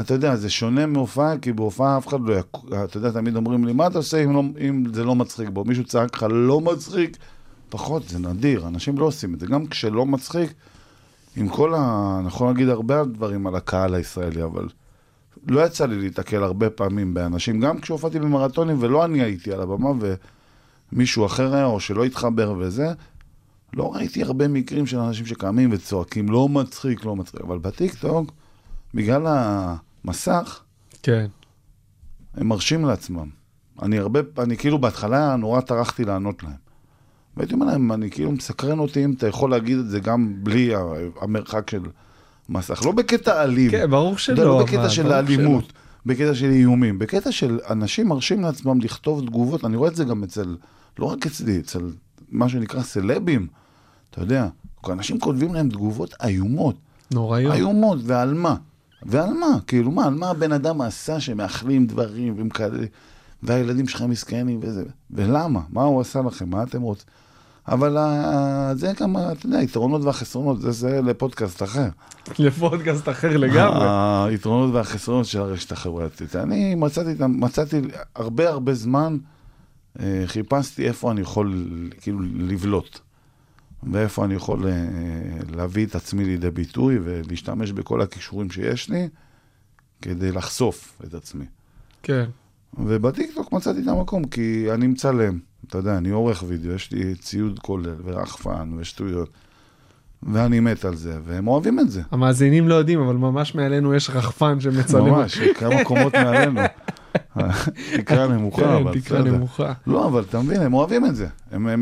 אתה 0.00 0.14
יודע, 0.14 0.36
זה 0.36 0.50
שונה 0.50 0.86
מהופעה, 0.86 1.38
כי 1.38 1.52
בהופעה 1.52 1.98
אף 1.98 2.08
אחד 2.08 2.20
לא... 2.20 2.34
יק... 2.34 2.46
אתה 2.84 2.96
יודע, 2.96 3.10
תמיד 3.10 3.36
אומרים 3.36 3.64
לי, 3.64 3.72
מה 3.72 3.86
אתה 3.86 3.98
עושה 3.98 4.24
אם, 4.24 4.32
לא, 4.32 4.42
אם 4.68 4.84
זה 4.94 5.04
לא 5.04 5.14
מצחיק 5.14 5.48
בו? 5.48 5.64
מישהו 5.64 5.84
צעק 5.84 6.14
לך, 6.16 6.26
לא 6.30 6.60
מצחיק? 6.60 7.16
פחות, 7.68 8.08
זה 8.08 8.18
נדיר, 8.18 8.66
אנשים 8.66 8.98
לא 8.98 9.04
עושים 9.04 9.34
את 9.34 9.40
זה. 9.40 9.46
גם 9.46 9.66
כשלא 9.66 10.06
מצחיק, 10.06 10.52
עם 11.36 11.48
כל 11.48 11.74
ה... 11.74 12.16
אני 12.20 12.28
יכול 12.28 12.46
להגיד 12.46 12.68
הרבה 12.68 13.04
דברים 13.04 13.46
על 13.46 13.54
הקהל 13.54 13.94
הישראלי, 13.94 14.44
אבל 14.44 14.68
לא 15.46 15.60
יצא 15.66 15.86
לי 15.86 16.00
להתקל 16.00 16.42
הרבה 16.42 16.70
פעמים 16.70 17.14
באנשים, 17.14 17.60
גם 17.60 17.80
כשהופעתי 17.80 18.18
במרתונים 18.18 18.76
ולא 18.80 19.04
אני 19.04 19.22
הייתי 19.22 19.52
על 19.52 19.60
הבמה 19.60 19.92
ומישהו 20.92 21.26
אחר 21.26 21.54
היה, 21.54 21.64
או 21.64 21.80
שלא 21.80 22.04
התחבר 22.04 22.54
וזה, 22.58 22.92
לא 23.74 23.94
ראיתי 23.94 24.22
הרבה 24.22 24.48
מקרים 24.48 24.86
של 24.86 24.98
אנשים 24.98 25.26
שקמים 25.26 25.70
וצועקים, 25.72 26.28
לא 26.28 26.48
מצחיק, 26.48 27.04
לא 27.04 27.16
מצחיק. 27.16 27.40
אבל 27.40 27.58
בטיקטוק, 27.58 28.32
בגלל 28.94 29.22
המסך, 30.04 30.60
כן. 31.02 31.26
הם 32.34 32.48
מרשים 32.48 32.84
לעצמם. 32.84 33.28
אני 33.82 33.98
הרבה, 33.98 34.20
אני 34.38 34.56
כאילו 34.56 34.78
בהתחלה 34.78 35.36
נורא 35.36 35.60
טרחתי 35.60 36.04
לענות 36.04 36.42
להם. 36.42 36.68
והייתי 37.36 37.54
אומר 37.54 37.66
להם, 37.66 37.92
אני 37.92 38.10
כאילו 38.10 38.32
מסקרן 38.32 38.78
אותי 38.78 39.04
אם 39.04 39.12
אתה 39.12 39.28
יכול 39.28 39.50
להגיד 39.50 39.78
את 39.78 39.88
זה 39.88 40.00
גם 40.00 40.34
בלי 40.42 40.72
המרחק 41.20 41.70
של 41.70 41.82
מסך. 42.48 42.86
לא 42.86 42.92
בקטע 42.92 43.42
אלים. 43.42 43.70
כן, 43.70 43.90
ברור 43.90 44.18
שלא. 44.18 44.44
לא 44.44 44.62
בקטע 44.62 44.88
של 44.88 45.02
ברור 45.02 45.14
האלימות, 45.14 45.72
בקטע 46.06 46.34
של 46.34 46.50
איומים, 46.50 46.98
בקטע 46.98 47.32
של 47.32 47.58
אנשים 47.70 48.08
מרשים 48.08 48.42
לעצמם 48.42 48.80
לכתוב 48.80 49.26
תגובות, 49.26 49.64
אני 49.64 49.76
רואה 49.76 49.90
את 49.90 49.96
זה 49.96 50.04
גם 50.04 50.24
אצל, 50.24 50.56
לא 50.98 51.06
רק 51.06 51.26
אצלי, 51.26 51.58
אצל 51.58 51.80
מה 52.30 52.48
שנקרא 52.48 52.82
סלבים, 52.82 53.46
אתה 54.10 54.20
יודע, 54.22 54.48
אנשים 54.88 55.20
כותבים 55.20 55.54
להם 55.54 55.68
תגובות 55.68 56.14
איומות. 56.24 56.74
נוראיות. 57.14 57.54
איומות, 57.54 57.98
ועל 58.04 58.34
מה? 58.34 58.54
ועל 59.02 59.32
מה? 59.34 59.58
כאילו 59.66 59.90
מה, 59.90 60.04
על 60.06 60.14
מה 60.14 60.30
הבן 60.30 60.52
אדם 60.52 60.80
עשה 60.80 61.20
שמאחלים 61.20 61.86
דברים 61.86 62.34
והם 62.38 62.48
כאלה, 62.48 62.86
והילדים 63.42 63.88
שלך 63.88 64.02
מסכנים 64.02 64.60
וזה, 64.62 64.84
ולמה? 65.10 65.60
מה 65.70 65.82
הוא 65.82 66.00
עשה 66.00 66.20
לכם? 66.26 66.50
מה 66.50 66.62
אתם 66.62 66.82
רוצים? 66.82 67.06
אבל 67.68 67.96
ה- 67.96 68.72
זה 68.74 68.92
גם, 69.00 69.16
אתה 69.16 69.46
יודע, 69.46 69.58
היתרונות 69.58 70.02
והחסרונות, 70.02 70.60
זה, 70.60 70.70
זה 70.70 71.00
לפודקאסט 71.02 71.62
אחר. 71.62 71.88
לפודקאסט 72.38 73.08
אחר 73.08 73.36
לגמרי. 73.36 73.86
היתרונות 74.30 74.74
והחסרונות 74.74 75.26
של 75.26 75.40
הרשת 75.40 75.72
החברתית. 75.72 76.36
אני 76.36 76.74
מצאתי, 76.74 77.10
מצאתי 77.28 77.80
הרבה 78.16 78.48
הרבה 78.48 78.74
זמן, 78.74 79.16
אה, 79.22 79.37
חיפשתי 80.26 80.88
איפה 80.88 81.10
אני 81.10 81.20
יכול 81.20 81.64
כאילו 82.00 82.20
לבלוט. 82.20 83.00
ואיפה 83.82 84.24
אני 84.24 84.34
יכול 84.34 84.66
אה, 84.66 84.72
להביא 85.56 85.86
את 85.86 85.94
עצמי 85.94 86.24
לידי 86.24 86.50
ביטוי 86.50 86.98
ולהשתמש 87.04 87.72
בכל 87.72 88.00
הכישורים 88.00 88.50
שיש 88.50 88.90
לי 88.90 89.08
כדי 90.02 90.32
לחשוף 90.32 91.02
את 91.06 91.14
עצמי. 91.14 91.44
כן. 92.02 92.24
ובטיקטוק 92.78 93.52
מצאתי 93.52 93.82
את 93.82 93.88
המקום, 93.88 94.24
כי 94.24 94.66
אני 94.74 94.86
מצלם, 94.86 95.38
אתה 95.68 95.78
יודע, 95.78 95.98
אני 95.98 96.10
עורך 96.10 96.44
וידאו, 96.46 96.72
יש 96.72 96.92
לי 96.92 97.14
ציוד 97.14 97.58
כולל 97.58 97.94
ורחפן 98.04 98.72
ושטויות, 98.76 99.30
ואני 100.22 100.60
מת 100.60 100.84
על 100.84 100.96
זה, 100.96 101.18
והם 101.24 101.48
אוהבים 101.48 101.80
את 101.80 101.90
זה. 101.90 102.02
המאזינים 102.10 102.68
לא 102.68 102.74
יודעים, 102.74 103.00
אבל 103.00 103.14
ממש 103.14 103.54
מעלינו 103.54 103.94
יש 103.94 104.10
רחפן 104.10 104.60
שמצלם. 104.60 105.04
ממש, 105.04 105.38
כמה 105.38 105.84
קומות 105.84 106.14
מעלינו. 106.14 106.60
תקרה 107.96 108.26
נמוכה, 108.28 108.62
כן, 108.62 108.68
אבל 108.68 109.00
תקרה 109.00 109.18
בסדר. 109.20 109.36
נמוכה. 109.36 109.72
לא, 109.86 110.06
אבל 110.06 110.24
אתה 110.28 110.40
מבין, 110.40 110.62
הם 110.62 110.74
אוהבים 110.74 111.06
את 111.06 111.16
זה. 111.16 111.26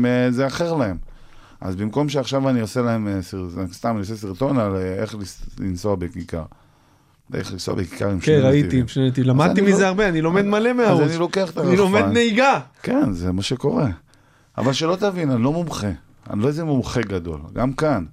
אה, 0.05 0.31
זה 0.31 0.47
אחר 0.47 0.73
להם. 0.73 0.97
אז 1.61 1.75
במקום 1.75 2.09
שעכשיו 2.09 2.49
אני 2.49 2.59
עושה 2.61 2.81
להם, 2.81 3.07
אה, 3.07 3.19
סתם 3.73 3.89
אני 3.91 3.99
עושה 3.99 4.15
סרטון 4.15 4.59
על 4.59 4.75
אה, 4.75 4.81
איך 4.93 5.15
לנסוע 5.59 5.95
בכיכר. 5.95 6.43
איך 7.33 7.51
לנסוע 7.51 7.75
בכיכר 7.75 8.09
עם 8.09 8.19
כן, 8.19 8.25
שני 8.25 8.39
ראיתי, 8.39 8.67
נתיבים. 8.67 8.81
עם 8.81 8.87
שני 8.87 9.07
נתיבים. 9.07 9.29
למדתי 9.29 9.61
אני 9.61 9.71
מזה 9.71 9.81
לא- 9.81 9.87
הרבה, 9.87 10.09
אני 10.09 10.21
לומד 10.21 10.45
מלא 10.45 10.69
אז 10.69 10.75
מהערוץ. 10.75 11.01
אני 11.09 11.17
לוקח 11.17 11.49
את 11.49 11.57
אני 11.57 11.75
לומד 11.77 11.99
הרחפן. 11.99 12.13
נהיגה. 12.13 12.59
כן, 12.83 13.11
זה 13.11 13.31
מה 13.31 13.41
שקורה. 13.41 13.87
אבל 14.57 14.73
שלא 14.73 14.95
תבין, 14.95 15.31
אני 15.31 15.43
לא 15.43 15.51
מומחה. 15.53 15.87
אני 16.29 16.41
לא 16.41 16.47
איזה 16.47 16.63
מומחה 16.63 17.01
גדול. 17.01 17.39
גם 17.53 17.73
כאן. 17.73 18.05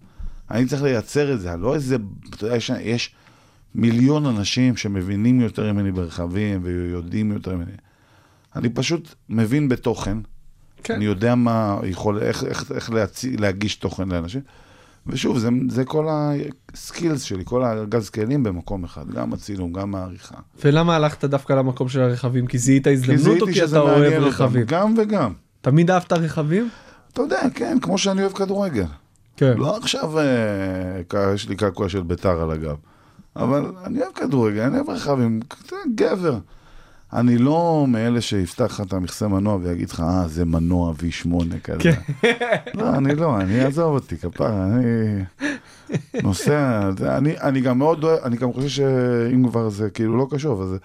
אני 0.50 0.66
צריך 0.66 0.82
לייצר 0.82 1.32
את 1.34 1.40
זה. 1.40 1.52
אני 1.54 1.62
לא 1.62 1.74
איזה... 1.74 1.96
אתה 2.30 2.44
יודע, 2.44 2.56
יש, 2.56 2.70
יש 2.80 3.14
מיליון 3.74 4.26
אנשים 4.26 4.76
שמבינים 4.76 5.40
יותר 5.40 5.72
ממני 5.72 5.92
ברכבים 5.92 6.60
ויודעים 6.62 7.32
יותר 7.32 7.56
ממני. 7.56 7.72
אני 8.56 8.68
פשוט 8.68 9.14
מבין 9.28 9.68
בתוכן. 9.68 10.18
כן. 10.82 10.94
אני 10.94 11.04
יודע 11.04 11.34
מה 11.34 11.80
יכול, 11.84 12.18
איך, 12.18 12.44
איך, 12.44 12.72
איך 12.74 12.90
להציא, 12.90 13.38
להגיש 13.38 13.76
תוכן 13.76 14.08
לאנשים. 14.08 14.40
ושוב, 15.06 15.38
זה, 15.38 15.48
זה 15.68 15.84
כל 15.84 16.06
הסקילס 16.10 17.22
שלי, 17.22 17.42
כל 17.44 17.64
הארגז 17.64 18.10
כלים 18.10 18.42
במקום 18.42 18.84
אחד. 18.84 19.10
גם 19.10 19.32
הצילום, 19.32 19.72
גם 19.72 19.94
העריכה. 19.94 20.34
ולמה 20.64 20.96
הלכת 20.96 21.24
דווקא 21.24 21.52
למקום 21.52 21.88
של 21.88 22.00
הרכבים? 22.00 22.46
כי 22.46 22.58
זהית 22.58 22.84
כי 22.84 22.92
הזדמנות 22.92 23.42
או 23.42 23.46
כי 23.46 23.64
אתה 23.64 23.80
אוהב 23.80 24.12
אותם. 24.12 24.24
רכבים? 24.24 24.64
גם 24.66 24.94
וגם. 24.98 25.32
תמיד 25.60 25.90
אהבת 25.90 26.12
רכבים? 26.12 26.68
אתה 27.12 27.22
יודע, 27.22 27.40
כן, 27.54 27.78
כמו 27.82 27.98
שאני 27.98 28.22
אוהב 28.22 28.32
כדורגל. 28.32 28.84
כן. 29.36 29.54
לא 29.56 29.76
עכשיו 29.76 30.18
אה, 30.18 31.34
יש 31.34 31.48
לי 31.48 31.56
קעקוע 31.56 31.88
של 31.88 32.02
ביתר 32.02 32.42
על 32.42 32.50
הגב, 32.50 32.76
אבל 33.36 33.72
אני 33.84 34.02
אוהב 34.02 34.12
כדורגל, 34.12 34.60
אני 34.60 34.76
אוהב 34.76 34.90
רכבים, 34.90 35.40
גבר. 35.94 36.38
אני 37.12 37.38
לא 37.38 37.84
מאלה 37.88 38.20
שיפתח 38.20 38.64
לך 38.64 38.80
את 38.80 38.92
המכסה 38.92 39.28
מנוע 39.28 39.58
ויגיד 39.62 39.90
לך, 39.90 40.00
אה, 40.00 40.28
זה 40.28 40.44
מנוע 40.44 40.92
V8 40.92 41.58
כזה. 41.64 41.78
כן. 41.80 42.00
לא, 42.78 42.96
אני 42.96 43.14
לא, 43.14 43.40
אני 43.40 43.64
אעזוב 43.64 43.94
אותי, 43.94 44.16
כפרה, 44.16 44.66
אני 44.66 45.24
נוסע, 46.22 46.90
אני, 47.02 47.40
אני 47.40 47.60
גם 47.60 47.78
מאוד 47.78 48.04
אוהב, 48.04 48.24
אני 48.24 48.36
גם 48.36 48.52
חושב 48.52 48.68
שאם 48.68 49.48
כבר 49.48 49.68
זה 49.68 49.90
כאילו 49.90 50.16
לא 50.16 50.26
קשור, 50.30 50.52
אבל 50.52 50.66
זה 50.66 50.76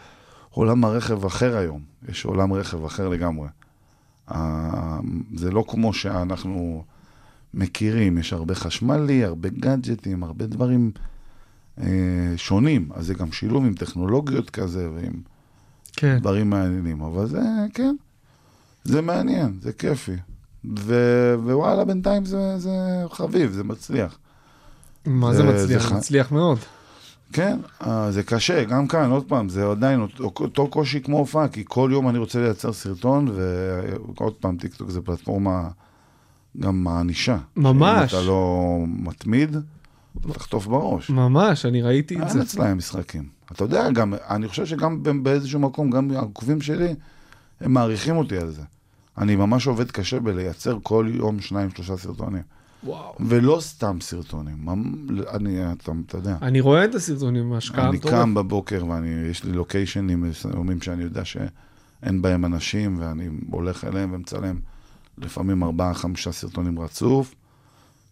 עולם 0.49 0.85
הרכב 0.85 1.25
אחר 1.25 1.57
היום, 1.57 1.81
יש 2.09 2.25
עולם 2.25 2.53
רכב 2.53 2.85
אחר 2.85 3.09
לגמרי. 3.09 3.47
זה 5.35 5.51
לא 5.51 5.65
כמו 5.67 5.93
שאנחנו 5.93 6.83
מכירים, 7.53 8.17
יש 8.17 8.33
הרבה 8.33 8.55
חשמלי, 8.55 9.25
הרבה 9.25 9.49
גאדג'טים, 9.49 10.23
הרבה 10.23 10.45
דברים 10.45 10.91
שונים, 12.37 12.89
אז 12.95 13.05
זה 13.05 13.13
גם 13.13 13.31
שילוב 13.31 13.65
עם 13.65 13.73
טכנולוגיות 13.73 14.49
כזה 14.49 14.89
ועם 14.95 15.13
כן. 15.93 16.17
דברים 16.21 16.49
מעניינים, 16.49 17.01
אבל 17.01 17.27
זה, 17.27 17.41
כן, 17.73 17.95
זה 18.83 19.01
מעניין, 19.01 19.57
זה 19.61 19.73
כיפי. 19.73 20.15
ו- 20.79 21.35
ווואלה, 21.43 21.85
בינתיים 21.85 22.25
זה, 22.25 22.57
זה 22.57 22.71
חביב, 23.11 23.51
זה 23.51 23.63
מצליח. 23.63 24.17
מה 25.05 25.33
זה 25.33 25.37
זה- 25.41 25.47
מצליח? 25.63 25.81
זה 25.83 25.89
ח- 25.89 25.91
מצליח 25.91 26.31
מאוד. 26.31 26.59
כן, 27.33 27.59
אה, 27.87 28.11
זה 28.11 28.23
קשה, 28.23 28.63
גם 28.63 28.87
כאן, 28.87 29.11
עוד 29.11 29.25
פעם, 29.27 29.49
זה 29.49 29.71
עדיין 29.71 30.01
אותו, 30.39 30.67
קושי 30.67 31.01
כמו 31.01 31.17
הופעה, 31.17 31.47
כי 31.47 31.63
כל 31.67 31.89
יום 31.93 32.09
אני 32.09 32.17
רוצה 32.17 32.39
לייצר 32.41 32.73
סרטון, 32.73 33.27
ועוד 34.17 34.33
פעם, 34.33 34.57
טיקטוק 34.57 34.89
זה 34.89 35.01
פלטפורמה 35.01 35.69
גם 36.59 36.83
מענישה. 36.83 37.37
ממש. 37.55 38.13
אם 38.13 38.19
אתה 38.19 38.27
לא 38.27 38.67
מתמיד, 38.87 39.55
תחטוף 40.33 40.67
בראש. 40.67 41.09
ממש, 41.09 41.65
אני 41.65 41.81
ראיתי 41.81 42.15
את 42.15 42.29
זה. 42.29 42.33
אין 42.33 42.41
אצלהם 42.41 42.77
משחקים. 42.77 43.29
אתה 43.51 43.63
יודע, 43.63 43.91
גם, 43.91 44.13
אני 44.29 44.47
חושב 44.47 44.65
שגם 44.65 45.23
באיזשהו 45.23 45.59
מקום, 45.59 45.89
גם 45.89 46.11
העוקבים 46.11 46.61
שלי, 46.61 46.95
הם 47.61 47.73
מעריכים 47.73 48.17
אותי 48.17 48.37
על 48.37 48.51
זה. 48.51 48.61
אני 49.17 49.35
ממש 49.35 49.67
עובד 49.67 49.91
קשה 49.91 50.19
בלייצר 50.19 50.77
כל 50.83 51.11
יום 51.13 51.39
שניים, 51.39 51.69
שלושה 51.69 51.97
סרטונים. 51.97 52.43
וואו. 52.83 53.15
ולא 53.19 53.57
סתם 53.61 53.97
סרטונים. 54.01 54.69
אני, 55.33 55.71
אתה, 55.71 55.91
אתה 56.05 56.17
יודע. 56.17 56.37
אני 56.41 56.59
רואה 56.59 56.85
את 56.85 56.95
הסרטונים, 56.95 57.53
השקעה 57.53 57.89
אני. 57.89 57.99
קם 57.99 58.33
בבוקר 58.33 58.85
ויש 59.03 59.43
לי 59.43 59.51
לוקיישנים 59.51 60.21
מסוימים 60.21 60.81
שאני 60.81 61.03
יודע 61.03 61.25
שאין 61.25 62.21
בהם 62.21 62.45
אנשים 62.45 62.95
ואני 62.99 63.29
הולך 63.51 63.83
אליהם 63.83 64.13
ומצלם 64.13 64.59
לפעמים 65.17 65.63
ארבעה, 65.63 65.93
חמישה 65.93 66.31
סרטונים 66.31 66.79
רצוף, 66.79 67.35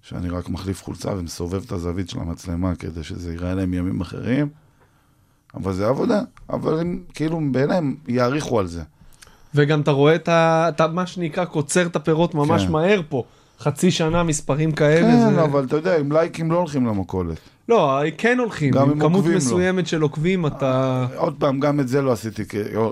שאני 0.09 0.29
רק 0.29 0.49
מחליף 0.49 0.83
חולצה 0.83 1.11
ומסובב 1.11 1.63
את 1.65 1.71
הזווית 1.71 2.09
של 2.09 2.19
המצלמה 2.19 2.75
כדי 2.75 3.03
שזה 3.03 3.31
ייראה 3.31 3.55
להם 3.55 3.73
ימים 3.73 4.01
אחרים. 4.01 4.49
אבל 5.55 5.73
זה 5.73 5.87
עבודה, 5.87 6.21
אבל 6.49 6.79
הם 6.79 7.03
כאילו 7.13 7.41
בעיניי 7.51 7.77
הם 7.77 7.95
יעריכו 8.07 8.59
על 8.59 8.67
זה. 8.67 8.83
וגם 9.55 9.81
אתה 9.81 9.91
רואה 9.91 10.15
את 10.15 10.27
ה... 10.29 10.65
אתה 10.69 10.87
מה 10.87 11.07
שנקרא 11.07 11.45
קוצר 11.45 11.85
את 11.85 11.95
הפירות 11.95 12.35
ממש 12.35 12.65
כן. 12.65 12.71
מהר 12.71 13.01
פה. 13.09 13.23
חצי 13.59 13.91
שנה 13.91 14.23
מספרים 14.23 14.71
כאלה. 14.71 15.11
כן, 15.11 15.35
זה... 15.35 15.43
אבל 15.43 15.63
אתה 15.63 15.75
יודע, 15.75 15.97
עם 15.97 16.11
לייקים 16.11 16.51
לא 16.51 16.57
הולכים 16.57 16.85
למכולת. 16.85 17.37
לא, 17.69 18.01
כן 18.17 18.39
הולכים. 18.39 18.73
גם 18.73 18.89
עם 18.89 18.99
כמות. 18.99 19.25
מסוימת 19.25 19.87
של 19.87 20.01
עוקבים 20.01 20.45
אתה... 20.45 21.07
עוד 21.15 21.35
פעם, 21.39 21.59
גם 21.59 21.79
את 21.79 21.87
זה 21.87 22.01
לא 22.01 22.11
עשיתי, 22.11 22.43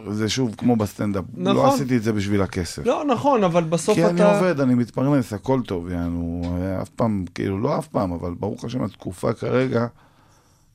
זה 0.10 0.30
שוב 0.30 0.56
כמו 0.58 0.76
בסטנדאפ, 0.76 1.24
נכון. 1.38 1.56
לא 1.56 1.74
עשיתי 1.74 1.98
את 1.98 2.04
זה 2.04 2.14
בשביל 2.14 2.42
הכסף. 2.42 2.86
לא, 2.86 3.04
נכון, 3.14 3.44
אבל 3.44 3.64
בסוף 3.64 3.96
כי 3.96 4.06
אתה... 4.06 4.12
אני 4.12 4.38
עובד, 4.38 4.60
אני 4.60 4.76
מתפרנס, 4.76 5.34
הכל 5.34 5.62
טוב, 5.66 5.90
יענו, 5.90 6.58
אף 6.82 6.90
פעם, 6.90 7.26
כאילו, 7.36 7.60
לא 7.60 7.78
אף 7.78 7.88
פעם, 7.88 8.12
אבל 8.12 8.34
ברוך 8.40 8.66
השם, 8.66 8.84
התקופה 8.84 9.34
כרגע, 9.34 9.88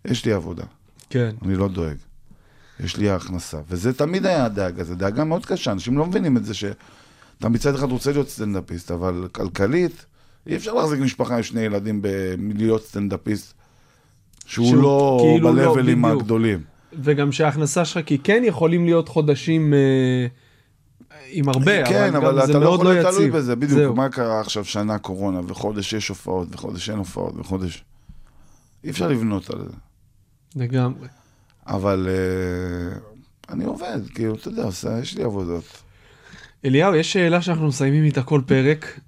יש 0.04 0.24
לי 0.24 0.32
עבודה, 0.32 0.64
כן. 1.10 1.30
אני 1.44 1.56
לא 1.56 1.68
דואג. 1.68 1.96
יש 2.84 2.96
לי 2.96 3.10
הכנסה, 3.10 3.58
וזה 3.68 3.92
תמיד 3.92 4.26
היה 4.26 4.44
הדאגה, 4.44 4.84
זו 4.84 4.94
דאגה 4.94 5.24
מאוד 5.24 5.46
קשה, 5.46 5.72
אנשים 5.72 5.98
לא 5.98 6.06
מבינים 6.06 6.36
את 6.36 6.44
זה 6.44 6.54
שאתה 6.54 7.48
מצד 7.48 7.74
אחד 7.74 7.90
רוצה 7.90 8.12
להיות 8.12 8.28
סטנדאפיסט, 8.28 8.90
אבל 8.90 9.28
כלכלית, 9.32 10.04
אי 10.46 10.56
אפשר 10.56 10.74
להחזיק 10.74 11.00
משפחה 11.00 11.36
עם 11.36 11.42
שני 11.42 11.60
ילדים 11.60 12.02
בלהיות 12.02 12.84
סטנדאפיסט, 12.84 13.54
שהוא 14.46 14.66
שהוא 14.66 14.82
לא 14.82 15.18
כאילו 15.22 15.52
לא, 15.54 15.74
בלבלים 15.74 16.02
בדיוק. 16.02 16.20
הגדולים. 16.20 16.62
וגם 17.02 17.32
שההכנסה 17.32 17.84
שלך, 17.84 18.06
כי 18.06 18.18
כן 18.18 18.42
יכולים 18.46 18.84
להיות 18.84 19.08
חודשים 19.08 19.74
אה, 19.74 20.26
עם 21.30 21.48
הרבה, 21.48 21.86
כן, 21.86 22.14
אבל, 22.14 22.38
אבל 22.38 22.50
אתה 22.50 22.58
לא 22.58 22.74
יכול 22.74 22.86
לא 22.86 22.92
להיות 22.92 23.14
תלוי. 23.14 23.30
בזה, 23.30 23.56
בדיוק. 23.56 23.78
זהו. 23.78 23.94
מה 23.94 24.08
קרה 24.08 24.40
עכשיו 24.40 24.64
שנה 24.64 24.98
קורונה, 24.98 25.40
וחודש 25.46 25.92
יש 25.92 26.08
הופעות, 26.08 26.48
וחודש 26.50 26.90
אין 26.90 26.98
הופעות, 26.98 27.34
וחודש... 27.36 27.84
אי 28.84 28.90
אפשר 28.90 29.08
לבנות 29.08 29.50
על 29.50 29.58
זה. 29.58 29.76
לגמרי. 30.56 31.08
אבל 31.66 32.08
אה, 32.10 32.98
אני 33.54 33.64
עובד, 33.64 34.00
כאילו, 34.14 34.34
אתה 34.34 34.48
יודע, 34.48 34.64
עושה, 34.64 34.98
יש 34.98 35.16
לי 35.16 35.22
עבודות. 35.22 35.64
אליהו, 36.64 36.94
יש 36.94 37.12
שאלה 37.12 37.42
שאנחנו 37.42 37.66
מסיימים 37.66 38.04
איתה 38.04 38.22
כל 38.22 38.40
פרק. 38.46 39.00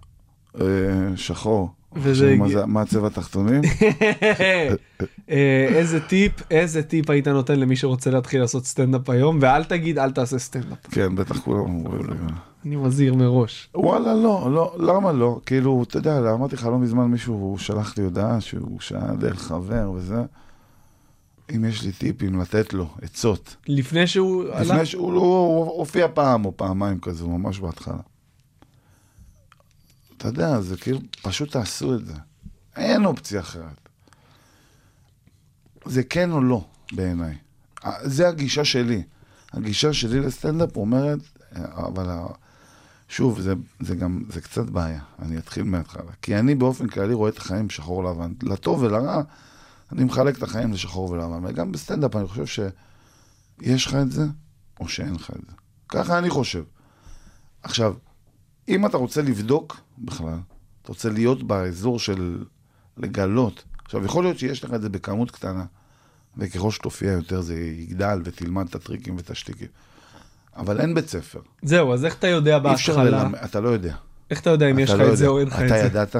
אה, 0.60 0.66
שחור. 1.16 1.72
וזה 1.97 2.36
מה 2.66 2.80
הצבע 2.82 3.07
התחתונים? 3.07 3.61
אה, 5.30 5.66
איזה 5.68 6.01
טיפ, 6.01 6.32
איזה 6.51 6.82
טיפ 6.82 7.11
היית 7.11 7.28
נותן 7.28 7.61
למי 7.61 7.76
שרוצה 7.76 8.11
להתחיל 8.11 8.40
לעשות 8.40 8.66
סטנדאפ 8.66 9.11
היום, 9.11 9.38
ואל 9.40 9.64
תגיד, 9.64 9.99
אל 9.99 10.11
תעשה 10.11 10.38
סטנדאפ. 10.38 10.78
כן, 10.90 11.14
בטח 11.16 11.38
כולם 11.38 11.61
אומרים 11.61 12.07
לי. 12.11 12.16
אני 12.66 12.76
מזהיר 12.76 13.14
מראש. 13.14 13.68
וואלה, 13.74 14.14
לא, 14.14 14.49
לא, 14.53 14.74
למה 14.78 15.12
לא? 15.12 15.40
כאילו, 15.47 15.82
אתה 15.88 15.99
יודע, 15.99 16.32
אמרתי 16.34 16.57
לך 16.57 16.66
לא 16.66 16.78
מזמן 16.78 17.05
מישהו, 17.05 17.34
הוא 17.34 17.59
שלח 17.59 17.99
לי 17.99 18.05
הודעה 18.05 18.40
שהוא 18.40 18.80
שאל 18.80 19.16
דרך 19.18 19.43
חבר 19.43 19.90
וזה. 19.95 20.22
אם 21.57 21.64
יש 21.64 21.82
לי 21.82 21.93
טיפים 21.93 22.40
לתת 22.40 22.72
לו, 22.74 22.86
עצות. 23.03 23.57
לפני 23.68 24.07
שהוא 24.07 24.45
לפני 24.45 24.86
שהוא 24.86 25.12
לא- 25.12 25.20
הוא 25.20 25.64
הופיע 25.78 26.07
פעם 26.14 26.45
או 26.45 26.57
פעמיים 26.57 26.99
כזה, 27.01 27.24
ממש 27.26 27.61
בהתחלה. 27.61 27.97
אתה 30.22 30.30
יודע, 30.30 30.60
זה 30.60 30.76
כאילו, 30.76 30.98
פשוט 31.22 31.52
תעשו 31.52 31.94
את 31.94 32.06
זה. 32.06 32.14
אין 32.76 33.04
אופציה 33.04 33.40
אחרת. 33.40 33.88
זה 35.84 36.02
כן 36.02 36.32
או 36.32 36.40
לא, 36.40 36.64
בעיניי. 36.92 37.38
זה 38.02 38.28
הגישה 38.28 38.64
שלי. 38.64 39.02
הגישה 39.52 39.92
שלי 39.92 40.20
לסטנדאפ 40.20 40.76
אומרת, 40.76 41.18
אבל 41.56 42.08
שוב, 43.08 43.40
זה, 43.40 43.54
זה 43.80 43.94
גם, 43.94 44.22
זה 44.28 44.40
קצת 44.40 44.64
בעיה. 44.70 45.00
אני 45.22 45.38
אתחיל 45.38 45.62
מההתחלה. 45.62 46.12
כי 46.22 46.36
אני 46.36 46.54
באופן 46.54 46.88
כללי 46.88 47.14
רואה 47.14 47.30
את 47.30 47.38
החיים 47.38 47.70
שחור 47.70 48.04
לבן. 48.04 48.32
לטוב 48.42 48.82
ולרע, 48.82 49.22
אני 49.92 50.04
מחלק 50.04 50.38
את 50.38 50.42
החיים 50.42 50.72
לשחור 50.72 51.10
ולבן. 51.10 51.44
וגם 51.44 51.72
בסטנדאפ 51.72 52.16
אני 52.16 52.26
חושב 52.26 52.46
שיש 52.46 53.86
לך 53.86 53.94
את 53.94 54.12
זה, 54.12 54.26
או 54.80 54.88
שאין 54.88 55.14
לך 55.14 55.30
את 55.30 55.40
זה. 55.48 55.56
ככה 55.88 56.18
אני 56.18 56.30
חושב. 56.30 56.62
עכשיו, 57.62 57.94
אם 58.68 58.86
אתה 58.86 58.96
רוצה 58.96 59.22
לבדוק 59.22 59.76
בכלל, 59.98 60.38
אתה 60.82 60.92
רוצה 60.92 61.08
להיות 61.08 61.42
באזור 61.42 61.98
של 61.98 62.44
לגלות, 62.96 63.64
עכשיו, 63.84 64.04
יכול 64.04 64.24
להיות 64.24 64.38
שיש 64.38 64.64
לך 64.64 64.74
את 64.74 64.82
זה 64.82 64.88
בכמות 64.88 65.30
קטנה, 65.30 65.64
וככל 66.36 66.70
שתופיע 66.70 67.12
יותר 67.12 67.40
זה 67.40 67.54
יגדל 67.54 68.20
ותלמד 68.24 68.66
את 68.68 68.74
הטריקים 68.74 69.16
ואת 69.16 69.30
השטיקים. 69.30 69.68
אבל 70.56 70.80
אין 70.80 70.94
בית 70.94 71.08
ספר. 71.08 71.40
זהו, 71.62 71.92
אז 71.92 72.04
איך 72.04 72.14
אתה 72.18 72.26
יודע 72.26 72.58
בהתחלה, 72.58 73.04
ללמד, 73.04 73.38
אתה 73.44 73.60
לא 73.60 73.68
יודע. 73.68 73.94
איך 74.30 74.40
אתה 74.40 74.50
יודע 74.50 74.70
אם 74.70 74.78
יש 74.78 74.90
אתה 74.90 74.98
לך 74.98 75.06
לא 75.08 75.12
את 75.12 75.16
זה. 75.16 75.26
או 75.26 75.38
אין 75.38 75.46
לך 75.48 75.54
את 75.54 75.58
אתה 75.66 75.68
זה? 75.68 75.86
ידעת? 75.86 76.16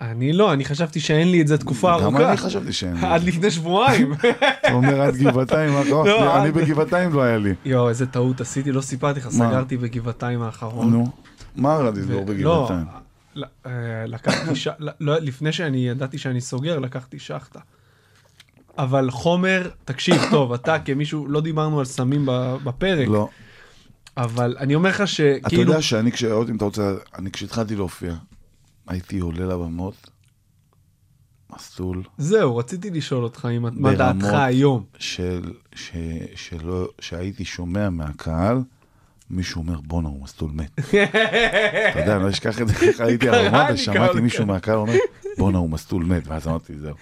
אני 0.00 0.32
לא, 0.32 0.52
אני 0.52 0.64
חשבתי 0.64 1.00
שאין 1.00 1.30
לי 1.30 1.42
את 1.42 1.46
זה 1.46 1.58
תקופה 1.58 1.96
גם 1.98 2.04
ארוכה. 2.04 2.28
אני 2.28 2.36
חשבתי 2.36 2.72
שאין 2.72 2.94
לי. 2.96 3.06
עד 3.14 3.24
לפני 3.24 3.50
שבועיים. 3.50 4.12
אתה 4.60 4.72
אומר 4.72 5.00
עד 5.00 5.16
גבעתיים, 5.16 5.72
לא, 5.90 6.42
אני 6.42 6.52
בגבעתיים 6.52 7.12
לא 7.12 7.22
היה 7.22 7.38
לי. 7.38 7.54
יואו, 7.64 7.88
איזה 7.88 8.06
טעות 8.06 8.40
עשיתי, 8.40 8.72
לא 8.72 8.80
סיפרתי 8.80 9.20
לך, 9.20 9.28
סגרתי 9.28 9.76
בגבעתיים 9.76 10.42
האחרון. 10.42 10.90
נו, 10.90 11.06
מה 11.56 11.74
רע 11.76 11.90
לסגור 11.90 12.22
ו- 12.22 12.26
בגבעתיים? 12.26 12.86
לא, 13.34 13.46
אה, 13.66 13.70
לקחתי, 14.06 14.56
ש... 14.56 14.68
לא, 15.00 15.18
לפני 15.18 15.52
שאני 15.52 15.88
ידעתי 15.88 16.18
שאני 16.18 16.40
סוגר, 16.40 16.78
לקחתי 16.78 17.18
שחטה. 17.18 17.60
אבל 18.78 19.10
חומר, 19.10 19.70
תקשיב, 19.84 20.16
טוב, 20.30 20.52
אתה 20.52 20.78
כמישהו, 20.78 21.26
לא 21.28 21.40
דיברנו 21.40 21.78
על 21.78 21.84
סמים 21.84 22.26
בפרק, 22.64 23.08
לא. 23.08 23.28
אבל 24.16 24.56
אני 24.58 24.74
אומר 24.74 24.90
לך 24.90 24.96
אתה 24.96 25.06
שכאילו, 25.06 25.62
יודע 25.62 25.82
שאני, 25.82 26.12
כש- 26.12 26.24
עוד 26.24 26.48
אם 26.48 26.56
אתה 26.56 26.64
רוצה, 26.64 26.94
אני 27.18 27.30
כשהתחלתי 27.30 27.76
להופיע, 27.76 28.14
הייתי 28.88 29.18
עולה 29.18 29.46
לבמות, 29.46 30.10
מסלול 31.56 32.02
זהו, 32.18 32.56
רציתי 32.56 32.90
לשאול 32.90 33.24
אותך 33.24 33.48
אם 33.56 33.66
מה 33.80 33.94
דעתך 33.94 34.24
היום. 34.32 34.84
של, 34.98 35.52
ש, 35.74 35.90
שלא, 36.34 36.88
שהייתי 37.00 37.44
שומע 37.44 37.90
מהקהל, 37.90 38.58
מישהו 39.30 39.60
אומר 39.62 39.80
בואנה 39.80 40.08
הוא 40.08 40.22
מסלול 40.22 40.50
מת. 40.54 40.78
אתה 40.78 42.00
יודע, 42.00 42.16
אני 42.16 42.24
לא 42.24 42.30
אשכח 42.30 42.60
את 42.62 42.68
זה, 42.68 42.74
ככה 42.74 43.04
הייתי 43.06 43.28
על 43.28 43.48
קרה 43.84 44.12
לי. 44.12 44.20
מישהו 44.20 44.46
מהקהל 44.46 44.76
אומר 44.76 44.92
בואנה 45.38 45.58
הוא 45.58 45.70
מסלול 45.70 46.04
מת, 46.04 46.22
ואז 46.26 46.48
אמרתי 46.48 46.72
זהו, 46.78 46.94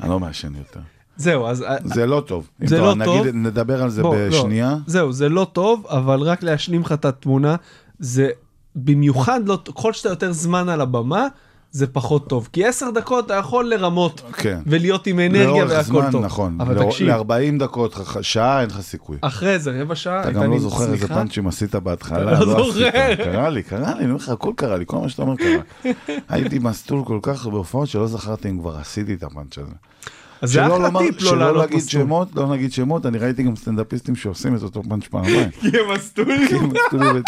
אני 0.00 0.08
לא 0.08 0.20
מעשן 0.20 0.54
יותר. 0.54 0.80
זהו, 1.16 1.46
אז 1.46 1.62
אה, 1.62 1.76
זה 1.84 2.06
לא 2.06 2.22
טוב. 2.26 2.48
זה 2.64 2.80
לא 2.80 2.94
נגיד, 2.94 3.24
טוב. 3.24 3.26
נדבר 3.26 3.82
על 3.82 3.90
זה 3.90 4.02
לא, 4.02 4.14
בשנייה. 4.28 4.76
זהו, 4.86 5.12
זה 5.12 5.28
לא 5.28 5.46
טוב, 5.52 5.86
אבל 5.86 6.20
רק 6.20 6.42
להשלים 6.42 6.80
לך 6.80 6.92
את 6.92 7.04
התמונה, 7.04 7.56
זה 7.98 8.30
במיוחד 8.76 9.40
לא, 9.46 9.58
ככל 9.64 9.92
שאתה 9.92 10.08
יותר 10.08 10.32
זמן 10.32 10.68
על 10.68 10.80
הבמה, 10.80 11.26
זה 11.70 11.86
פחות 11.86 12.28
טוב. 12.28 12.48
כי 12.52 12.64
עשר 12.64 12.90
דקות 12.90 13.26
אתה 13.26 13.34
יכול 13.34 13.70
לרמות, 13.70 14.20
כן. 14.32 14.60
ולהיות 14.66 15.06
עם 15.06 15.20
אנרגיה 15.20 15.64
והכל 15.68 15.82
זמן, 15.82 16.10
טוב. 16.10 16.24
נכון. 16.24 16.60
אבל 16.60 16.84
תקשיב, 16.84 17.08
ל-40 17.08 17.58
דקות, 17.58 17.94
שעה 18.22 18.60
אין 18.60 18.70
לך 18.70 18.80
סיכוי. 18.80 19.16
אחרי 19.20 19.58
זה 19.58 19.82
רבע 19.82 19.94
שעה, 19.94 20.20
אתה 20.20 20.30
גם 20.30 20.50
לא 20.50 20.58
זוכר 20.58 20.92
איזה. 20.92 21.08
פאנצ'ים 21.08 21.46
עשית 21.46 21.74
בהתחלה, 21.74 22.32
אתה 22.32 22.44
לא 22.44 22.60
עשית. 22.60 22.74
זוכר. 22.74 23.14
קרה 23.14 23.48
לי, 23.48 23.62
קרה 23.62 23.94
לי, 23.94 23.98
אני 23.98 24.04
אומר 24.04 24.16
לך, 24.16 24.28
הכל 24.28 24.52
קרה 24.56 24.76
לי, 24.76 24.84
כל 24.86 24.98
מה 24.98 25.08
שאתה 25.08 25.22
אומר 25.22 25.34
קרה. 25.36 25.92
הייתי 26.28 26.58
מסטול 26.58 27.04
כל 27.04 27.18
כך 27.22 27.46
בהופעות 27.46 27.88
שלא 27.88 28.06
זכרתי 28.06 28.50
אם 28.50 28.58
כבר 28.58 28.76
עשיתי 28.76 29.14
את 29.14 29.22
הפאנץ' 29.22 29.58
הזה. 29.58 29.74
אז 30.42 30.52
זה 30.52 30.54
שלא 30.64 30.76
אחלה 30.76 30.98
טיפ 30.98 31.22
לא 31.22 31.30
שלא 31.30 31.38
לעלות 31.38 31.70
מסלול. 31.70 32.04
שמות, 32.04 32.28
לא 32.34 32.46
נגיד 32.52 32.72
שמות, 32.72 33.06
אני 33.06 33.18
ראיתי 33.18 33.42
גם 33.42 33.56
סטנדאפיסטים 33.56 34.16
שעושים 34.16 34.56
את 34.56 34.62
אותו 34.62 34.82
פאנץ' 34.88 35.06
פעמיים. 35.06 35.50
כי 35.60 35.66
הם 35.68 35.94
מסטולים. 35.94 36.48
כי 36.48 36.54
הם 36.54 36.68
מסטולים. 36.72 37.22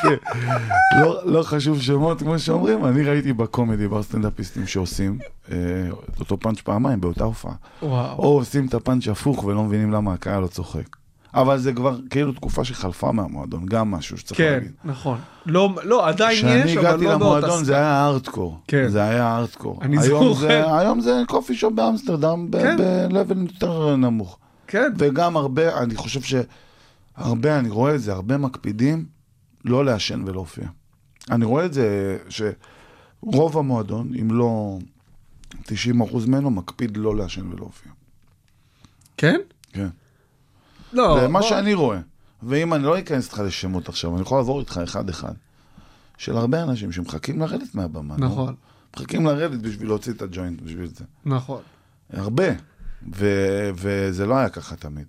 לא- 1.00 1.20
לא 1.32 1.42
חשוב 1.42 1.80
שמות, 1.80 2.18
כמו 2.18 2.38
שאומרים, 2.38 2.84
אני 2.84 3.02
ראיתי 3.02 3.32
בקומדי 3.32 3.88
בר 3.88 4.02
סטנדאפיסטים 4.02 4.66
שעושים 4.66 5.18
אה, 5.52 5.56
את 6.14 6.20
אותו 6.20 6.40
פאנץ' 6.40 6.60
פעמיים 6.60 7.00
באותה 7.00 7.24
הופעה. 7.24 7.52
או 8.18 8.36
עושים 8.38 8.66
את 8.66 8.74
הפאנץ' 8.74 9.08
הפוך 9.08 9.44
ולא 9.44 9.64
מבינים 9.64 9.90
למה 9.92 10.12
הקהל 10.12 10.42
לא 10.42 10.46
צוחק. 10.46 10.99
אבל 11.34 11.58
זה 11.58 11.72
כבר 11.72 11.98
כאילו 12.10 12.32
תקופה 12.32 12.64
שחלפה 12.64 13.12
מהמועדון, 13.12 13.66
גם 13.66 13.90
משהו 13.90 14.18
שצריך 14.18 14.38
כן, 14.38 14.52
להגיד. 14.52 14.72
נכון. 14.84 15.18
לא, 15.46 15.74
לא, 15.84 16.08
עדיין 16.08 16.36
כשאני 16.38 16.54
יש, 16.70 16.76
אבל 16.76 16.86
הגעתי 16.86 17.04
לא 17.04 17.18
באותה 17.18 17.24
למועדון 17.46 17.64
זה 17.64 17.74
היה 17.76 17.86
הארדקור. 17.92 18.58
כן. 18.68 18.88
זה 18.88 19.02
היה 19.02 19.26
הארדקור. 19.26 19.78
אני 19.82 19.98
היום 19.98 20.24
זוכר. 20.24 20.40
זה- 20.40 20.78
היום 20.78 21.00
זה 21.00 21.22
קופי 21.28 21.54
שופ 21.54 21.72
באמסטרדם, 21.72 22.48
כן. 22.52 22.76
ב-level 22.76 23.38
יותר 23.52 23.96
נמוך. 23.96 24.38
כן, 24.66 24.92
וגם 24.98 25.36
הרבה, 25.36 25.78
אני 25.82 25.94
חושב 25.94 26.20
שהרבה, 27.16 27.58
אני 27.58 27.68
רואה 27.68 27.94
את 27.94 28.00
זה, 28.02 28.12
הרבה 28.12 28.36
מקפידים 28.38 29.06
לא 29.64 29.84
לעשן 29.84 30.22
ולהופיע. 30.26 30.64
אני 31.30 31.44
רואה 31.44 31.64
את 31.66 31.72
זה 31.72 32.18
שרוב 32.28 33.58
המועדון, 33.58 34.10
אם 34.20 34.30
לא 34.30 34.78
90% 35.64 35.66
ממנו, 36.26 36.50
מקפיד 36.50 36.96
לא 36.96 37.16
לעשן 37.16 37.52
ולהופיע. 37.52 37.92
כן? 39.16 39.40
כן. 39.72 39.88
לא, 40.92 41.20
זה 41.20 41.28
מה 41.28 41.42
שאני 41.42 41.74
רואה. 41.74 41.98
ואם 42.42 42.74
אני 42.74 42.82
לא 42.84 42.98
אכנס 42.98 43.24
איתך 43.26 43.38
לשמות 43.46 43.88
עכשיו, 43.88 44.14
אני 44.14 44.22
יכול 44.22 44.38
לעבור 44.38 44.60
איתך 44.60 44.80
אחד-אחד. 44.84 45.32
של 46.18 46.36
הרבה 46.36 46.62
אנשים 46.62 46.92
שמחכים 46.92 47.40
לרדת 47.40 47.74
מהבמה. 47.74 48.16
נו. 48.16 48.26
נכון, 48.26 48.54
מחכים 48.96 49.26
לרדת 49.26 49.60
בשביל 49.60 49.88
להוציא 49.88 50.12
את 50.12 50.22
הג'וינט, 50.22 50.60
בשביל 50.62 50.86
זה. 50.86 51.04
נכון. 51.24 51.62
הרבה. 52.12 52.44
ו- 53.16 53.70
וזה 53.74 54.26
לא 54.26 54.34
היה 54.34 54.48
ככה 54.48 54.76
תמיד. 54.76 55.04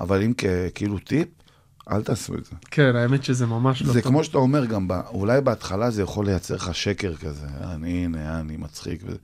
אבל 0.00 0.22
אם 0.22 0.32
כ- 0.38 0.44
כאילו 0.74 0.98
טיפ, 0.98 1.28
אל 1.90 2.02
תעשו 2.02 2.34
את 2.34 2.44
זה. 2.44 2.50
כן, 2.70 2.96
האמת 2.96 3.24
שזה 3.24 3.46
ממש 3.46 3.82
לא 3.82 3.92
זה 3.92 4.02
טוב. 4.02 4.10
כמו 4.12 4.24
שאתה 4.24 4.38
אומר 4.38 4.64
גם, 4.64 4.88
ב- 4.88 5.00
אולי 5.08 5.40
בהתחלה 5.40 5.90
זה 5.90 6.02
יכול 6.02 6.26
לייצר 6.26 6.54
לך 6.54 6.74
שקר 6.74 7.16
כזה, 7.16 7.46
אני 7.60 8.04
הנה, 8.04 8.40
אני 8.40 8.56
מצחיק. 8.56 9.00
וזה. 9.04 9.16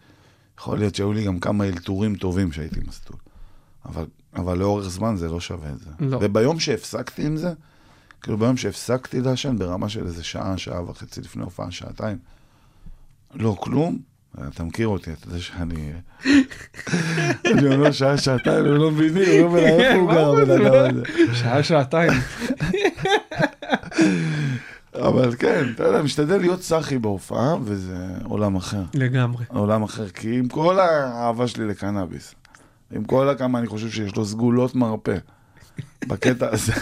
יכול 0.58 0.78
להיות 0.78 0.94
שהיו 0.94 1.12
לי 1.12 1.24
גם 1.24 1.40
כמה 1.40 1.64
אלתורים 1.64 2.14
טובים 2.14 2.52
שהייתי 2.52 2.80
מסטול. 2.88 3.16
אבל, 3.86 4.04
אבל 4.36 4.58
לאורך 4.58 4.88
זמן 4.88 5.16
זה 5.16 5.28
לא 5.28 5.40
שווה 5.40 5.70
את 5.70 5.78
זה. 5.78 5.90
לא. 6.00 6.18
וביום 6.20 6.60
שהפסקתי 6.60 7.26
עם 7.26 7.36
זה, 7.36 7.52
כאילו 8.22 8.38
ביום 8.38 8.56
שהפסקתי 8.56 9.20
לעשן 9.20 9.58
ברמה 9.58 9.88
של 9.88 10.06
איזה 10.06 10.24
שעה, 10.24 10.58
שעה 10.58 10.90
וחצי 10.90 11.20
לפני 11.20 11.42
הופעה, 11.42 11.70
שעתיים, 11.70 12.18
לא 13.34 13.56
כלום, 13.60 13.98
אתה 14.48 14.64
מכיר 14.64 14.88
אותי, 14.88 15.12
אתה 15.12 15.26
יודע 15.26 15.38
שאני... 15.40 15.92
אני 17.46 17.74
אומר 17.74 17.92
שעה, 17.92 18.18
שעתיים, 18.18 18.64
הם 18.64 18.74
לא 18.74 18.90
מבינים, 18.90 19.42
הוא 19.42 19.48
אומר, 19.48 19.58
איפה 19.60 19.98
הוא 20.00 20.12
גר 20.12 20.30
הבן 20.30 20.66
אדם 20.66 20.98
הזה? 20.98 21.34
שעה, 21.34 21.62
שעתיים. 21.62 22.12
אבל 24.94 25.34
כן, 25.38 25.64
אתה 25.74 25.84
יודע, 25.84 26.02
משתדל 26.02 26.38
להיות 26.38 26.62
סאחי 26.62 26.98
בהופעה, 26.98 27.56
וזה 27.64 28.06
עולם 28.24 28.56
אחר. 28.56 28.82
לגמרי. 28.94 29.44
עולם 29.48 29.82
אחר, 29.82 30.08
כי 30.08 30.38
עם 30.38 30.48
כל 30.48 30.80
האהבה 30.80 31.48
שלי 31.48 31.66
לקנאביס, 31.66 32.34
עם 32.92 33.04
כל 33.04 33.28
הכמה 33.28 33.58
אני 33.58 33.66
חושב 33.66 33.90
שיש 33.90 34.16
לו 34.16 34.24
סגולות 34.24 34.74
מרפא, 34.74 35.16
בקטע 36.06 36.48
הזה, 36.52 36.72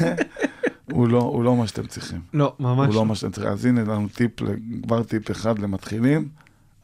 הוא 0.92 1.08
לא, 1.08 1.18
הוא 1.18 1.44
לא 1.44 1.56
מה 1.56 1.66
שאתם 1.66 1.86
צריכים. 1.86 2.20
לא, 2.34 2.54
ממש 2.60 2.86
הוא 2.86 2.94
לא. 2.94 3.00
לא 3.00 3.06
מה 3.06 3.14
שאתם 3.14 3.30
צריכים. 3.32 3.52
אז 3.52 3.64
הנה 3.64 3.80
לנו 3.80 4.08
טיפ, 4.14 4.30
כבר 4.82 5.02
טיפ 5.02 5.30
אחד 5.30 5.58
למתחילים, 5.58 6.28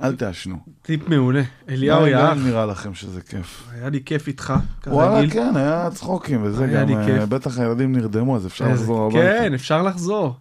אל 0.02 0.16
תעשנו. 0.16 0.56
טיפ 0.82 1.08
מעולה. 1.08 1.42
אליהו. 1.68 2.04
גם 2.14 2.44
נראה 2.46 2.66
לכם 2.66 2.94
שזה 2.94 3.20
כיף. 3.20 3.66
היה 3.72 3.88
לי 3.88 4.02
כיף 4.04 4.28
איתך, 4.28 4.54
וואלה. 4.86 5.30
כן, 5.30 5.52
היה 5.56 5.88
צחוקים, 5.94 6.40
וזה 6.42 6.64
היה 6.64 6.82
גם, 6.82 6.88
לי 6.88 6.96
אה, 6.96 7.06
כיף. 7.06 7.28
בטח 7.28 7.58
הילדים 7.58 7.92
נרדמו, 7.92 8.36
אז 8.36 8.46
אפשר 8.46 8.64
איזה- 8.64 8.74
לחזור 8.82 9.06
הביתה. 9.06 9.20
כן, 9.20 9.54
אפשר 9.54 9.82
לחזור. 9.82 10.34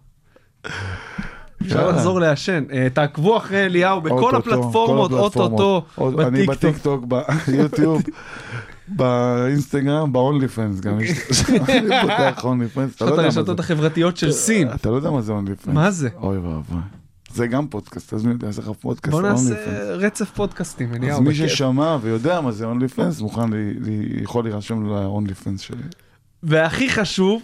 אפשר. 1.62 1.88
לחזור 1.90 2.20
לעשן. 2.20 2.64
אה, 2.72 2.86
תעקבו 2.94 3.36
אחרי 3.36 3.66
אליהו 3.66 4.00
בכל 4.00 4.36
הפלטפורמות, 4.36 5.12
אוטוטו, 5.12 5.84
עוד- 5.94 6.20
אני 6.20 6.46
בטיקטוק. 6.46 7.04
בטיקטוק, 7.04 7.04
ביוטיוב, 7.48 8.02
באינסטגרם, 8.88 10.12
ב-OnlyFans 10.12 10.80
גם 10.80 11.00
יש. 11.00 11.18
אני 11.50 11.88
פותח 12.02 12.44
OnlyFans, 12.44 12.94
אתה 12.96 13.04
לא 13.04 13.10
יודע 13.10 13.22
מה 13.22 13.26
הרשתות 13.26 13.56
זה. 13.56 13.62
החברתיות 13.62 14.16
של 14.16 14.32
סין. 14.32 14.68
אתה 14.74 14.90
לא 14.90 14.94
יודע 14.94 15.10
מה 15.10 15.22
זה 15.22 15.32
OnlyFans. 15.32 15.74
מה 15.74 15.90
זה? 15.90 16.08
אוי 16.22 16.38
ואבוי. 16.38 16.80
זה 17.34 17.46
גם 17.46 17.66
פודקאסט, 17.68 18.14
תזמין 18.14 18.34
אותי, 18.36 18.46
יש 18.46 18.58
לך 18.58 18.70
פודקאסט 18.80 19.12
בוא 19.12 19.22
נעשה. 19.22 19.54
רצף 19.94 20.30
פודקאסטים, 20.30 20.94
אליהו, 20.94 21.18
אז 21.18 21.20
מי. 21.24 21.34
ששמע 21.34 21.96
ויודע 22.02 22.40
מה 22.40 22.52
זה 22.52 22.64
OnlyFans, 22.64 23.20
מוכן, 23.20 23.50
יכול 24.22 24.44
להירשם 24.44 24.86
ל-OnlyFans 24.86 25.60
שלי. 25.60 25.82
והכי 26.42 26.90
חשוב, 26.90 27.42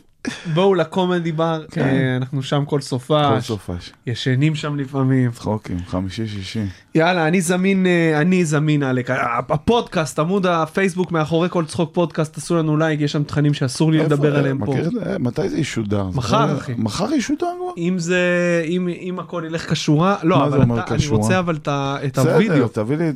בואו 0.55 0.75
לקומדי 0.75 1.33
בר, 1.33 1.65
כן. 1.71 1.81
אה, 1.83 2.17
אנחנו 2.17 2.43
שם 2.43 2.65
כל 2.65 2.67
כל 2.67 2.81
סופש, 2.81 3.47
סופש. 3.47 3.93
ישנים 4.07 4.55
שם 4.55 4.77
לפעמים. 4.77 5.31
צחוקים, 5.31 5.77
חמישי, 5.87 6.27
שישי. 6.27 6.63
יאללה, 6.95 7.29
אני 7.29 7.41
זמין, 7.41 7.87
אה, 7.87 8.21
אני 8.21 8.45
זמין, 8.45 8.83
עלק. 8.83 9.11
הפודקאסט, 9.51 10.19
עמוד 10.19 10.47
הפייסבוק 10.47 11.13
מאחורי 11.13 11.49
כל 11.51 11.65
צחוק 11.65 11.91
פודקאסט, 11.95 12.37
עשו 12.37 12.57
לנו 12.57 12.77
לייק, 12.77 13.01
יש 13.01 13.13
שם 13.13 13.23
תכנים 13.23 13.55
שאסור 13.55 13.93
לי 13.93 13.99
לדבר 13.99 14.37
עליהם 14.37 14.65
פה. 14.67 14.75
אה, 15.07 15.19
מתי 15.19 15.49
זה 15.49 15.59
ישודר? 15.59 16.07
מחר, 16.15 16.57
אחי. 16.59 16.73
מחר 16.79 17.13
ישודר 17.13 17.47
כבר? 17.59 17.73
אם 17.79 17.99
זה, 17.99 18.19
אם, 18.65 18.89
הכל 19.19 19.43
ילך 19.47 19.73
כשורה, 19.73 20.17
לא, 20.23 20.45
אבל 20.47 20.61
אני? 20.63 20.73
רוצה 21.11 21.39
אבל 21.39 21.57
את 21.57 21.69
ה- 21.69 21.97
את 22.05 22.19
בסדר, 22.19 22.33
הווידאו. 22.33 22.69
תביא 22.69 22.97
לי 22.97 23.09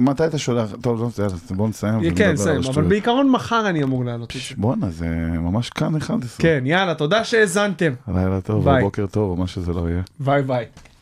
מתי 0.00 0.26
אתה 0.26 0.38
שולח? 0.38 0.68
טוב, 0.80 1.00
לא, 1.00 1.08
בוא 1.50 1.68
נסיים. 1.68 2.14
כן, 2.14 2.28
על 2.28 2.36
סיים, 2.36 2.60
אבל. 2.82 2.88
בעיקרון 2.88 3.30
מחר 3.30 3.68
אני 3.68 3.82
אמור 3.82 4.04
לעלות. 4.04 4.32
בואנה, 4.56 4.90
זה 4.90 5.06
ממש 5.40 5.70
כאן 5.70 5.94
11. 6.24 6.42
כן, 6.42 6.66
יאללה, 6.66 6.94
תודה 6.94 7.24
שהאזנתם. 7.24 7.92
לילה 8.08 8.40
טוב, 8.40 8.64
ביי. 8.64 8.82
בוקר 8.82 9.06
טוב, 9.06 9.30
או 9.30 9.36
מה 9.36 9.46
שזה 9.46 9.72
לא 9.72 9.88
יהיה. 9.90 10.02
ביי 10.20 10.42
ביי. 10.42 10.66